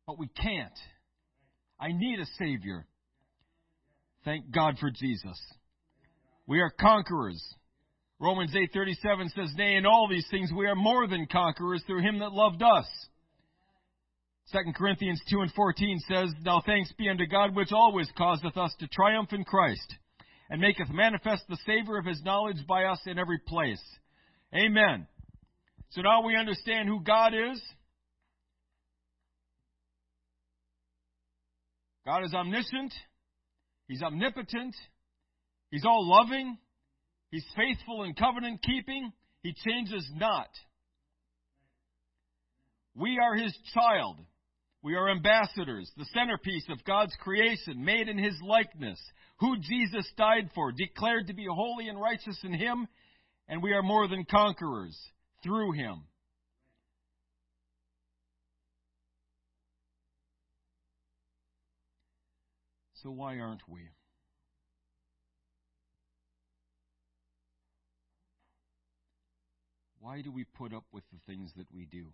But 0.07 0.17
we 0.17 0.27
can't. 0.27 0.73
I 1.79 1.89
need 1.91 2.19
a 2.19 2.25
Savior. 2.39 2.87
Thank 4.25 4.51
God 4.51 4.77
for 4.79 4.89
Jesus. 4.89 5.39
We 6.47 6.61
are 6.61 6.71
conquerors. 6.71 7.43
Romans 8.19 8.55
8:37 8.55 9.29
says, 9.29 9.55
"Nay, 9.55 9.75
in 9.75 9.85
all 9.85 10.07
these 10.07 10.27
things 10.29 10.51
we 10.51 10.65
are 10.65 10.75
more 10.75 11.07
than 11.07 11.27
conquerors 11.27 11.83
through 11.83 12.01
him 12.01 12.19
that 12.19 12.31
loved 12.31 12.63
us." 12.63 12.87
2 14.51 14.73
Corinthians 14.73 15.21
2 15.29 15.41
and 15.41 15.51
14 15.51 15.99
says, 16.07 16.33
Now 16.41 16.61
thanks 16.61 16.91
be 16.93 17.09
unto 17.09 17.25
God 17.25 17.53
which 17.53 17.73
always 17.73 18.09
causeth 18.17 18.55
us 18.55 18.73
to 18.79 18.87
triumph 18.87 19.33
in 19.33 19.43
Christ, 19.43 19.95
and 20.49 20.61
maketh 20.61 20.89
manifest 20.89 21.43
the 21.49 21.57
savor 21.65 21.97
of 21.97 22.05
his 22.05 22.23
knowledge 22.23 22.65
by 22.65 22.85
us 22.85 23.05
in 23.05 23.19
every 23.19 23.39
place. 23.39 23.83
Amen. 24.55 25.05
So 25.89 26.01
now 26.01 26.21
we 26.21 26.37
understand 26.37 26.87
who 26.87 27.01
God 27.01 27.33
is. 27.33 27.61
God 32.05 32.23
is 32.23 32.33
omniscient. 32.33 32.93
He's 33.89 34.01
omnipotent. 34.01 34.75
He's 35.71 35.83
all 35.83 36.07
loving. 36.09 36.57
He's 37.29 37.45
faithful 37.55 38.03
and 38.03 38.15
covenant 38.15 38.61
keeping. 38.63 39.11
He 39.41 39.53
changes 39.53 40.09
not. 40.15 40.49
We 42.95 43.19
are 43.21 43.35
His 43.35 43.55
child. 43.73 44.17
We 44.81 44.95
are 44.95 45.09
ambassadors, 45.09 45.91
the 45.97 46.05
centerpiece 46.13 46.65
of 46.69 46.83
God's 46.85 47.13
creation, 47.19 47.83
made 47.83 48.07
in 48.07 48.17
His 48.17 48.35
likeness, 48.41 48.99
who 49.39 49.57
Jesus 49.57 50.09
died 50.17 50.49
for, 50.55 50.71
declared 50.71 51.27
to 51.27 51.33
be 51.33 51.45
holy 51.49 51.89
and 51.89 51.99
righteous 51.99 52.39
in 52.43 52.53
Him, 52.53 52.87
and 53.47 53.61
we 53.61 53.73
are 53.73 53.83
more 53.83 54.07
than 54.07 54.23
conquerors 54.23 54.97
through 55.43 55.73
Him. 55.73 56.03
So 63.03 63.11
why 63.11 63.39
aren't 63.39 63.67
we? 63.67 63.81
Why 70.07 70.21
do 70.21 70.31
we 70.31 70.45
put 70.45 70.73
up 70.73 70.85
with 70.93 71.03
the 71.11 71.19
things 71.27 71.51
that 71.57 71.67
we 71.75 71.85
do? 71.85 72.05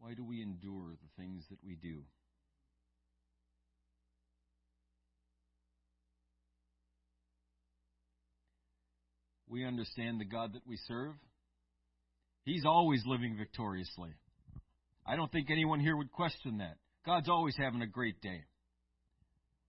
Why 0.00 0.14
do 0.14 0.24
we 0.24 0.42
endure 0.42 0.96
the 1.00 1.22
things 1.22 1.44
that 1.48 1.60
we 1.64 1.76
do? 1.76 2.02
we 9.48 9.64
understand 9.64 10.20
the 10.20 10.24
God 10.24 10.54
that 10.54 10.66
we 10.66 10.76
serve. 10.88 11.14
He's 12.44 12.64
always 12.64 13.02
living 13.06 13.36
victoriously. 13.36 14.10
I 15.06 15.14
don't 15.14 15.30
think 15.30 15.50
anyone 15.52 15.78
here 15.78 15.96
would 15.96 16.10
question 16.10 16.58
that. 16.58 16.78
God's 17.06 17.28
always 17.28 17.54
having 17.56 17.82
a 17.82 17.86
great 17.86 18.20
day. 18.20 18.42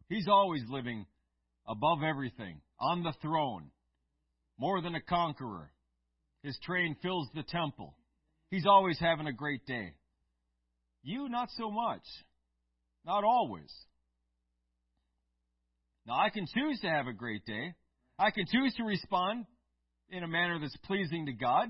He's 0.09 0.27
always 0.27 0.63
living 0.67 1.05
above 1.67 1.99
everything, 2.03 2.61
on 2.79 3.03
the 3.03 3.13
throne, 3.21 3.69
more 4.57 4.81
than 4.81 4.95
a 4.95 5.01
conqueror. 5.01 5.71
His 6.43 6.57
train 6.63 6.95
fills 7.01 7.27
the 7.33 7.43
temple. 7.43 7.95
He's 8.49 8.65
always 8.65 8.99
having 8.99 9.27
a 9.27 9.33
great 9.33 9.65
day. 9.65 9.93
You, 11.03 11.29
not 11.29 11.49
so 11.57 11.71
much. 11.71 12.03
Not 13.05 13.23
always. 13.23 13.71
Now, 16.05 16.19
I 16.19 16.29
can 16.29 16.45
choose 16.45 16.79
to 16.81 16.89
have 16.89 17.07
a 17.07 17.13
great 17.13 17.45
day. 17.45 17.73
I 18.17 18.31
can 18.31 18.45
choose 18.51 18.73
to 18.75 18.83
respond 18.83 19.45
in 20.09 20.23
a 20.23 20.27
manner 20.27 20.59
that's 20.59 20.77
pleasing 20.85 21.27
to 21.27 21.33
God. 21.33 21.69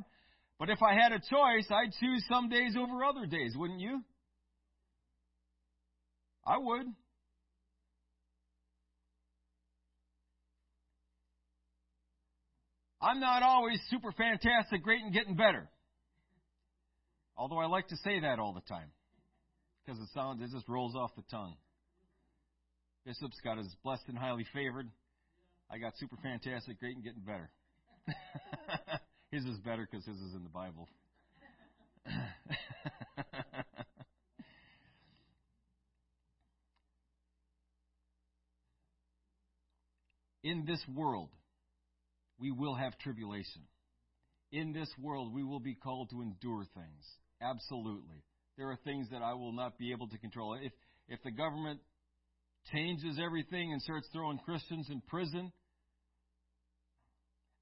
But 0.59 0.69
if 0.69 0.81
I 0.81 0.93
had 0.93 1.11
a 1.11 1.19
choice, 1.19 1.67
I'd 1.69 1.93
choose 1.99 2.25
some 2.29 2.49
days 2.49 2.75
over 2.77 3.03
other 3.03 3.25
days, 3.25 3.53
wouldn't 3.55 3.79
you? 3.79 4.01
I 6.45 6.57
would. 6.57 6.87
I'm 13.01 13.19
not 13.19 13.41
always 13.41 13.79
super 13.89 14.11
fantastic, 14.11 14.83
great, 14.83 15.01
and 15.01 15.11
getting 15.11 15.35
better. 15.35 15.67
Although 17.35 17.57
I 17.57 17.65
like 17.65 17.87
to 17.87 17.97
say 17.97 18.19
that 18.19 18.37
all 18.37 18.53
the 18.53 18.61
time. 18.61 18.91
Because 19.83 19.99
it 19.99 20.09
sounds, 20.13 20.41
it 20.43 20.51
just 20.55 20.69
rolls 20.69 20.95
off 20.95 21.09
the 21.15 21.23
tongue. 21.31 21.55
Bishop's 23.03 23.39
got 23.43 23.57
his 23.57 23.75
blessed 23.83 24.03
and 24.07 24.17
highly 24.17 24.45
favored. 24.53 24.87
I 25.71 25.79
got 25.79 25.97
super 25.97 26.17
fantastic, 26.21 26.79
great, 26.79 26.95
and 26.95 27.03
getting 27.03 27.21
better. 27.21 27.49
his 29.31 29.43
is 29.45 29.57
better 29.59 29.87
because 29.89 30.05
his 30.05 30.17
is 30.17 30.35
in 30.35 30.43
the 30.43 30.49
Bible. 30.49 30.87
in 40.43 40.65
this 40.65 40.83
world, 40.93 41.29
we 42.41 42.51
will 42.51 42.75
have 42.75 42.97
tribulation. 42.97 43.61
In 44.51 44.73
this 44.73 44.89
world, 44.99 45.33
we 45.33 45.43
will 45.43 45.59
be 45.59 45.75
called 45.75 46.09
to 46.09 46.21
endure 46.21 46.65
things. 46.73 47.05
Absolutely. 47.41 48.23
There 48.57 48.69
are 48.69 48.77
things 48.83 49.07
that 49.11 49.21
I 49.21 49.33
will 49.33 49.53
not 49.53 49.77
be 49.77 49.91
able 49.91 50.07
to 50.07 50.17
control. 50.17 50.57
If, 50.61 50.73
if 51.07 51.23
the 51.23 51.31
government 51.31 51.79
changes 52.73 53.17
everything 53.23 53.71
and 53.71 53.81
starts 53.81 54.07
throwing 54.11 54.39
Christians 54.39 54.87
in 54.89 55.01
prison, 55.07 55.51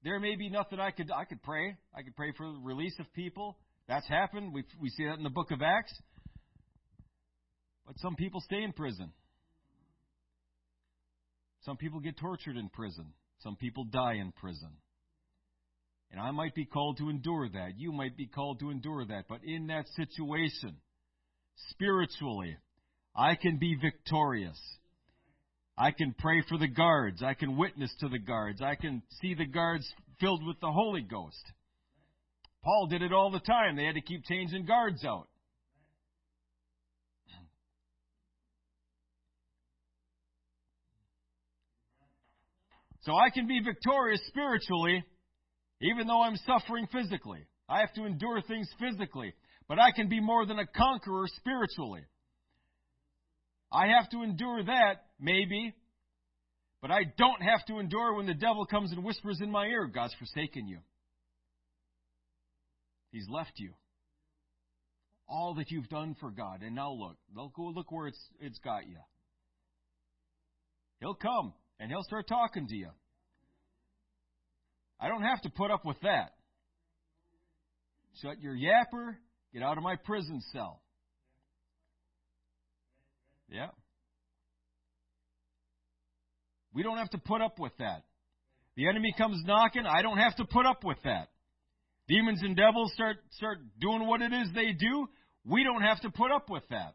there 0.02 0.18
may 0.18 0.34
be 0.34 0.48
nothing 0.48 0.80
I 0.80 0.90
could 0.90 1.10
I 1.14 1.24
could 1.24 1.42
pray. 1.42 1.76
I 1.94 2.02
could 2.02 2.16
pray 2.16 2.32
for 2.36 2.46
the 2.46 2.58
release 2.62 2.94
of 2.98 3.12
people. 3.12 3.58
That's 3.86 4.08
happened. 4.08 4.52
We 4.52 4.64
we 4.80 4.88
see 4.88 5.04
that 5.04 5.18
in 5.18 5.22
the 5.22 5.30
book 5.30 5.50
of 5.50 5.60
Acts. 5.62 5.92
But 7.86 7.98
some 7.98 8.16
people 8.16 8.40
stay 8.40 8.62
in 8.62 8.72
prison. 8.72 9.12
Some 11.62 11.76
people 11.76 12.00
get 12.00 12.16
tortured 12.16 12.56
in 12.56 12.70
prison. 12.70 13.12
Some 13.42 13.56
people 13.56 13.84
die 13.84 14.14
in 14.14 14.32
prison. 14.32 14.70
And 16.10 16.20
I 16.20 16.30
might 16.32 16.54
be 16.54 16.64
called 16.64 16.98
to 16.98 17.08
endure 17.08 17.48
that. 17.48 17.78
You 17.78 17.92
might 17.92 18.16
be 18.16 18.26
called 18.26 18.60
to 18.60 18.70
endure 18.70 19.04
that. 19.04 19.24
But 19.28 19.40
in 19.44 19.68
that 19.68 19.86
situation, 19.94 20.76
spiritually, 21.70 22.56
I 23.14 23.36
can 23.36 23.58
be 23.58 23.76
victorious. 23.80 24.60
I 25.78 25.92
can 25.92 26.14
pray 26.18 26.42
for 26.48 26.58
the 26.58 26.68
guards. 26.68 27.22
I 27.22 27.34
can 27.34 27.56
witness 27.56 27.94
to 28.00 28.08
the 28.08 28.18
guards. 28.18 28.60
I 28.60 28.74
can 28.74 29.02
see 29.22 29.34
the 29.34 29.46
guards 29.46 29.90
filled 30.18 30.44
with 30.44 30.60
the 30.60 30.70
Holy 30.70 31.02
Ghost. 31.02 31.42
Paul 32.62 32.88
did 32.88 33.02
it 33.02 33.12
all 33.12 33.30
the 33.30 33.40
time. 33.40 33.76
They 33.76 33.86
had 33.86 33.94
to 33.94 34.02
keep 34.02 34.24
changing 34.24 34.66
guards 34.66 35.04
out. 35.04 35.28
So 43.02 43.14
I 43.14 43.30
can 43.30 43.46
be 43.46 43.60
victorious 43.60 44.20
spiritually, 44.28 45.02
even 45.80 46.06
though 46.06 46.22
I'm 46.22 46.36
suffering 46.46 46.86
physically. 46.92 47.40
I 47.68 47.80
have 47.80 47.94
to 47.94 48.04
endure 48.04 48.42
things 48.42 48.68
physically, 48.78 49.32
but 49.68 49.78
I 49.78 49.92
can 49.92 50.08
be 50.08 50.20
more 50.20 50.44
than 50.44 50.58
a 50.58 50.66
conqueror 50.66 51.26
spiritually. 51.36 52.02
I 53.72 53.86
have 53.88 54.10
to 54.10 54.22
endure 54.22 54.64
that, 54.64 55.04
maybe, 55.18 55.72
but 56.82 56.90
I 56.90 57.04
don't 57.16 57.40
have 57.40 57.64
to 57.66 57.78
endure 57.78 58.14
when 58.14 58.26
the 58.26 58.34
devil 58.34 58.66
comes 58.66 58.90
and 58.92 59.04
whispers 59.04 59.40
in 59.40 59.50
my 59.50 59.66
ear, 59.66 59.86
God's 59.86 60.14
forsaken 60.14 60.66
you. 60.66 60.78
He's 63.12 63.26
left 63.30 63.52
you. 63.56 63.72
All 65.28 65.54
that 65.54 65.70
you've 65.70 65.88
done 65.88 66.16
for 66.18 66.30
God, 66.30 66.62
and 66.62 66.74
now 66.74 66.90
look, 66.90 67.16
look, 67.34 67.52
look 67.56 67.92
where 67.92 68.08
it's, 68.08 68.20
it's 68.40 68.58
got 68.58 68.88
you. 68.88 68.96
He'll 70.98 71.14
come 71.14 71.54
and 71.80 71.90
he'll 71.90 72.04
start 72.04 72.28
talking 72.28 72.68
to 72.68 72.76
you. 72.76 72.90
I 75.00 75.08
don't 75.08 75.22
have 75.22 75.40
to 75.42 75.50
put 75.50 75.70
up 75.70 75.84
with 75.84 75.98
that. 76.02 76.34
Shut 78.20 78.40
your 78.40 78.54
yapper, 78.54 79.16
get 79.52 79.62
out 79.62 79.78
of 79.78 79.82
my 79.82 79.96
prison 79.96 80.42
cell. 80.52 80.82
Yeah. 83.48 83.68
We 86.74 86.82
don't 86.82 86.98
have 86.98 87.10
to 87.10 87.18
put 87.18 87.40
up 87.40 87.58
with 87.58 87.72
that. 87.78 88.04
The 88.76 88.86
enemy 88.86 89.14
comes 89.16 89.42
knocking, 89.46 89.86
I 89.86 90.02
don't 90.02 90.18
have 90.18 90.36
to 90.36 90.44
put 90.44 90.66
up 90.66 90.84
with 90.84 90.98
that. 91.04 91.28
Demons 92.06 92.42
and 92.42 92.56
devils 92.56 92.92
start 92.94 93.16
start 93.30 93.58
doing 93.80 94.06
what 94.06 94.20
it 94.20 94.32
is 94.32 94.48
they 94.54 94.72
do, 94.72 95.08
we 95.44 95.64
don't 95.64 95.82
have 95.82 96.00
to 96.02 96.10
put 96.10 96.30
up 96.30 96.50
with 96.50 96.62
that. 96.70 96.94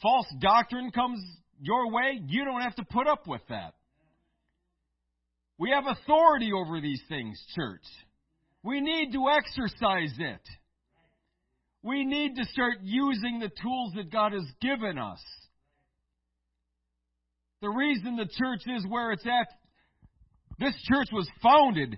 False 0.00 0.26
doctrine 0.40 0.90
comes 0.90 1.20
your 1.60 1.90
way, 1.90 2.20
you 2.26 2.44
don't 2.44 2.62
have 2.62 2.76
to 2.76 2.84
put 2.84 3.06
up 3.06 3.26
with 3.26 3.42
that. 3.48 3.74
We 5.58 5.70
have 5.70 5.84
authority 5.86 6.52
over 6.52 6.80
these 6.80 7.02
things, 7.08 7.42
church. 7.54 7.84
We 8.62 8.80
need 8.80 9.12
to 9.12 9.28
exercise 9.30 10.14
it. 10.18 10.40
We 11.82 12.04
need 12.04 12.36
to 12.36 12.44
start 12.46 12.78
using 12.82 13.38
the 13.38 13.50
tools 13.62 13.92
that 13.94 14.10
God 14.10 14.32
has 14.32 14.44
given 14.60 14.98
us. 14.98 15.22
The 17.62 17.68
reason 17.68 18.16
the 18.16 18.26
church 18.26 18.60
is 18.66 18.84
where 18.88 19.12
it's 19.12 19.24
at, 19.24 19.48
this 20.58 20.74
church 20.84 21.08
was 21.12 21.28
founded 21.42 21.96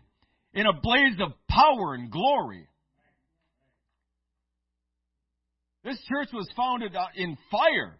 in 0.53 0.67
a 0.67 0.73
blaze 0.73 1.17
of 1.21 1.33
power 1.49 1.95
and 1.95 2.11
glory. 2.11 2.69
This 5.85 5.99
church 6.09 6.29
was 6.33 6.49
founded 6.57 6.95
uh, 6.95 7.07
in 7.15 7.39
fire. 7.51 7.99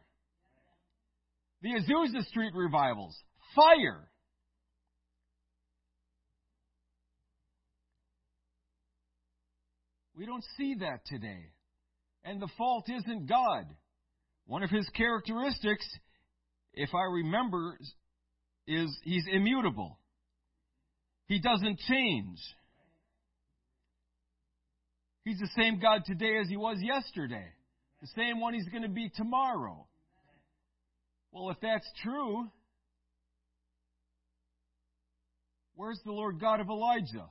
The 1.63 1.71
Azusa 1.71 2.25
Street 2.29 2.53
revivals, 2.55 3.17
fire. 3.55 4.09
We 10.17 10.27
don't 10.27 10.45
see 10.57 10.77
that 10.81 11.05
today. 11.07 11.53
And 12.25 12.41
the 12.41 12.49
fault 12.59 12.89
isn't 12.89 13.29
God. 13.29 13.65
One 14.47 14.63
of 14.63 14.71
his 14.71 14.89
characteristics, 14.91 15.87
if 16.75 16.95
I 16.95 17.05
remember, 17.05 17.79
is 18.67 18.97
he's 19.05 19.25
immutable. 19.33 19.99
He 21.27 21.41
doesn't 21.41 21.79
change. 21.81 22.39
He's 25.25 25.39
the 25.39 25.51
same 25.57 25.79
God 25.79 26.03
today 26.07 26.39
as 26.41 26.49
he 26.49 26.57
was 26.57 26.79
yesterday. 26.81 27.47
The 28.01 28.09
same 28.17 28.41
one 28.41 28.55
he's 28.55 28.69
going 28.69 28.85
to 28.85 28.89
be 28.89 29.11
tomorrow. 29.15 29.87
Well, 31.33 31.51
if 31.51 31.61
that's 31.61 31.89
true, 32.03 32.49
where's 35.75 36.01
the 36.05 36.13
Lord 36.13 36.41
God 36.41 36.61
of 36.61 36.69
Elijah? 36.69 37.27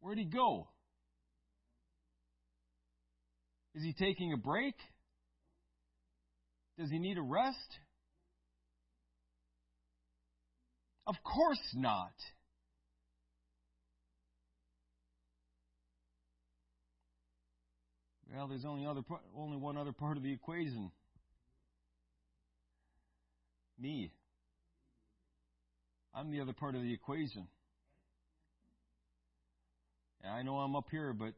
Where'd 0.00 0.18
he 0.18 0.26
go? 0.26 0.68
Is 3.74 3.82
he 3.82 3.94
taking 3.94 4.32
a 4.32 4.36
break? 4.36 4.74
Does 6.78 6.90
he 6.90 6.98
need 6.98 7.16
a 7.16 7.22
rest? 7.22 7.78
Of 11.06 11.16
course 11.22 11.58
not. 11.74 12.12
Well, 18.32 18.48
there's 18.48 18.64
only 18.64 18.86
other 18.86 19.02
only 19.36 19.56
one 19.56 19.76
other 19.76 19.92
part 19.92 20.16
of 20.16 20.22
the 20.22 20.32
equation. 20.32 20.90
Me. 23.78 24.12
I'm 26.14 26.30
the 26.30 26.40
other 26.40 26.52
part 26.52 26.74
of 26.74 26.82
the 26.82 26.92
equation. 26.92 27.48
And 30.22 30.32
I 30.32 30.42
know 30.42 30.56
I'm 30.58 30.74
up 30.76 30.86
here, 30.90 31.12
but 31.12 31.34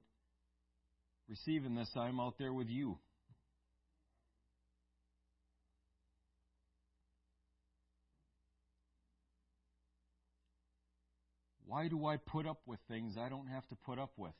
receiving 1.29 1.75
this, 1.75 1.91
I'm 1.97 2.21
out 2.21 2.35
there 2.39 2.53
with 2.53 2.69
you. 2.69 2.99
Why 11.67 11.89
do 11.89 12.07
I 12.07 12.17
put 12.17 12.47
up 12.47 12.61
with 12.65 12.79
things 12.89 13.17
I 13.19 13.29
don't 13.29 13.49
have 13.49 13.67
to 13.69 13.75
put 13.75 13.99
up 13.99 14.13
with? 14.17 14.33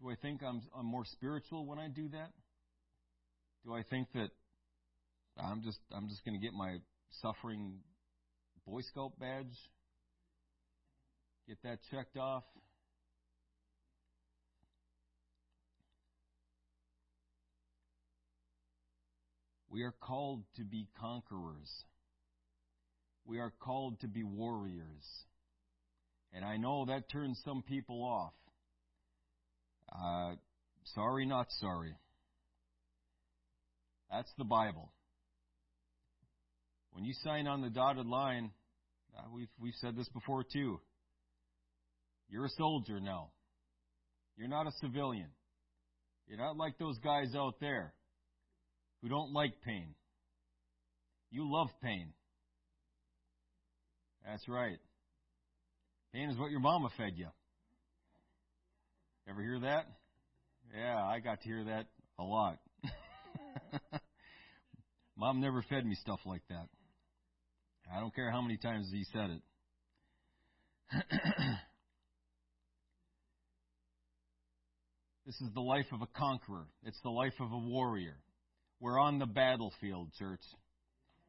Do 0.00 0.10
I 0.10 0.14
think 0.20 0.42
I'm, 0.42 0.60
I'm 0.78 0.86
more 0.86 1.04
spiritual 1.04 1.66
when 1.66 1.78
I 1.78 1.88
do 1.88 2.08
that? 2.10 2.30
Do 3.64 3.74
I 3.74 3.82
think 3.82 4.08
that 4.14 4.28
I'm 5.38 5.62
just 5.62 5.78
I'm 5.92 6.08
just 6.08 6.24
going 6.24 6.38
to 6.38 6.44
get 6.44 6.54
my 6.54 6.76
suffering 7.22 7.80
Boy 8.66 8.80
Scout 8.82 9.18
badge, 9.18 9.54
get 11.48 11.58
that 11.62 11.78
checked 11.90 12.16
off? 12.16 12.44
We 19.70 19.82
are 19.82 19.94
called 20.00 20.44
to 20.56 20.64
be 20.64 20.88
conquerors. 21.00 21.70
We 23.24 23.40
are 23.40 23.52
called 23.60 24.00
to 24.00 24.08
be 24.08 24.22
warriors. 24.22 25.04
And 26.32 26.44
I 26.44 26.56
know 26.56 26.86
that 26.86 27.10
turns 27.10 27.40
some 27.44 27.62
people 27.62 28.02
off. 28.02 28.32
Uh, 29.96 30.34
sorry, 30.94 31.26
not 31.26 31.46
sorry. 31.60 31.94
That's 34.10 34.32
the 34.38 34.44
Bible. 34.44 34.92
When 36.92 37.04
you 37.04 37.12
sign 37.24 37.46
on 37.46 37.62
the 37.62 37.70
dotted 37.70 38.06
line, 38.06 38.50
uh, 39.16 39.22
we've, 39.34 39.48
we've 39.60 39.74
said 39.80 39.96
this 39.96 40.08
before 40.10 40.44
too. 40.44 40.80
You're 42.28 42.46
a 42.46 42.50
soldier 42.50 43.00
now. 43.00 43.30
You're 44.36 44.48
not 44.48 44.66
a 44.66 44.72
civilian. 44.80 45.28
You're 46.26 46.38
not 46.38 46.56
like 46.56 46.78
those 46.78 46.98
guys 46.98 47.34
out 47.36 47.54
there 47.60 47.94
who 49.00 49.08
don't 49.08 49.32
like 49.32 49.52
pain. 49.64 49.94
You 51.30 51.50
love 51.50 51.68
pain. 51.82 52.12
That's 54.26 54.48
right. 54.48 54.78
Pain 56.12 56.30
is 56.30 56.38
what 56.38 56.50
your 56.50 56.60
mama 56.60 56.88
fed 56.96 57.12
you. 57.14 57.28
Ever 59.28 59.42
hear 59.42 59.58
that? 59.60 59.86
Yeah, 60.76 61.04
I 61.04 61.18
got 61.18 61.40
to 61.40 61.48
hear 61.48 61.64
that 61.64 61.86
a 62.18 62.22
lot. 62.22 62.58
Mom 65.16 65.40
never 65.40 65.64
fed 65.68 65.84
me 65.84 65.96
stuff 65.96 66.20
like 66.24 66.42
that. 66.48 66.68
I 67.92 67.98
don't 68.00 68.14
care 68.14 68.30
how 68.30 68.40
many 68.40 68.56
times 68.56 68.88
he 68.92 69.04
said 69.12 69.30
it. 69.30 69.40
this 75.26 75.34
is 75.40 75.48
the 75.54 75.60
life 75.60 75.86
of 75.92 76.02
a 76.02 76.06
conqueror. 76.16 76.66
It's 76.84 77.00
the 77.02 77.10
life 77.10 77.34
of 77.40 77.50
a 77.50 77.58
warrior. 77.58 78.16
We're 78.78 79.00
on 79.00 79.18
the 79.18 79.26
battlefield, 79.26 80.12
church. 80.18 80.42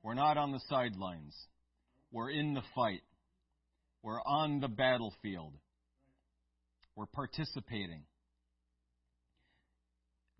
We're 0.04 0.14
not 0.14 0.38
on 0.38 0.52
the 0.52 0.62
sidelines. 0.70 1.36
We're 2.12 2.30
in 2.30 2.54
the 2.54 2.64
fight. 2.76 3.02
We're 4.04 4.22
on 4.22 4.60
the 4.60 4.68
battlefield. 4.68 5.54
We're 6.98 7.06
participating. 7.06 8.02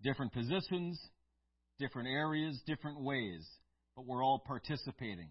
Different 0.02 0.32
positions, 0.32 1.00
different 1.78 2.08
areas, 2.08 2.60
different 2.66 3.00
ways, 3.00 3.48
but 3.94 4.04
we're 4.04 4.24
all 4.24 4.42
participating. 4.44 5.28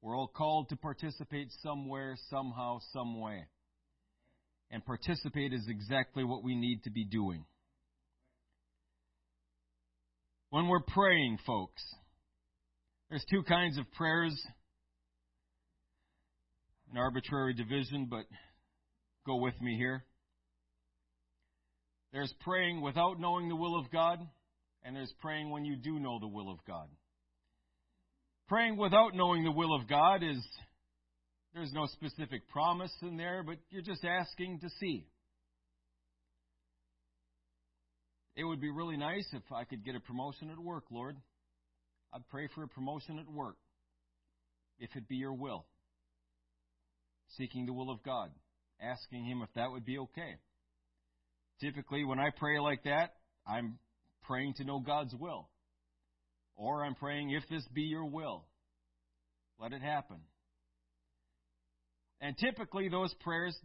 We're 0.00 0.16
all 0.16 0.28
called 0.34 0.70
to 0.70 0.76
participate 0.76 1.48
somewhere, 1.62 2.16
somehow, 2.30 2.78
some 2.94 3.20
way. 3.20 3.44
And 4.70 4.82
participate 4.86 5.52
is 5.52 5.66
exactly 5.68 6.24
what 6.24 6.42
we 6.42 6.56
need 6.56 6.82
to 6.84 6.90
be 6.90 7.04
doing. 7.04 7.44
When 10.48 10.66
we're 10.66 10.80
praying, 10.80 11.40
folks, 11.46 11.82
there's 13.10 13.24
two 13.30 13.42
kinds 13.42 13.76
of 13.76 13.84
prayers. 13.92 14.34
An 16.90 16.96
arbitrary 16.96 17.52
division, 17.52 18.06
but 18.10 18.24
go 19.26 19.36
with 19.36 19.60
me 19.60 19.76
here. 19.76 20.04
There's 22.12 22.32
praying 22.40 22.80
without 22.82 23.18
knowing 23.18 23.48
the 23.48 23.56
will 23.56 23.78
of 23.78 23.90
God, 23.90 24.18
and 24.82 24.94
there's 24.94 25.12
praying 25.20 25.50
when 25.50 25.64
you 25.64 25.76
do 25.76 25.98
know 25.98 26.18
the 26.18 26.28
will 26.28 26.50
of 26.50 26.58
God. 26.66 26.88
Praying 28.48 28.76
without 28.76 29.14
knowing 29.14 29.44
the 29.44 29.52
will 29.52 29.74
of 29.74 29.88
God 29.88 30.22
is 30.22 30.44
there's 31.54 31.72
no 31.72 31.86
specific 31.86 32.48
promise 32.48 32.92
in 33.02 33.16
there, 33.16 33.42
but 33.42 33.56
you're 33.70 33.82
just 33.82 34.04
asking 34.04 34.60
to 34.60 34.68
see. 34.80 35.06
It 38.36 38.44
would 38.44 38.60
be 38.60 38.70
really 38.70 38.96
nice 38.96 39.26
if 39.32 39.42
I 39.54 39.64
could 39.64 39.84
get 39.84 39.94
a 39.94 40.00
promotion 40.00 40.50
at 40.50 40.58
work, 40.58 40.84
Lord. 40.90 41.16
I'd 42.12 42.26
pray 42.28 42.48
for 42.54 42.62
a 42.62 42.68
promotion 42.68 43.18
at 43.18 43.30
work, 43.30 43.56
if 44.78 44.94
it 44.96 45.08
be 45.08 45.16
your 45.16 45.34
will. 45.34 45.66
Seeking 47.38 47.66
the 47.66 47.72
will 47.72 47.90
of 47.90 48.02
God, 48.02 48.30
asking 48.80 49.24
Him 49.24 49.42
if 49.42 49.48
that 49.54 49.70
would 49.70 49.84
be 49.84 49.98
okay. 49.98 50.36
Typically, 51.60 52.04
when 52.04 52.18
I 52.18 52.30
pray 52.36 52.58
like 52.58 52.84
that, 52.84 53.14
I'm 53.46 53.78
praying 54.22 54.54
to 54.54 54.64
know 54.64 54.80
God's 54.80 55.14
will. 55.14 55.48
Or 56.56 56.84
I'm 56.84 56.94
praying, 56.94 57.30
if 57.30 57.42
this 57.48 57.66
be 57.72 57.82
your 57.82 58.04
will, 58.04 58.44
let 59.58 59.72
it 59.72 59.82
happen. 59.82 60.18
And 62.20 62.36
typically, 62.36 62.88
those 62.88 63.12
prayers, 63.20 63.56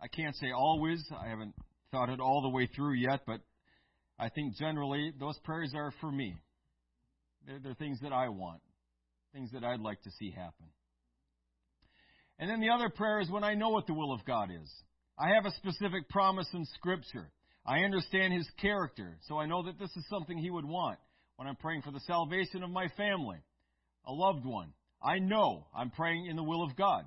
I 0.00 0.08
can't 0.08 0.36
say 0.36 0.52
always, 0.52 1.04
I 1.16 1.28
haven't 1.28 1.54
thought 1.90 2.08
it 2.08 2.20
all 2.20 2.42
the 2.42 2.48
way 2.48 2.68
through 2.74 2.94
yet, 2.94 3.20
but 3.26 3.40
I 4.18 4.28
think 4.28 4.56
generally 4.56 5.12
those 5.18 5.38
prayers 5.44 5.72
are 5.74 5.92
for 6.00 6.10
me. 6.10 6.36
They're, 7.46 7.58
they're 7.58 7.74
things 7.74 7.98
that 8.02 8.12
I 8.12 8.28
want, 8.28 8.60
things 9.32 9.50
that 9.52 9.64
I'd 9.64 9.80
like 9.80 10.02
to 10.02 10.10
see 10.12 10.30
happen. 10.30 10.66
And 12.38 12.50
then 12.50 12.60
the 12.60 12.70
other 12.70 12.88
prayer 12.88 13.20
is 13.20 13.30
when 13.30 13.44
I 13.44 13.54
know 13.54 13.70
what 13.70 13.86
the 13.86 13.94
will 13.94 14.12
of 14.12 14.24
God 14.24 14.50
is. 14.50 14.70
I 15.18 15.28
have 15.34 15.46
a 15.46 15.54
specific 15.56 16.08
promise 16.08 16.48
in 16.52 16.64
Scripture. 16.74 17.30
I 17.66 17.80
understand 17.80 18.32
His 18.32 18.48
character, 18.60 19.16
so 19.28 19.38
I 19.38 19.46
know 19.46 19.62
that 19.64 19.78
this 19.78 19.90
is 19.96 20.06
something 20.08 20.36
He 20.36 20.50
would 20.50 20.64
want. 20.64 20.98
When 21.36 21.48
I'm 21.48 21.56
praying 21.56 21.82
for 21.82 21.90
the 21.90 22.00
salvation 22.00 22.62
of 22.62 22.70
my 22.70 22.88
family, 22.96 23.38
a 24.06 24.12
loved 24.12 24.44
one, 24.44 24.72
I 25.02 25.18
know 25.18 25.66
I'm 25.74 25.90
praying 25.90 26.26
in 26.26 26.36
the 26.36 26.42
will 26.42 26.62
of 26.62 26.76
God. 26.76 27.04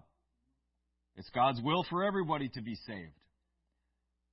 It's 1.16 1.30
God's 1.30 1.62
will 1.62 1.86
for 1.90 2.04
everybody 2.04 2.50
to 2.50 2.62
be 2.62 2.76
saved. 2.76 3.14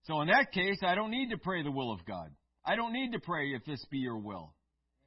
So 0.05 0.21
in 0.21 0.29
that 0.29 0.53
case, 0.53 0.79
I 0.83 0.95
don't 0.95 1.11
need 1.11 1.31
to 1.31 1.39
pray 1.39 1.63
the 1.63 1.71
will 1.71 1.93
of 1.93 2.05
God. 2.05 2.31
I 2.65 2.77
don't 2.77 2.93
need 2.93 3.13
to 3.13 3.21
pray 3.21 3.49
if 3.49 3.65
this 3.65 3.85
be 3.91 3.99
your 3.99 4.19
will. 4.19 4.55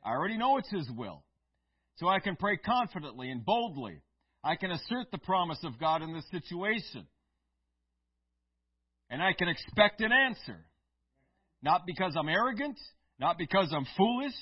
I 0.03 0.11
already 0.11 0.37
know 0.37 0.57
it's 0.57 0.71
His 0.71 0.89
will. 0.95 1.23
So 1.97 2.07
I 2.07 2.19
can 2.19 2.35
pray 2.35 2.57
confidently 2.57 3.29
and 3.29 3.45
boldly. 3.45 4.01
I 4.43 4.55
can 4.55 4.71
assert 4.71 5.11
the 5.11 5.17
promise 5.17 5.59
of 5.63 5.79
God 5.79 6.01
in 6.01 6.13
this 6.13 6.25
situation. 6.31 7.07
And 9.09 9.21
I 9.21 9.33
can 9.33 9.47
expect 9.47 10.01
an 10.01 10.11
answer. 10.11 10.65
Not 11.61 11.85
because 11.85 12.15
I'm 12.17 12.29
arrogant, 12.29 12.77
not 13.19 13.37
because 13.37 13.71
I'm 13.75 13.87
foolish, 13.95 14.35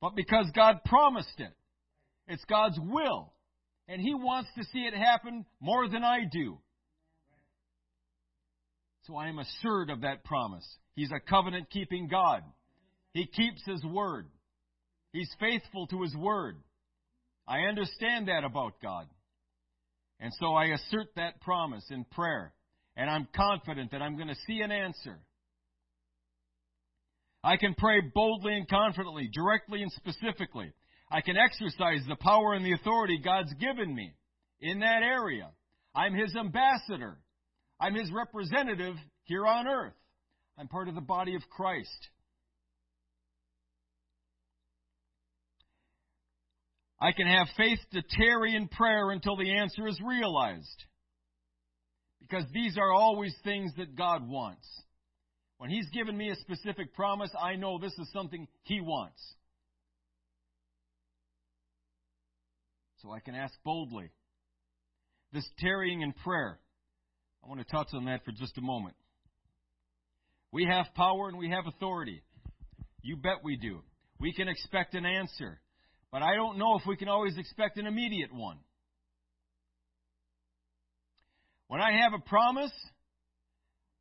but 0.00 0.16
because 0.16 0.50
God 0.54 0.80
promised 0.84 1.38
it. 1.38 1.52
It's 2.26 2.44
God's 2.46 2.78
will. 2.80 3.32
And 3.88 4.00
He 4.00 4.14
wants 4.14 4.50
to 4.56 4.64
see 4.64 4.80
it 4.80 4.94
happen 4.94 5.44
more 5.60 5.88
than 5.88 6.02
I 6.02 6.20
do. 6.30 6.58
So 9.06 9.16
I 9.16 9.28
am 9.28 9.38
assured 9.38 9.90
of 9.90 10.00
that 10.00 10.24
promise. 10.24 10.66
He's 10.96 11.12
a 11.12 11.20
covenant 11.20 11.70
keeping 11.70 12.08
God. 12.08 12.42
He 13.12 13.26
keeps 13.26 13.62
His 13.64 13.84
word. 13.84 14.26
He's 15.12 15.30
faithful 15.38 15.86
to 15.88 16.02
His 16.02 16.14
word. 16.16 16.56
I 17.46 17.60
understand 17.60 18.26
that 18.28 18.42
about 18.42 18.82
God. 18.82 19.06
And 20.18 20.32
so 20.40 20.54
I 20.54 20.66
assert 20.66 21.08
that 21.14 21.40
promise 21.40 21.84
in 21.90 22.04
prayer. 22.04 22.52
And 22.96 23.10
I'm 23.10 23.28
confident 23.34 23.90
that 23.90 24.02
I'm 24.02 24.16
going 24.16 24.28
to 24.28 24.36
see 24.46 24.60
an 24.60 24.72
answer. 24.72 25.18
I 27.44 27.56
can 27.56 27.74
pray 27.76 28.00
boldly 28.14 28.54
and 28.54 28.68
confidently, 28.68 29.28
directly 29.32 29.82
and 29.82 29.92
specifically. 29.92 30.72
I 31.10 31.20
can 31.20 31.36
exercise 31.36 32.00
the 32.08 32.16
power 32.16 32.54
and 32.54 32.64
the 32.64 32.72
authority 32.72 33.20
God's 33.22 33.52
given 33.54 33.94
me 33.94 34.14
in 34.60 34.80
that 34.80 35.02
area. 35.02 35.50
I'm 35.94 36.14
His 36.14 36.34
ambassador. 36.34 37.18
I'm 37.78 37.94
His 37.94 38.10
representative 38.10 38.96
here 39.24 39.46
on 39.46 39.68
earth. 39.68 39.94
I'm 40.58 40.68
part 40.68 40.88
of 40.88 40.94
the 40.94 41.00
body 41.00 41.34
of 41.36 41.42
Christ. 41.50 42.08
I 47.00 47.12
can 47.12 47.26
have 47.26 47.46
faith 47.56 47.78
to 47.92 48.02
tarry 48.18 48.56
in 48.56 48.68
prayer 48.68 49.10
until 49.10 49.36
the 49.36 49.52
answer 49.58 49.86
is 49.86 50.00
realized. 50.04 50.84
Because 52.28 52.44
these 52.52 52.76
are 52.76 52.92
always 52.92 53.34
things 53.44 53.72
that 53.78 53.96
God 53.96 54.28
wants. 54.28 54.66
When 55.58 55.70
He's 55.70 55.88
given 55.90 56.16
me 56.16 56.30
a 56.30 56.36
specific 56.36 56.94
promise, 56.94 57.30
I 57.40 57.56
know 57.56 57.78
this 57.78 57.96
is 57.98 58.10
something 58.12 58.48
He 58.62 58.80
wants. 58.80 59.20
So 63.02 63.12
I 63.12 63.20
can 63.20 63.34
ask 63.34 63.54
boldly. 63.64 64.10
This 65.32 65.48
tarrying 65.58 66.02
in 66.02 66.12
prayer. 66.12 66.58
I 67.44 67.48
want 67.48 67.60
to 67.60 67.66
touch 67.66 67.88
on 67.92 68.06
that 68.06 68.24
for 68.24 68.32
just 68.32 68.58
a 68.58 68.62
moment. 68.62 68.96
We 70.50 70.64
have 70.64 70.86
power 70.94 71.28
and 71.28 71.38
we 71.38 71.50
have 71.50 71.66
authority. 71.66 72.22
You 73.02 73.16
bet 73.16 73.44
we 73.44 73.56
do. 73.56 73.82
We 74.18 74.32
can 74.32 74.48
expect 74.48 74.94
an 74.94 75.06
answer. 75.06 75.60
But 76.10 76.22
I 76.22 76.34
don't 76.34 76.58
know 76.58 76.76
if 76.78 76.86
we 76.86 76.96
can 76.96 77.08
always 77.08 77.36
expect 77.38 77.76
an 77.76 77.86
immediate 77.86 78.32
one. 78.34 78.58
When 81.68 81.80
I 81.80 81.92
have 82.02 82.12
a 82.12 82.28
promise, 82.28 82.72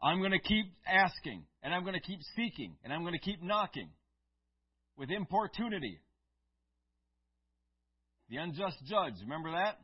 I'm 0.02 0.20
going 0.20 0.32
to 0.32 0.40
keep 0.40 0.66
asking, 0.88 1.44
and 1.64 1.74
I'm 1.74 1.84
going 1.84 1.96
to 1.96 2.00
keep 2.00 2.20
seeking, 2.36 2.76
and 2.84 2.94
I'm 2.94 3.02
going 3.02 3.14
to 3.14 3.20
keep 3.20 3.42
knocking 3.42 3.90
with 4.98 5.10
importunity. 5.10 6.00
The 8.30 8.38
unjust 8.38 8.78
judge, 8.88 9.14
remember 9.22 9.52
that? 9.52 9.80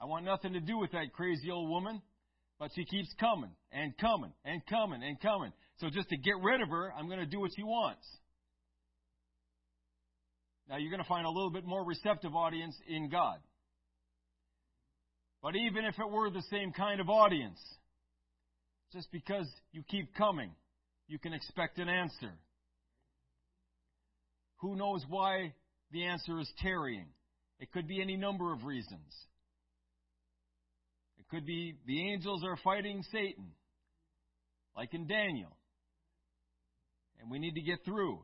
I 0.00 0.04
want 0.04 0.24
nothing 0.24 0.52
to 0.52 0.60
do 0.60 0.78
with 0.78 0.92
that 0.92 1.12
crazy 1.14 1.50
old 1.50 1.70
woman, 1.70 2.02
but 2.58 2.70
she 2.74 2.84
keeps 2.84 3.08
coming 3.18 3.50
and 3.72 3.96
coming 3.96 4.32
and 4.44 4.60
coming 4.66 5.02
and 5.02 5.20
coming. 5.20 5.52
So 5.78 5.88
just 5.88 6.08
to 6.10 6.16
get 6.16 6.34
rid 6.42 6.60
of 6.60 6.68
her, 6.68 6.92
I'm 6.92 7.06
going 7.06 7.20
to 7.20 7.26
do 7.26 7.40
what 7.40 7.50
she 7.56 7.62
wants. 7.62 8.06
Now 10.68 10.76
you're 10.76 10.90
going 10.90 11.02
to 11.02 11.08
find 11.08 11.26
a 11.26 11.30
little 11.30 11.50
bit 11.50 11.64
more 11.64 11.84
receptive 11.84 12.34
audience 12.34 12.76
in 12.88 13.08
God. 13.08 13.38
But 15.46 15.54
even 15.54 15.84
if 15.84 15.96
it 16.00 16.10
were 16.10 16.28
the 16.28 16.42
same 16.50 16.72
kind 16.72 17.00
of 17.00 17.08
audience, 17.08 17.60
just 18.92 19.06
because 19.12 19.46
you 19.70 19.84
keep 19.88 20.12
coming, 20.16 20.50
you 21.06 21.20
can 21.20 21.32
expect 21.32 21.78
an 21.78 21.88
answer. 21.88 22.32
Who 24.56 24.74
knows 24.74 25.04
why 25.08 25.54
the 25.92 26.06
answer 26.06 26.40
is 26.40 26.50
tarrying? 26.60 27.06
It 27.60 27.70
could 27.70 27.86
be 27.86 28.02
any 28.02 28.16
number 28.16 28.52
of 28.52 28.64
reasons. 28.64 29.06
It 31.16 31.28
could 31.30 31.46
be 31.46 31.76
the 31.86 32.10
angels 32.10 32.42
are 32.42 32.58
fighting 32.64 33.04
Satan, 33.12 33.52
like 34.76 34.94
in 34.94 35.06
Daniel. 35.06 35.56
And 37.20 37.30
we 37.30 37.38
need 37.38 37.54
to 37.54 37.62
get 37.62 37.84
through. 37.84 38.18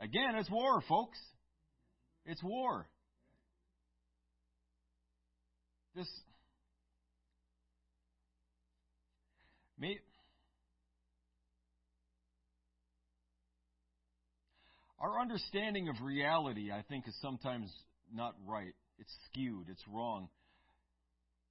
Again, 0.00 0.34
it's 0.34 0.50
war, 0.50 0.82
folks. 0.88 1.18
It's 2.26 2.42
war. 2.42 2.88
This 5.94 6.08
may 9.78 9.98
our 14.98 15.20
understanding 15.20 15.88
of 15.88 15.96
reality, 16.02 16.72
I 16.72 16.82
think, 16.88 17.06
is 17.06 17.14
sometimes 17.20 17.70
not 18.12 18.34
right. 18.46 18.74
It's 18.98 19.12
skewed. 19.26 19.68
It's 19.68 19.82
wrong. 19.88 20.28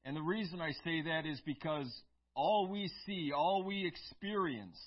And 0.06 0.16
the 0.16 0.22
reason 0.22 0.60
I 0.60 0.72
say 0.84 1.04
that 1.04 1.26
is 1.26 1.40
because 1.46 1.90
all 2.36 2.68
we 2.70 2.92
see, 3.06 3.32
all 3.32 3.64
we 3.64 3.86
experience, 3.86 4.78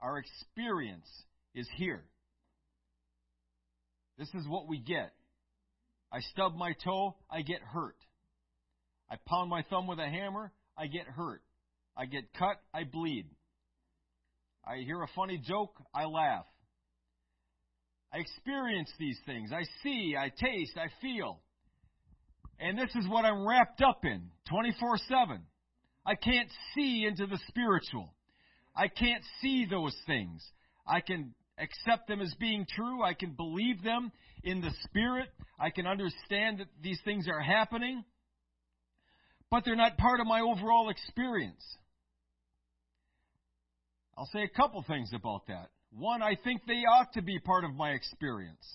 our 0.00 0.18
experience 0.18 1.08
is 1.54 1.66
here. 1.76 2.04
This 4.18 4.28
is 4.34 4.46
what 4.46 4.68
we 4.68 4.78
get. 4.78 5.12
I 6.12 6.20
stub 6.20 6.54
my 6.54 6.74
toe, 6.84 7.16
I 7.30 7.42
get 7.42 7.60
hurt. 7.60 7.96
I 9.10 9.16
pound 9.26 9.50
my 9.50 9.62
thumb 9.62 9.86
with 9.86 9.98
a 9.98 10.08
hammer, 10.08 10.52
I 10.76 10.86
get 10.86 11.06
hurt. 11.06 11.42
I 11.96 12.06
get 12.06 12.32
cut, 12.34 12.60
I 12.74 12.84
bleed. 12.84 13.26
I 14.66 14.78
hear 14.84 15.02
a 15.02 15.08
funny 15.14 15.38
joke, 15.38 15.74
I 15.94 16.04
laugh. 16.04 16.44
I 18.12 18.18
experience 18.18 18.90
these 18.98 19.18
things. 19.26 19.50
I 19.52 19.62
see, 19.82 20.14
I 20.18 20.28
taste, 20.28 20.76
I 20.76 20.88
feel. 21.00 21.40
And 22.58 22.78
this 22.78 22.94
is 22.94 23.08
what 23.08 23.24
I'm 23.24 23.46
wrapped 23.46 23.82
up 23.82 24.04
in 24.04 24.30
24 24.48 24.98
7. 25.08 25.42
I 26.04 26.14
can't 26.14 26.48
see 26.74 27.04
into 27.06 27.26
the 27.26 27.38
spiritual. 27.48 28.14
I 28.74 28.88
can't 28.88 29.22
see 29.40 29.66
those 29.68 29.96
things. 30.06 30.44
I 30.86 31.00
can 31.00 31.34
accept 31.58 32.08
them 32.08 32.20
as 32.20 32.34
being 32.38 32.66
true. 32.76 33.02
I 33.02 33.14
can 33.14 33.32
believe 33.32 33.82
them 33.82 34.12
in 34.44 34.60
the 34.60 34.70
spirit. 34.84 35.28
I 35.58 35.70
can 35.70 35.86
understand 35.86 36.60
that 36.60 36.68
these 36.82 37.00
things 37.04 37.26
are 37.28 37.40
happening. 37.40 38.04
But 39.50 39.64
they're 39.64 39.76
not 39.76 39.96
part 39.96 40.20
of 40.20 40.26
my 40.26 40.40
overall 40.40 40.88
experience. 40.88 41.62
I'll 44.18 44.28
say 44.32 44.42
a 44.42 44.48
couple 44.48 44.82
things 44.82 45.10
about 45.14 45.46
that. 45.48 45.68
One, 45.92 46.22
I 46.22 46.36
think 46.42 46.62
they 46.66 46.82
ought 46.84 47.12
to 47.14 47.22
be 47.22 47.38
part 47.38 47.64
of 47.64 47.74
my 47.74 47.90
experience. 47.90 48.66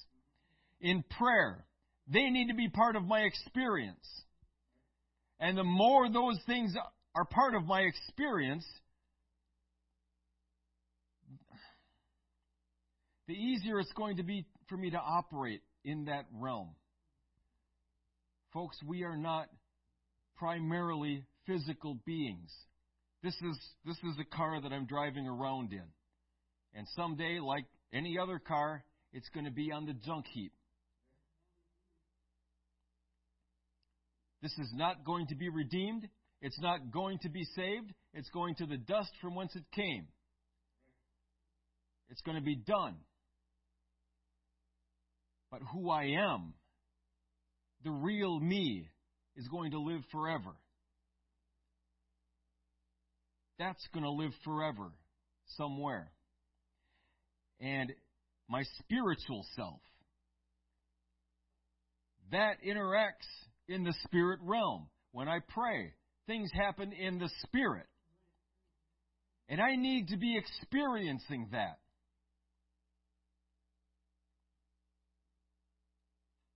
In 0.79 1.03
prayer, 1.17 1.65
they 2.07 2.29
need 2.29 2.47
to 2.47 2.55
be 2.55 2.69
part 2.69 2.95
of 2.95 3.03
my 3.03 3.21
experience. 3.21 4.07
And 5.39 5.57
the 5.57 5.63
more 5.63 6.09
those 6.09 6.39
things 6.45 6.75
are 7.15 7.25
part 7.25 7.55
of 7.55 7.65
my 7.65 7.81
experience, 7.81 8.65
the 13.27 13.33
easier 13.33 13.79
it's 13.79 13.91
going 13.93 14.17
to 14.17 14.23
be 14.23 14.45
for 14.69 14.77
me 14.77 14.91
to 14.91 14.97
operate 14.97 15.61
in 15.83 16.05
that 16.05 16.25
realm. 16.33 16.69
Folks, 18.53 18.77
we 18.85 19.03
are 19.03 19.17
not 19.17 19.47
primarily 20.41 21.23
physical 21.45 21.99
beings. 22.03 22.51
This 23.21 23.35
is, 23.35 23.59
this 23.85 23.97
is 23.97 24.17
a 24.19 24.35
car 24.35 24.59
that 24.59 24.73
I'm 24.73 24.87
driving 24.87 25.27
around 25.27 25.71
in. 25.71 25.83
And 26.73 26.87
someday, 26.95 27.39
like 27.39 27.65
any 27.93 28.17
other 28.17 28.39
car, 28.39 28.83
it's 29.13 29.29
going 29.29 29.45
to 29.45 29.51
be 29.51 29.71
on 29.71 29.85
the 29.85 29.93
junk 29.93 30.25
heap. 30.33 30.51
This 34.41 34.53
is 34.53 34.71
not 34.73 35.05
going 35.05 35.27
to 35.27 35.35
be 35.35 35.49
redeemed. 35.49 36.07
It's 36.41 36.59
not 36.59 36.91
going 36.91 37.19
to 37.19 37.29
be 37.29 37.43
saved. 37.55 37.93
It's 38.15 38.29
going 38.29 38.55
to 38.55 38.65
the 38.65 38.77
dust 38.77 39.11
from 39.21 39.35
whence 39.35 39.55
it 39.55 39.65
came. 39.75 40.07
It's 42.09 42.21
going 42.21 42.37
to 42.37 42.43
be 42.43 42.55
done. 42.55 42.95
But 45.51 45.61
who 45.71 45.91
I 45.91 46.15
am, 46.31 46.55
the 47.83 47.91
real 47.91 48.39
me, 48.39 48.89
is 49.35 49.47
going 49.47 49.71
to 49.71 49.79
live 49.79 50.01
forever. 50.11 50.51
That's 53.59 53.85
going 53.93 54.03
to 54.03 54.11
live 54.11 54.31
forever 54.43 54.91
somewhere. 55.57 56.11
And 57.59 57.91
my 58.49 58.63
spiritual 58.79 59.45
self, 59.55 59.79
that 62.31 62.55
interacts 62.67 63.29
in 63.67 63.83
the 63.83 63.93
spirit 64.03 64.39
realm. 64.43 64.87
When 65.11 65.27
I 65.27 65.39
pray, 65.47 65.93
things 66.25 66.49
happen 66.53 66.91
in 66.93 67.19
the 67.19 67.29
spirit. 67.43 67.85
And 69.49 69.61
I 69.61 69.75
need 69.75 70.07
to 70.07 70.17
be 70.17 70.37
experiencing 70.37 71.49
that. 71.51 71.77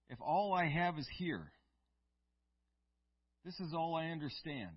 If 0.09 0.19
all 0.21 0.53
I 0.53 0.67
have 0.67 0.97
is 0.97 1.07
here, 1.17 1.51
this 3.45 3.59
is 3.59 3.73
all 3.75 3.95
I 3.95 4.07
understand. 4.07 4.71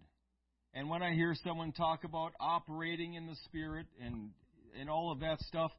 And 0.74 0.90
when 0.90 1.02
I 1.02 1.14
hear 1.14 1.34
someone 1.42 1.72
talk 1.72 2.04
about 2.04 2.32
operating 2.38 3.14
in 3.14 3.26
the 3.26 3.36
Spirit 3.46 3.86
and, 4.04 4.30
and 4.78 4.90
all 4.90 5.10
of 5.10 5.20
that 5.20 5.40
stuff, 5.40 5.72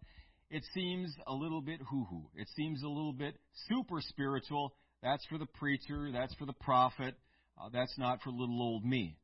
it 0.49 0.63
seems 0.73 1.13
a 1.27 1.33
little 1.33 1.61
bit 1.61 1.79
hoo 1.87 2.07
hoo. 2.09 2.23
It 2.35 2.47
seems 2.55 2.81
a 2.81 2.87
little 2.87 3.13
bit 3.13 3.35
super 3.69 4.01
spiritual. 4.01 4.73
That's 5.03 5.23
for 5.27 5.37
the 5.37 5.45
preacher, 5.45 6.11
that's 6.11 6.33
for 6.33 6.47
the 6.47 6.53
prophet, 6.53 7.13
uh, 7.61 7.69
that's 7.71 7.95
not 7.99 8.21
for 8.23 8.31
little 8.31 8.61
old 8.61 8.83
me. 8.83 9.17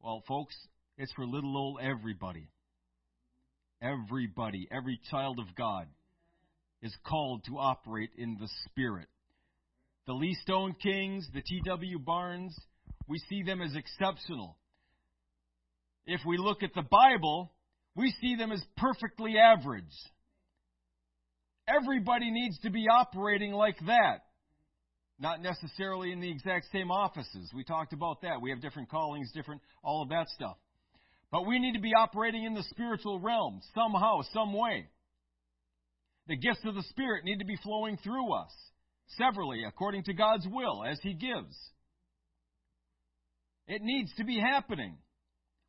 Well, 0.00 0.24
folks, 0.26 0.56
it's 0.98 1.12
for 1.12 1.24
little 1.24 1.56
old 1.56 1.78
everybody. 1.80 2.48
Everybody, 3.80 4.68
every 4.70 5.00
child 5.10 5.38
of 5.38 5.54
God 5.56 5.86
is 6.82 6.94
called 7.06 7.44
to 7.44 7.58
operate 7.58 8.10
in 8.18 8.36
the 8.40 8.48
Spirit. 8.66 9.06
The 10.06 10.12
Lee 10.12 10.36
Stonekings, 10.46 11.24
the 11.32 11.42
T.W. 11.42 11.98
Barnes, 12.00 12.56
we 13.06 13.18
see 13.28 13.42
them 13.42 13.60
as 13.60 13.74
exceptional. 13.76 14.56
If 16.06 16.20
we 16.26 16.38
look 16.38 16.62
at 16.62 16.74
the 16.74 16.82
Bible, 16.82 17.52
we 17.94 18.12
see 18.20 18.34
them 18.36 18.50
as 18.50 18.62
perfectly 18.76 19.36
average. 19.38 19.84
Everybody 21.68 22.30
needs 22.30 22.58
to 22.60 22.70
be 22.70 22.86
operating 22.88 23.52
like 23.52 23.78
that. 23.86 24.24
Not 25.20 25.40
necessarily 25.40 26.10
in 26.10 26.20
the 26.20 26.30
exact 26.30 26.66
same 26.72 26.90
offices. 26.90 27.50
We 27.54 27.62
talked 27.62 27.92
about 27.92 28.22
that. 28.22 28.40
We 28.42 28.50
have 28.50 28.60
different 28.60 28.90
callings, 28.90 29.30
different, 29.32 29.60
all 29.84 30.02
of 30.02 30.08
that 30.08 30.28
stuff. 30.30 30.56
But 31.30 31.46
we 31.46 31.60
need 31.60 31.74
to 31.74 31.80
be 31.80 31.94
operating 31.96 32.44
in 32.44 32.54
the 32.54 32.64
spiritual 32.64 33.20
realm 33.20 33.60
somehow, 33.74 34.22
some 34.34 34.52
way. 34.52 34.88
The 36.26 36.36
gifts 36.36 36.64
of 36.64 36.74
the 36.74 36.82
Spirit 36.90 37.24
need 37.24 37.38
to 37.38 37.44
be 37.44 37.56
flowing 37.62 37.98
through 37.98 38.32
us, 38.34 38.52
severally, 39.18 39.64
according 39.66 40.04
to 40.04 40.14
God's 40.14 40.46
will, 40.50 40.84
as 40.84 40.98
He 41.02 41.14
gives. 41.14 41.56
It 43.66 43.82
needs 43.82 44.12
to 44.16 44.24
be 44.24 44.38
happening. 44.38 44.96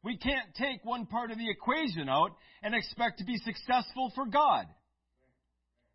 We 0.03 0.17
can't 0.17 0.53
take 0.55 0.83
one 0.83 1.05
part 1.05 1.31
of 1.31 1.37
the 1.37 1.49
equation 1.49 2.09
out 2.09 2.31
and 2.61 2.75
expect 2.75 3.19
to 3.19 3.25
be 3.25 3.37
successful 3.37 4.11
for 4.15 4.25
God. 4.25 4.65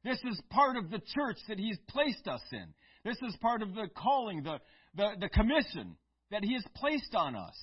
This 0.05 0.19
is 0.25 0.41
part 0.51 0.77
of 0.77 0.91
the 0.91 1.01
church 1.15 1.37
that 1.49 1.59
He's 1.59 1.79
placed 1.89 2.27
us 2.27 2.41
in. 2.53 2.67
This 3.05 3.19
is 3.23 3.37
part 3.41 3.63
of 3.63 3.75
the 3.75 3.89
calling, 3.97 4.43
the, 4.43 4.59
the, 4.95 5.11
the 5.21 5.29
commission 5.29 5.97
that 6.31 6.45
He 6.45 6.55
has 6.55 6.65
placed 6.75 7.15
on 7.15 7.35
us. 7.35 7.55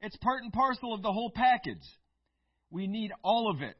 It's 0.00 0.16
part 0.16 0.42
and 0.42 0.52
parcel 0.52 0.94
of 0.94 1.02
the 1.02 1.12
whole 1.12 1.30
package. 1.34 1.84
We 2.70 2.86
need 2.86 3.12
all 3.22 3.50
of 3.50 3.62
it. 3.62 3.76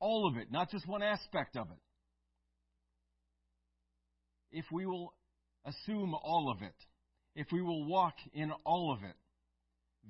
All 0.00 0.28
of 0.28 0.36
it, 0.36 0.52
not 0.52 0.70
just 0.70 0.86
one 0.86 1.02
aspect 1.02 1.56
of 1.56 1.68
it. 1.70 1.78
If 4.50 4.64
we 4.72 4.86
will 4.86 5.14
assume 5.64 6.14
all 6.14 6.50
of 6.50 6.62
it, 6.62 6.74
if 7.34 7.46
we 7.52 7.62
will 7.62 7.84
walk 7.86 8.14
in 8.32 8.50
all 8.64 8.92
of 8.92 9.02
it, 9.02 9.16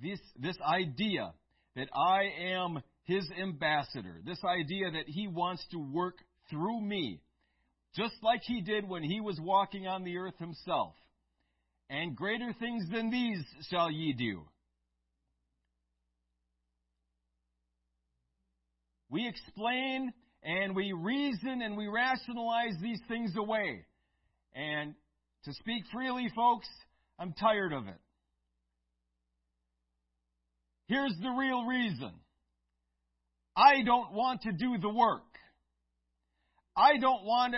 this, 0.00 0.20
this 0.38 0.56
idea 0.64 1.32
that 1.76 1.88
I 1.94 2.24
am 2.54 2.80
his 3.04 3.28
ambassador, 3.40 4.20
this 4.24 4.42
idea 4.44 4.90
that 4.90 5.06
he 5.06 5.28
wants 5.28 5.64
to 5.72 5.78
work 5.78 6.18
through 6.50 6.80
me, 6.80 7.20
just 7.96 8.14
like 8.22 8.42
he 8.44 8.60
did 8.60 8.88
when 8.88 9.02
he 9.02 9.20
was 9.20 9.38
walking 9.40 9.86
on 9.86 10.04
the 10.04 10.16
earth 10.18 10.38
himself. 10.38 10.94
And 11.90 12.14
greater 12.14 12.54
things 12.60 12.84
than 12.92 13.10
these 13.10 13.42
shall 13.70 13.90
ye 13.90 14.12
do. 14.12 14.42
We 19.10 19.26
explain 19.26 20.12
and 20.42 20.76
we 20.76 20.92
reason 20.92 21.62
and 21.62 21.76
we 21.76 21.88
rationalize 21.88 22.74
these 22.82 23.00
things 23.08 23.34
away. 23.36 23.86
And 24.54 24.94
to 25.44 25.52
speak 25.52 25.84
freely, 25.92 26.28
folks, 26.34 26.68
I'm 27.18 27.32
tired 27.32 27.72
of 27.72 27.86
it. 27.86 28.00
Here's 30.86 31.14
the 31.20 31.30
real 31.30 31.64
reason. 31.64 32.12
I 33.54 33.82
don't 33.84 34.12
want 34.12 34.42
to 34.42 34.52
do 34.52 34.78
the 34.80 34.88
work. 34.88 35.22
I 36.76 36.96
don't 36.98 37.24
want 37.24 37.54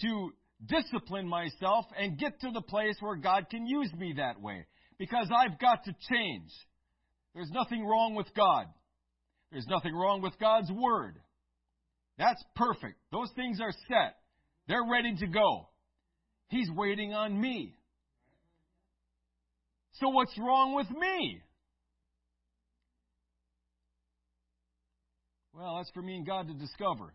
to, 0.00 0.30
discipline 0.66 1.28
myself 1.28 1.84
and 1.96 2.18
get 2.18 2.40
to 2.40 2.50
the 2.52 2.60
place 2.60 2.96
where 3.00 3.16
God 3.16 3.46
can 3.48 3.66
use 3.66 3.92
me 3.96 4.14
that 4.16 4.40
way. 4.40 4.66
Because 4.98 5.28
I've 5.30 5.58
got 5.60 5.84
to 5.84 5.94
change. 6.10 6.50
There's 7.34 7.50
nothing 7.50 7.86
wrong 7.86 8.16
with 8.16 8.26
God. 8.34 8.66
There's 9.52 9.66
nothing 9.68 9.94
wrong 9.94 10.20
with 10.20 10.38
God's 10.40 10.70
Word. 10.72 11.14
That's 12.18 12.42
perfect. 12.56 12.96
Those 13.12 13.30
things 13.36 13.60
are 13.60 13.72
set. 13.88 14.16
They're 14.66 14.86
ready 14.90 15.14
to 15.16 15.26
go. 15.28 15.68
He's 16.48 16.70
waiting 16.70 17.14
on 17.14 17.38
me. 17.38 17.74
So 20.00 20.08
what's 20.08 20.36
wrong 20.38 20.74
with 20.74 20.90
me? 20.90 21.40
Well, 25.52 25.76
that's 25.76 25.90
for 25.90 26.02
me 26.02 26.16
and 26.16 26.26
God 26.26 26.46
to 26.48 26.54
discover. 26.54 27.12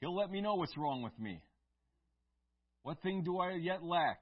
He'll 0.00 0.16
let 0.16 0.30
me 0.30 0.40
know 0.40 0.54
what's 0.54 0.76
wrong 0.76 1.02
with 1.02 1.18
me. 1.18 1.42
What 2.82 3.00
thing 3.02 3.22
do 3.24 3.38
I 3.38 3.52
yet 3.52 3.82
lack? 3.82 4.20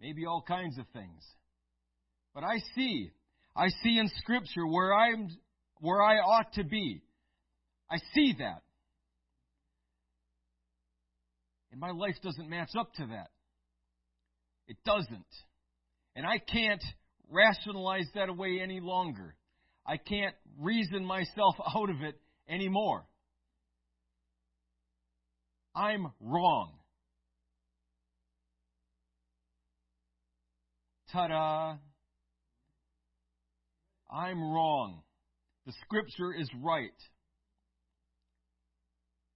Maybe 0.00 0.26
all 0.26 0.42
kinds 0.46 0.76
of 0.78 0.86
things. 0.92 1.22
But 2.34 2.44
I 2.44 2.58
see, 2.74 3.10
I 3.56 3.68
see 3.82 3.98
in 3.98 4.10
Scripture 4.18 4.66
where 4.66 4.92
I'm, 4.92 5.28
where 5.80 6.02
I 6.02 6.16
ought 6.16 6.52
to 6.54 6.64
be. 6.64 7.02
I 7.90 7.96
see 8.14 8.34
that. 8.38 8.62
And 11.76 11.80
my 11.82 11.90
life 11.90 12.16
doesn't 12.22 12.48
match 12.48 12.70
up 12.78 12.90
to 12.94 13.06
that. 13.08 13.28
It 14.66 14.78
doesn't. 14.86 15.26
And 16.14 16.24
I 16.24 16.38
can't 16.38 16.82
rationalize 17.28 18.06
that 18.14 18.30
away 18.30 18.60
any 18.62 18.80
longer. 18.80 19.36
I 19.86 19.98
can't 19.98 20.34
reason 20.58 21.04
myself 21.04 21.54
out 21.76 21.90
of 21.90 22.00
it 22.00 22.18
anymore. 22.48 23.04
I'm 25.74 26.06
wrong. 26.18 26.72
Ta 31.12 31.28
da! 31.28 31.76
I'm 34.10 34.40
wrong. 34.40 35.02
The 35.66 35.74
scripture 35.84 36.32
is 36.32 36.48
right. 36.62 36.88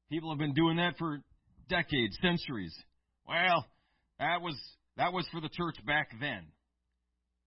People 0.09 0.31
have 0.31 0.39
been 0.39 0.55
doing 0.55 0.79
that 0.79 0.97
for 0.97 1.21
decades, 1.71 2.19
centuries. 2.21 2.75
Well, 3.27 3.65
that 4.19 4.43
was 4.43 4.57
that 4.97 5.13
was 5.13 5.27
for 5.33 5.41
the 5.41 5.49
church 5.49 5.77
back 5.87 6.11
then. 6.21 6.43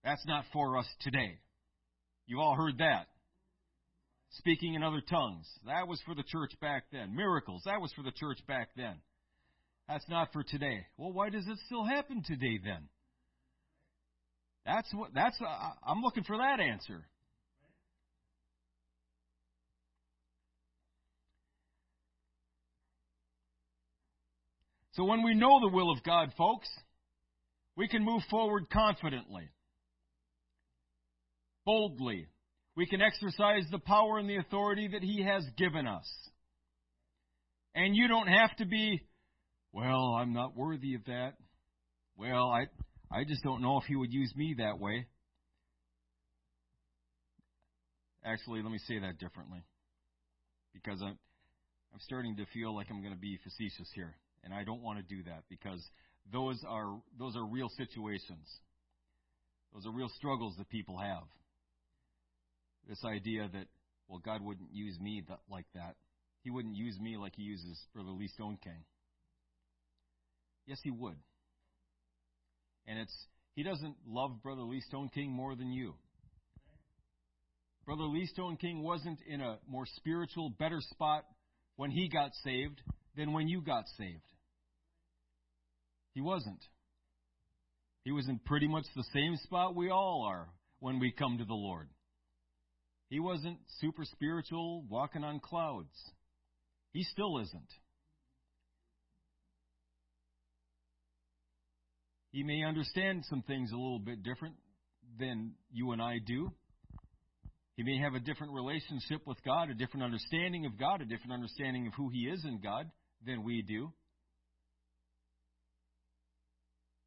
That's 0.02 0.26
not 0.26 0.44
for 0.52 0.76
us 0.76 0.86
today. 1.00 1.38
You've 2.26 2.40
all 2.40 2.56
heard 2.56 2.78
that. 2.78 3.06
Speaking 4.38 4.74
in 4.74 4.82
other 4.82 5.02
tongues. 5.08 5.46
That 5.66 5.86
was 5.86 6.00
for 6.04 6.14
the 6.14 6.24
church 6.24 6.52
back 6.60 6.84
then. 6.90 7.14
Miracles. 7.14 7.62
That 7.66 7.80
was 7.80 7.92
for 7.92 8.02
the 8.02 8.10
church 8.10 8.38
back 8.48 8.70
then. 8.76 8.96
That's 9.88 10.08
not 10.08 10.32
for 10.32 10.42
today. 10.42 10.86
Well, 10.96 11.12
why 11.12 11.30
does 11.30 11.46
it 11.46 11.58
still 11.66 11.84
happen 11.84 12.22
today 12.26 12.58
then? 12.62 12.88
That's 14.66 14.92
what, 14.94 15.12
that's, 15.14 15.38
uh, 15.40 15.70
I'm 15.86 16.00
looking 16.00 16.24
for 16.24 16.38
that 16.38 16.58
answer. 16.58 17.04
So 24.94 25.04
when 25.04 25.22
we 25.22 25.34
know 25.34 25.60
the 25.60 25.74
will 25.74 25.90
of 25.90 26.02
God, 26.02 26.32
folks, 26.36 26.68
we 27.76 27.88
can 27.88 28.04
move 28.04 28.22
forward 28.30 28.70
confidently 28.70 29.50
boldly. 31.64 32.28
We 32.76 32.86
can 32.86 33.00
exercise 33.00 33.64
the 33.70 33.78
power 33.78 34.18
and 34.18 34.28
the 34.28 34.36
authority 34.36 34.88
that 34.92 35.02
He 35.02 35.22
has 35.22 35.44
given 35.56 35.86
us. 35.86 36.10
And 37.74 37.96
you 37.96 38.08
don't 38.08 38.28
have 38.28 38.54
to 38.56 38.66
be, 38.66 39.00
well, 39.72 40.14
I'm 40.14 40.32
not 40.32 40.56
worthy 40.56 40.94
of 40.94 41.04
that. 41.06 41.34
Well, 42.16 42.50
I, 42.50 42.66
I 43.10 43.24
just 43.24 43.42
don't 43.42 43.62
know 43.62 43.78
if 43.78 43.84
He 43.84 43.96
would 43.96 44.12
use 44.12 44.32
me 44.36 44.56
that 44.58 44.78
way. 44.78 45.06
Actually, 48.24 48.62
let 48.62 48.72
me 48.72 48.78
say 48.86 48.98
that 49.00 49.18
differently. 49.18 49.62
Because 50.72 51.00
I'm, 51.02 51.18
I'm 51.92 52.00
starting 52.00 52.36
to 52.36 52.46
feel 52.52 52.74
like 52.74 52.86
I'm 52.90 53.02
going 53.02 53.14
to 53.14 53.20
be 53.20 53.38
facetious 53.44 53.88
here. 53.94 54.14
And 54.44 54.52
I 54.52 54.62
don't 54.64 54.82
want 54.82 54.98
to 54.98 55.14
do 55.14 55.22
that 55.24 55.44
because 55.48 55.82
those 56.32 56.62
are, 56.68 57.00
those 57.18 57.34
are 57.36 57.44
real 57.44 57.68
situations. 57.76 58.46
Those 59.72 59.86
are 59.86 59.92
real 59.92 60.10
struggles 60.16 60.54
that 60.58 60.68
people 60.68 60.98
have. 60.98 61.24
This 62.88 63.02
idea 63.04 63.48
that, 63.52 63.66
well, 64.08 64.20
God 64.24 64.42
wouldn't 64.42 64.68
use 64.72 64.98
me 65.00 65.22
that, 65.28 65.40
like 65.50 65.66
that. 65.74 65.96
He 66.42 66.50
wouldn't 66.50 66.76
use 66.76 66.98
me 67.00 67.16
like 67.16 67.32
he 67.34 67.42
uses 67.42 67.82
Brother 67.94 68.10
Lee 68.10 68.28
Stoneking. 68.38 68.84
Yes, 70.66 70.78
he 70.84 70.90
would. 70.90 71.16
And 72.86 72.98
it's 72.98 73.26
he 73.54 73.62
doesn't 73.62 73.96
love 74.06 74.42
Brother 74.42 74.62
Lee 74.62 74.82
Stoneking 74.92 75.30
more 75.30 75.54
than 75.54 75.72
you. 75.72 75.94
Brother 77.86 78.04
Lee 78.04 78.28
Stoneking 78.36 78.82
wasn't 78.82 79.18
in 79.26 79.40
a 79.40 79.58
more 79.68 79.84
spiritual, 79.96 80.50
better 80.58 80.80
spot 80.80 81.24
when 81.76 81.90
he 81.90 82.08
got 82.08 82.30
saved 82.42 82.80
than 83.16 83.32
when 83.32 83.48
you 83.48 83.60
got 83.60 83.84
saved. 83.96 84.22
He 86.14 86.20
wasn't. 86.20 86.64
He 88.04 88.12
was 88.12 88.28
in 88.28 88.38
pretty 88.38 88.68
much 88.68 88.84
the 88.94 89.04
same 89.12 89.36
spot 89.36 89.74
we 89.74 89.90
all 89.90 90.24
are 90.28 90.48
when 90.78 91.00
we 91.00 91.10
come 91.12 91.38
to 91.38 91.44
the 91.44 91.54
Lord. 91.54 91.88
He 93.08 93.20
wasn't 93.20 93.58
super 93.80 94.04
spiritual, 94.04 94.84
walking 94.88 95.24
on 95.24 95.40
clouds. 95.40 95.94
He 96.92 97.02
still 97.02 97.38
isn't. 97.38 97.68
He 102.32 102.42
may 102.42 102.64
understand 102.64 103.24
some 103.28 103.42
things 103.42 103.70
a 103.70 103.76
little 103.76 104.00
bit 104.00 104.22
different 104.22 104.56
than 105.18 105.52
you 105.72 105.92
and 105.92 106.02
I 106.02 106.18
do. 106.18 106.50
He 107.76 107.82
may 107.82 107.98
have 107.98 108.14
a 108.14 108.20
different 108.20 108.52
relationship 108.52 109.26
with 109.26 109.42
God, 109.44 109.70
a 109.70 109.74
different 109.74 110.04
understanding 110.04 110.66
of 110.66 110.78
God, 110.78 111.00
a 111.00 111.04
different 111.04 111.32
understanding 111.32 111.86
of 111.86 111.94
who 111.94 112.08
He 112.08 112.22
is 112.22 112.44
in 112.44 112.60
God 112.60 112.90
than 113.24 113.44
we 113.44 113.62
do. 113.62 113.92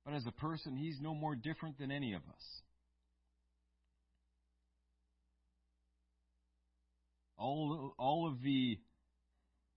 But 0.07 0.15
as 0.15 0.25
a 0.25 0.31
person, 0.31 0.77
He's 0.77 0.97
no 1.01 1.13
more 1.13 1.35
different 1.35 1.77
than 1.77 1.91
any 1.91 2.13
of 2.13 2.21
us. 2.21 2.61
all 7.37 7.93
all 7.97 8.27
of 8.27 8.41
the 8.41 8.77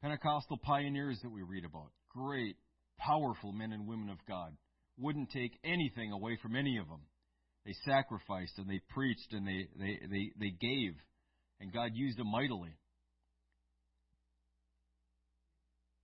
Pentecostal 0.02 0.58
pioneers 0.58 1.18
that 1.22 1.30
we 1.30 1.42
read 1.42 1.64
about, 1.64 1.90
great, 2.08 2.56
powerful 2.98 3.52
men 3.52 3.72
and 3.72 3.86
women 3.86 4.08
of 4.08 4.16
God, 4.26 4.56
wouldn't 4.98 5.30
take 5.30 5.52
anything 5.62 6.12
away 6.12 6.38
from 6.40 6.56
any 6.56 6.78
of 6.78 6.88
them. 6.88 7.02
They 7.66 7.74
sacrificed 7.84 8.54
and 8.56 8.68
they 8.68 8.80
preached 8.88 9.32
and 9.32 9.46
they, 9.46 9.68
they, 9.78 9.98
they, 10.10 10.32
they 10.40 10.50
gave, 10.58 10.94
and 11.60 11.70
God 11.70 11.90
used 11.92 12.18
them 12.18 12.30
mightily. 12.30 12.74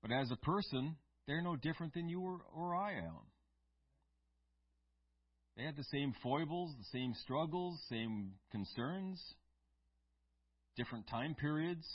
But 0.03 0.12
as 0.12 0.31
a 0.31 0.36
person, 0.36 0.97
they're 1.27 1.43
no 1.43 1.57
different 1.57 1.94
than 1.94 2.11
you 2.11 2.20
or, 2.20 2.40
or 2.55 2.77
I 2.77 2.93
am. 2.93 3.24
They 5.56 5.64
had 5.64 5.76
the 5.76 5.84
same 5.84 6.14
foibles, 6.22 6.74
the 6.78 6.98
same 6.98 7.14
struggles, 7.14 7.80
same 7.88 8.32
concerns 8.50 9.22
different 10.76 11.08
time 11.08 11.34
periods. 11.34 11.86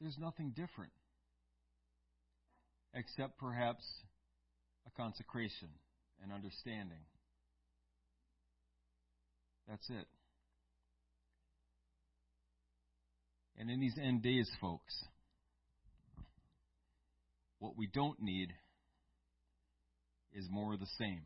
There's 0.00 0.18
nothing 0.18 0.50
different 0.54 0.92
except 2.94 3.38
perhaps 3.38 3.84
a 4.86 4.90
consecration 5.00 5.68
and 6.22 6.32
understanding. 6.32 7.04
That's 9.68 9.88
it. 9.88 10.06
And 13.56 13.70
in 13.70 13.80
these 13.80 13.96
end 13.96 14.22
days, 14.22 14.50
folks, 14.60 15.04
What 17.62 17.78
we 17.78 17.86
don't 17.86 18.20
need 18.20 18.52
is 20.34 20.46
more 20.50 20.74
of 20.74 20.80
the 20.80 20.86
same. 20.98 21.22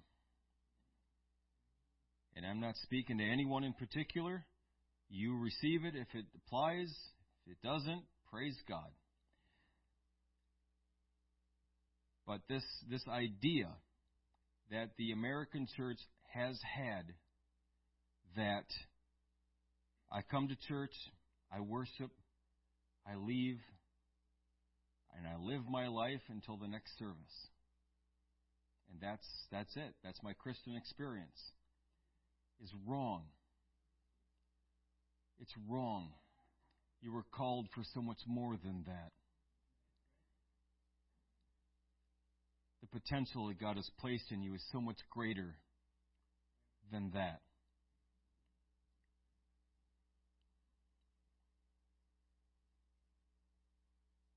And 2.34 2.44
I'm 2.44 2.60
not 2.60 2.76
speaking 2.82 3.18
to 3.18 3.24
anyone 3.24 3.64
in 3.64 3.72
particular. 3.72 4.44
You 5.08 5.38
receive 5.38 5.84
it 5.84 5.94
if 5.94 6.08
it 6.14 6.26
applies. 6.36 6.94
If 7.46 7.52
it 7.52 7.66
doesn't, 7.66 8.02
praise 8.30 8.56
God. 8.68 8.90
But 12.26 12.40
this, 12.48 12.64
this 12.90 13.02
idea 13.08 13.68
that 14.70 14.90
the 14.98 15.12
American 15.12 15.66
church 15.76 15.98
has 16.34 16.58
had 16.76 17.06
that 18.36 18.66
I 20.10 20.22
come 20.30 20.48
to 20.48 20.56
church, 20.68 20.92
I 21.52 21.60
worship, 21.60 22.10
I 23.06 23.16
leave, 23.16 23.60
and 25.16 25.26
I 25.26 25.36
live 25.40 25.62
my 25.70 25.86
life 25.86 26.20
until 26.28 26.56
the 26.56 26.68
next 26.68 26.98
service. 26.98 27.48
And 28.90 29.00
that's 29.00 29.26
that's 29.50 29.76
it. 29.76 29.94
That's 30.04 30.22
my 30.22 30.32
Christian 30.32 30.76
experience. 30.76 31.52
Is 32.62 32.72
wrong. 32.86 33.24
It's 35.38 35.52
wrong. 35.68 36.08
You 37.02 37.12
were 37.12 37.24
called 37.30 37.68
for 37.74 37.82
so 37.94 38.00
much 38.00 38.20
more 38.26 38.56
than 38.62 38.84
that. 38.86 39.12
The 42.80 43.00
potential 43.00 43.48
that 43.48 43.60
God 43.60 43.76
has 43.76 43.90
placed 44.00 44.30
in 44.30 44.42
you 44.42 44.54
is 44.54 44.64
so 44.72 44.80
much 44.80 44.96
greater 45.10 45.56
than 46.90 47.10
that. 47.14 47.40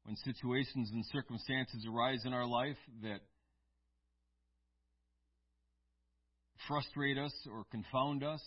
When 0.04 0.16
situations 0.18 0.90
and 0.92 1.06
circumstances 1.14 1.86
arise 1.88 2.26
in 2.26 2.34
our 2.34 2.48
life 2.48 2.78
that 3.04 3.20
frustrate 6.68 7.18
us 7.18 7.34
or 7.52 7.65
confound 7.72 8.23
us, 8.23 8.41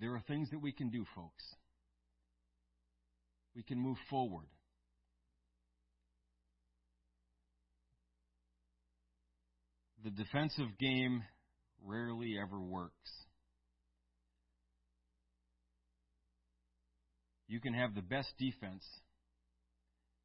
there 0.00 0.12
are 0.14 0.22
things 0.26 0.50
that 0.50 0.60
we 0.60 0.72
can 0.72 0.90
do, 0.90 1.04
folks. 1.14 1.44
We 3.54 3.62
can 3.62 3.78
move 3.78 3.98
forward. 4.08 4.46
The 10.02 10.10
defensive 10.10 10.78
game 10.80 11.22
rarely 11.84 12.34
ever 12.42 12.60
works. 12.60 13.10
You 17.46 17.60
can 17.60 17.74
have 17.74 17.94
the 17.94 18.02
best 18.02 18.28
defense, 18.38 18.84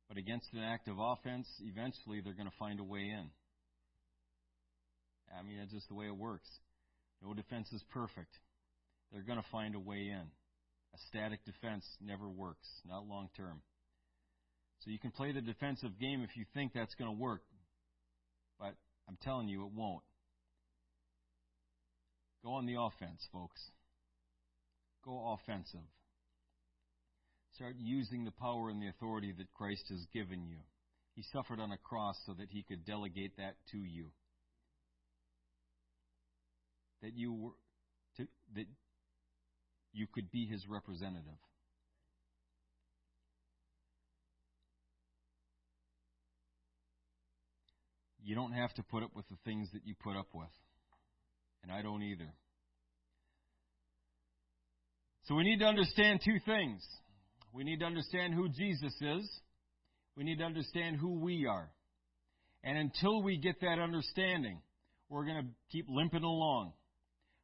but 0.08 0.18
against 0.18 0.54
an 0.54 0.64
active 0.64 0.96
offense, 1.00 1.48
eventually 1.62 2.22
they're 2.22 2.34
going 2.34 2.50
to 2.50 2.58
find 2.58 2.80
a 2.80 2.84
way 2.84 3.02
in. 3.02 3.30
I 5.38 5.44
mean, 5.44 5.58
that's 5.60 5.74
just 5.74 5.90
the 5.90 5.96
way 5.96 6.06
it 6.06 6.16
works. 6.16 6.48
No 7.22 7.34
defense 7.34 7.68
is 7.74 7.84
perfect. 7.92 8.32
They're 9.12 9.24
going 9.24 9.42
to 9.42 9.50
find 9.52 9.76
a 9.76 9.80
way 9.80 10.08
in. 10.10 10.24
A 10.94 10.98
static 11.10 11.44
defense 11.46 11.86
never 12.02 12.30
works, 12.30 12.68
not 12.88 13.08
long 13.08 13.30
term. 13.36 13.62
So 14.80 14.92
you 14.92 15.00
can 15.00 15.12
play 15.12 15.32
the 15.32 15.42
defensive 15.42 16.00
game 16.00 16.22
if 16.24 16.38
you 16.38 16.46
think 16.54 16.72
that's 16.74 16.96
going 16.96 17.12
to 17.12 17.18
work, 17.18 17.42
but 18.60 18.76
I'm 19.08 19.18
telling 19.22 19.48
you, 19.48 19.66
it 19.66 19.72
won't. 19.76 20.04
Go 22.44 22.54
on 22.54 22.66
the 22.66 22.76
offense, 22.80 23.28
folks. 23.34 23.60
Go 25.04 25.38
offensive. 25.40 25.80
Start 27.58 27.74
using 27.80 28.24
the 28.24 28.32
power 28.32 28.70
and 28.70 28.80
the 28.80 28.88
authority 28.88 29.34
that 29.36 29.52
Christ 29.54 29.82
has 29.90 30.06
given 30.14 30.46
you. 30.46 30.58
He 31.16 31.24
suffered 31.34 31.60
on 31.60 31.72
a 31.72 31.78
cross 31.78 32.16
so 32.28 32.34
that 32.34 32.50
he 32.52 32.62
could 32.62 32.86
delegate 32.86 33.36
that 33.38 33.56
to 33.72 33.80
you. 33.80 34.12
That 37.02 37.16
you 37.16 37.34
were 37.34 37.52
to, 38.18 38.28
that 38.56 38.66
you 39.92 40.06
could 40.14 40.30
be 40.30 40.46
his 40.46 40.68
representative. 40.70 41.40
You 48.24 48.36
don't 48.36 48.52
have 48.52 48.72
to 48.76 48.84
put 48.84 49.02
up 49.02 49.16
with 49.16 49.28
the 49.30 49.38
things 49.46 49.68
that 49.74 49.82
you 49.84 49.96
put 50.00 50.16
up 50.16 50.28
with. 50.32 50.46
And 51.64 51.72
I 51.72 51.82
don't 51.82 52.04
either. 52.04 52.32
So 55.24 55.34
we 55.34 55.44
need 55.44 55.60
to 55.62 55.66
understand 55.66 56.20
two 56.24 56.38
things. 56.46 56.86
We 57.54 57.64
need 57.64 57.80
to 57.80 57.86
understand 57.86 58.34
who 58.34 58.50
Jesus 58.50 58.94
is. 59.02 59.30
We 60.16 60.24
need 60.24 60.40
to 60.40 60.44
understand 60.44 60.98
who 60.98 61.20
we 61.20 61.46
are. 61.46 61.70
And 62.64 62.78
until 62.78 63.22
we 63.22 63.38
get 63.38 63.62
that 63.62 63.80
understanding, 63.80 64.62
we're 65.10 65.26
going 65.26 65.44
to 65.44 65.50
keep 65.72 65.86
limping 65.90 66.24
along. 66.24 66.74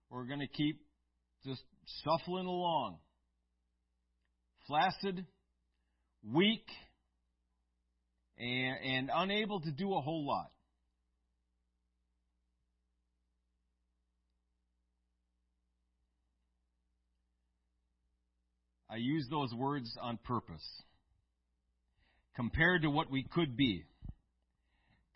We're 0.09 0.25
going 0.25 0.39
to 0.39 0.47
keep 0.47 0.81
just 1.45 1.61
shuffling 2.03 2.45
along. 2.45 2.97
Flaccid, 4.67 5.25
weak, 6.23 6.65
and, 8.37 8.75
and 8.85 9.11
unable 9.13 9.59
to 9.61 9.71
do 9.71 9.93
a 9.93 10.01
whole 10.01 10.25
lot. 10.25 10.51
I 18.93 18.97
use 18.97 19.25
those 19.27 19.51
words 19.55 19.97
on 19.99 20.19
purpose. 20.23 20.63
Compared 22.35 22.83
to 22.83 22.91
what 22.91 23.09
we 23.09 23.23
could 23.23 23.57
be, 23.57 23.85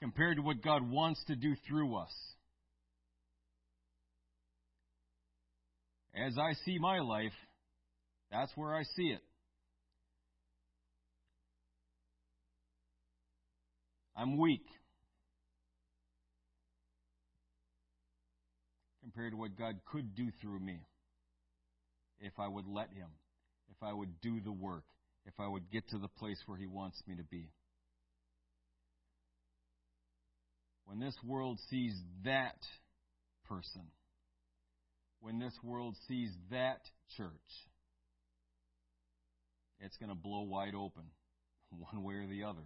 compared 0.02 0.38
to 0.38 0.42
what 0.42 0.64
God 0.64 0.90
wants 0.90 1.24
to 1.28 1.36
do 1.36 1.54
through 1.68 1.96
us. 1.96 2.12
As 6.16 6.40
I 6.40 6.54
see 6.66 6.80
my 6.80 7.00
life, 7.00 7.34
that's 8.32 8.52
where 8.56 8.76
I 8.76 8.82
see 8.96 9.10
it. 9.10 9.22
I'm 14.16 14.40
weak 14.40 14.66
compared 19.04 19.34
to 19.34 19.38
what 19.38 19.56
God 19.56 19.76
could 19.92 20.16
do 20.16 20.30
through 20.42 20.62
me 20.62 20.80
if 22.20 22.34
I 22.40 22.48
would 22.48 22.66
let 22.68 22.90
Him 22.90 23.10
if 23.78 23.88
I 23.88 23.94
would 23.94 24.22
do 24.22 24.40
the 24.40 24.52
work, 24.52 24.84
if 25.26 25.34
I 25.40 25.48
would 25.48 25.70
get 25.72 25.88
to 25.90 25.98
the 25.98 26.08
place 26.08 26.40
where 26.46 26.58
He 26.58 26.68
wants 26.68 27.02
me 27.08 27.16
to 27.16 27.24
be. 27.24 27.50
When 30.86 31.00
this 31.00 31.16
world 31.24 31.60
sees 31.70 31.94
that 32.24 32.58
person, 33.48 33.84
when 35.20 35.38
this 35.38 35.54
world 35.64 35.96
sees 36.08 36.32
that 36.52 36.80
church, 37.18 37.32
it's 39.80 39.98
going 39.98 40.10
to 40.10 40.16
blow 40.16 40.42
wide 40.42 40.76
open, 40.76 41.04
one 41.70 42.04
way 42.04 42.16
or 42.16 42.28
the 42.28 42.44
other. 42.44 42.64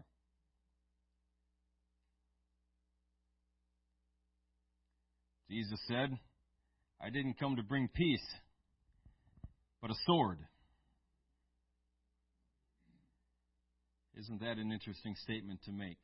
Jesus 5.49 5.79
said, 5.87 6.17
I 7.01 7.09
didn't 7.09 7.37
come 7.37 7.57
to 7.57 7.63
bring 7.63 7.89
peace, 7.93 8.25
but 9.81 9.91
a 9.91 9.95
sword. 10.05 10.37
Isn't 14.21 14.41
that 14.41 14.59
an 14.59 14.71
interesting 14.71 15.15
statement 15.15 15.63
to 15.63 15.71
make? 15.71 15.97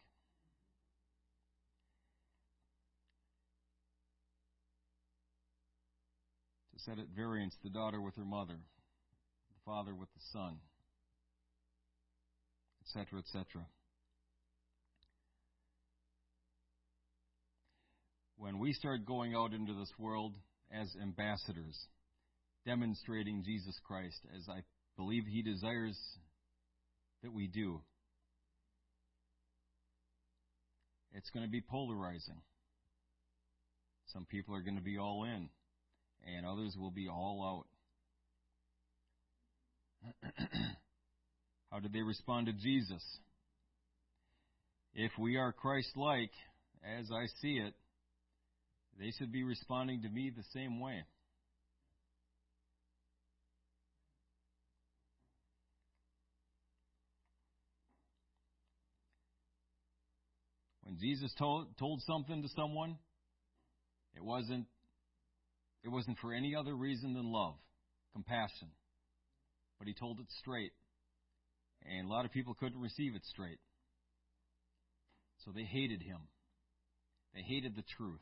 To 6.74 6.80
set 6.80 6.98
at 6.98 7.06
variance 7.16 7.56
the 7.64 7.70
daughter 7.70 8.02
with 8.02 8.16
her 8.16 8.26
mother, 8.26 8.56
the 8.56 9.60
father 9.64 9.94
with 9.94 10.10
the 10.16 10.22
son, 10.34 10.58
etc., 12.82 13.20
etc. 13.20 13.68
When 18.38 18.58
we 18.58 18.74
start 18.74 19.06
going 19.06 19.36
out 19.36 19.54
into 19.54 19.76
this 19.76 19.92
world 20.00 20.34
as 20.72 20.88
ambassadors, 21.00 21.78
demonstrating 22.66 23.44
Jesus 23.46 23.80
Christ, 23.86 24.26
as 24.36 24.48
I 24.50 24.62
believe 24.96 25.26
He 25.28 25.44
desires 25.44 26.00
that 27.22 27.32
we 27.32 27.46
do, 27.46 27.82
it's 31.14 31.30
going 31.32 31.46
to 31.46 31.52
be 31.52 31.62
polarizing. 31.62 32.42
Some 34.14 34.26
people 34.26 34.56
are 34.56 34.62
going 34.62 34.78
to 34.78 34.84
be 34.84 34.98
all 34.98 35.24
in, 35.26 35.50
and 36.26 36.46
others 36.46 36.76
will 36.78 36.92
be 36.92 37.08
all 37.10 37.66
out. 40.04 40.32
How 41.72 41.80
did 41.80 41.94
they 41.94 42.02
respond 42.02 42.48
to 42.48 42.54
Jesus? 42.54 43.04
If 44.94 45.12
we 45.20 45.36
are 45.36 45.52
Christ 45.52 45.92
like, 45.96 46.32
as 46.98 47.10
I 47.12 47.26
see 47.42 47.58
it, 47.58 47.74
they 49.00 49.12
should 49.18 49.32
be 49.32 49.44
responding 49.44 50.02
to 50.02 50.10
me 50.10 50.32
the 50.36 50.44
same 50.54 50.80
way. 50.80 51.04
When 60.88 60.98
Jesus 61.00 61.34
told 61.38 61.68
told 61.78 62.02
something 62.04 62.42
to 62.42 62.48
someone, 62.56 62.98
it 64.16 64.24
wasn't 64.24 64.68
it 65.84 65.90
wasn't 65.90 66.18
for 66.20 66.34
any 66.34 66.56
other 66.56 66.74
reason 66.74 67.14
than 67.14 67.30
love, 67.30 67.56
compassion. 68.14 68.70
But 69.80 69.90
he 69.90 69.94
told 69.94 70.22
it 70.22 70.28
straight. 70.40 70.72
And 71.86 72.08
a 72.08 72.10
lot 72.10 72.24
of 72.24 72.32
people 72.32 72.54
couldn't 72.54 72.80
receive 72.80 73.16
it 73.16 73.26
straight. 73.26 73.60
So 75.44 75.52
they 75.54 75.64
hated 75.64 76.02
him. 76.02 76.20
They 77.36 77.42
hated 77.42 77.76
the 77.76 77.84
truth. 77.98 78.22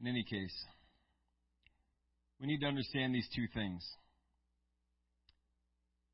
In 0.00 0.06
any 0.06 0.22
case, 0.22 0.64
we 2.40 2.46
need 2.46 2.60
to 2.60 2.66
understand 2.66 3.14
these 3.14 3.28
two 3.34 3.46
things. 3.54 3.84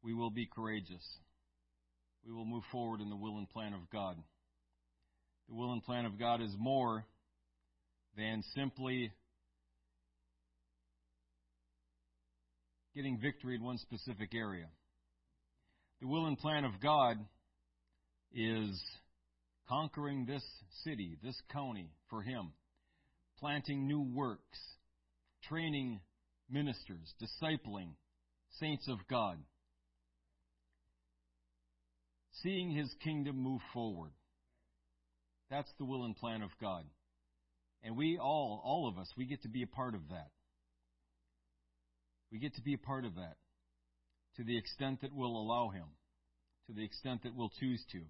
We 0.02 0.14
will 0.14 0.30
be 0.30 0.48
courageous. 0.55 1.05
We 2.26 2.32
will 2.32 2.46
move 2.46 2.64
forward 2.72 3.01
in 3.01 3.10
the 3.10 3.16
will 3.16 3.38
and 3.38 3.48
plan 3.48 3.74
of 3.74 3.80
God. 3.92 4.16
The 5.48 5.55
will 5.55 5.72
and 5.72 5.82
plan 5.82 6.06
of 6.06 6.18
God 6.18 6.40
is 6.40 6.55
more 6.59 7.05
than 8.16 8.42
simply 8.55 9.12
getting 12.94 13.18
victory 13.20 13.56
in 13.56 13.62
one 13.62 13.78
specific 13.78 14.30
area. 14.34 14.66
The 16.01 16.06
will 16.06 16.26
and 16.26 16.38
plan 16.38 16.64
of 16.64 16.80
God 16.82 17.16
is 18.32 18.82
conquering 19.68 20.26
this 20.26 20.44
city, 20.84 21.18
this 21.22 21.36
county 21.52 21.90
for 22.09 22.22
Him, 22.22 22.52
planting 23.38 23.86
new 23.86 24.02
works, 24.02 24.59
training 25.48 26.01
ministers, 26.50 27.14
discipling 27.20 27.94
saints 28.60 28.86
of 28.88 28.98
God, 29.08 29.38
seeing 32.42 32.70
His 32.70 32.94
kingdom 33.02 33.36
move 33.36 33.60
forward. 33.72 34.12
That's 35.50 35.70
the 35.78 35.84
will 35.84 36.04
and 36.04 36.16
plan 36.16 36.42
of 36.42 36.50
God. 36.60 36.84
And 37.82 37.96
we 37.96 38.18
all, 38.18 38.62
all 38.64 38.88
of 38.88 38.98
us, 38.98 39.08
we 39.16 39.26
get 39.26 39.42
to 39.42 39.48
be 39.48 39.62
a 39.62 39.66
part 39.66 39.94
of 39.94 40.08
that. 40.08 40.30
We 42.32 42.38
get 42.38 42.54
to 42.54 42.62
be 42.62 42.74
a 42.74 42.78
part 42.78 43.04
of 43.04 43.14
that 43.16 43.36
to 44.36 44.44
the 44.44 44.58
extent 44.58 45.02
that 45.02 45.14
we'll 45.14 45.36
allow 45.36 45.68
Him, 45.68 45.86
to 46.66 46.72
the 46.72 46.84
extent 46.84 47.22
that 47.22 47.34
we'll 47.34 47.52
choose 47.60 47.84
to. 47.92 48.00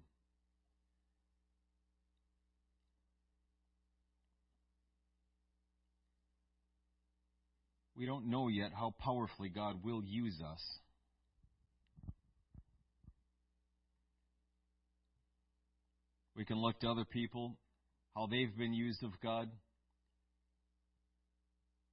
We 7.97 8.05
don't 8.05 8.29
know 8.29 8.49
yet 8.49 8.71
how 8.73 8.93
powerfully 8.99 9.49
God 9.49 9.83
will 9.83 10.03
use 10.03 10.41
us. 10.41 10.61
We 16.35 16.43
can 16.43 16.57
look 16.57 16.79
to 16.81 16.89
other 16.89 17.05
people, 17.05 17.55
how 18.13 18.27
they've 18.27 18.55
been 18.57 18.73
used 18.73 19.01
of 19.03 19.11
God. 19.23 19.49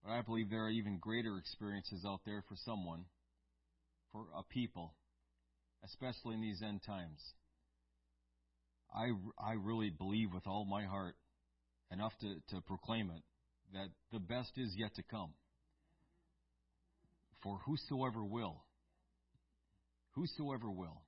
But 0.04 0.10
I 0.10 0.22
believe 0.22 0.50
there 0.50 0.64
are 0.64 0.70
even 0.70 0.98
greater 0.98 1.38
experiences 1.38 2.04
out 2.04 2.20
there 2.26 2.42
for 2.48 2.56
someone, 2.64 3.04
for 4.10 4.26
a 4.36 4.42
people, 4.42 4.94
especially 5.84 6.34
in 6.34 6.40
these 6.40 6.60
end 6.60 6.80
times. 6.84 7.20
I, 8.92 9.12
I 9.38 9.52
really 9.52 9.90
believe 9.90 10.34
with 10.34 10.48
all 10.48 10.64
my 10.64 10.84
heart, 10.84 11.14
enough 11.92 12.12
to, 12.22 12.34
to 12.54 12.60
proclaim 12.62 13.10
it, 13.10 13.22
that 13.74 13.88
the 14.12 14.18
best 14.18 14.50
is 14.56 14.74
yet 14.76 14.96
to 14.96 15.02
come 15.04 15.30
for 17.42 17.58
whosoever 17.66 18.24
will. 18.24 18.62
Whosoever 20.12 20.70
will. 20.70 21.02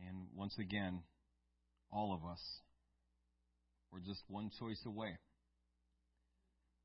And 0.00 0.26
once 0.34 0.54
again, 0.58 1.00
all 1.90 2.12
of 2.12 2.28
us, 2.30 2.40
we're 3.90 4.00
just 4.00 4.22
one 4.28 4.50
choice 4.58 4.82
away. 4.86 5.18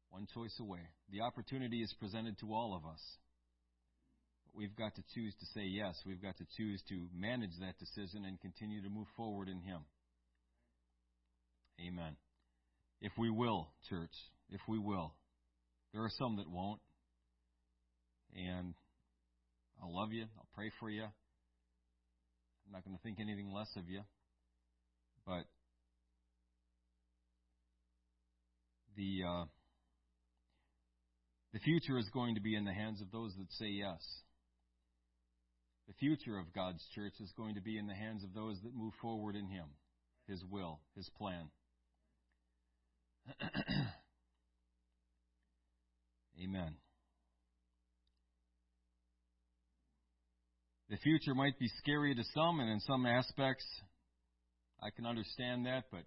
One 0.10 0.28
choice 0.34 0.56
away. 0.60 0.82
The 1.12 1.22
opportunity 1.22 1.82
is 1.82 1.94
presented 2.00 2.38
to 2.40 2.54
all 2.54 2.76
of 2.76 2.90
us. 2.90 3.02
But 4.46 4.58
we've 4.58 4.76
got 4.76 4.96
to 4.96 5.04
choose 5.14 5.34
to 5.40 5.46
say 5.54 5.66
yes. 5.66 5.96
We've 6.06 6.22
got 6.22 6.38
to 6.38 6.46
choose 6.58 6.82
to 6.90 7.08
manage 7.16 7.58
that 7.60 7.80
decision 7.80 8.26
and 8.26 8.40
continue 8.40 8.82
to 8.82 8.90
move 8.90 9.08
forward 9.18 9.48
in 9.48 9.60
Him. 9.62 9.82
Amen. 11.86 12.16
If 13.02 13.14
we 13.18 13.30
will, 13.30 13.70
church, 13.90 14.14
if 14.50 14.62
we 14.68 14.78
will. 14.78 15.14
There 15.94 16.04
are 16.04 16.12
some 16.18 16.38
that 16.38 16.50
won't. 16.50 16.80
And 18.36 18.74
I'll 19.82 19.94
love 19.94 20.14
you. 20.14 20.26
I'll 20.38 20.48
pray 20.54 20.72
for 20.80 20.90
you. 20.90 21.04
I'm 21.04 22.72
not 22.72 22.86
going 22.86 22.96
to 22.96 23.04
think 23.04 23.20
anything 23.20 23.52
less 23.52 23.70
of 23.76 23.90
you. 23.90 24.02
But 25.26 25.46
the 28.96 29.24
uh, 29.28 29.46
the 31.54 31.60
future 31.60 31.98
is 31.98 32.10
going 32.14 32.36
to 32.36 32.42
be 32.42 32.56
in 32.56 32.64
the 32.64 32.74
hands 32.74 33.02
of 33.02 33.12
those 33.12 33.34
that 33.38 33.52
say 33.54 33.68
yes. 33.68 34.00
The 35.88 35.94
future 35.96 36.38
of 36.38 36.54
God's 36.54 36.82
church 36.96 37.14
is 37.20 37.34
going 37.36 37.56
to 37.56 37.62
be 37.62 37.78
in 37.78 37.88
the 37.88 37.94
hands 37.94 38.24
of 38.24 38.34
those 38.34 38.58
that 38.64 38.74
move 38.74 38.94
forward 39.02 39.36
in 39.36 39.48
Him, 39.48 39.66
His 40.28 40.42
will, 40.50 40.80
His 40.96 41.10
plan. 41.18 41.50
Amen. 46.40 46.76
The 50.90 50.98
future 50.98 51.34
might 51.34 51.58
be 51.58 51.70
scary 51.78 52.14
to 52.14 52.24
some, 52.34 52.60
and 52.60 52.70
in 52.70 52.80
some 52.82 53.06
aspects, 53.06 53.66
I 54.84 54.90
can 54.90 55.06
understand 55.06 55.66
that, 55.66 55.86
but 55.92 56.04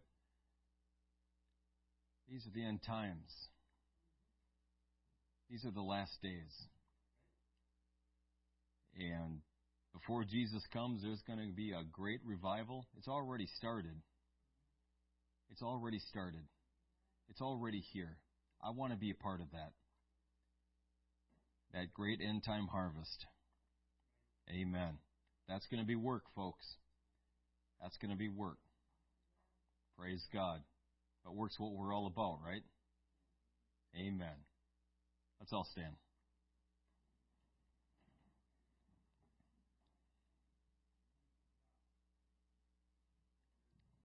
these 2.31 2.47
are 2.47 2.55
the 2.55 2.67
end 2.67 2.81
times. 2.87 3.33
These 5.51 5.65
are 5.65 5.71
the 5.71 5.81
last 5.81 6.13
days. 6.23 6.53
And 8.97 9.41
before 9.93 10.25
Jesus 10.25 10.63
comes, 10.73 11.03
there's 11.03 11.23
going 11.27 11.39
to 11.39 11.55
be 11.55 11.73
a 11.73 11.85
great 11.93 12.21
revival. 12.25 12.87
It's 12.99 13.09
already 13.09 13.47
started. 13.57 14.03
It's 15.51 15.63
already 15.63 15.99
started. 16.11 16.43
It's 17.31 17.41
already 17.41 17.83
here. 17.93 18.19
I 18.63 18.71
want 18.71 18.93
to 18.93 18.99
be 18.99 19.11
a 19.11 19.23
part 19.23 19.41
of 19.41 19.51
that 19.53 19.73
that 21.75 21.93
great 21.93 22.21
end 22.27 22.43
time 22.45 22.69
harvest. 22.69 23.27
Amen. 24.49 24.99
That's 25.49 25.67
going 25.67 25.81
to 25.83 25.87
be 25.87 25.97
work, 25.97 26.23
folks. 26.35 26.65
That's 27.83 27.97
going 27.99 28.13
to 28.13 28.17
be 28.17 28.29
work. 28.29 28.59
Praise 29.99 30.25
God. 30.33 30.61
But 31.25 31.35
work's 31.35 31.59
what 31.59 31.73
we're 31.73 31.95
all 31.95 32.07
about, 32.07 32.39
right? 32.45 32.63
Amen. 33.97 34.37
Let's 35.41 35.53
all 35.53 35.67
stand. 35.73 35.95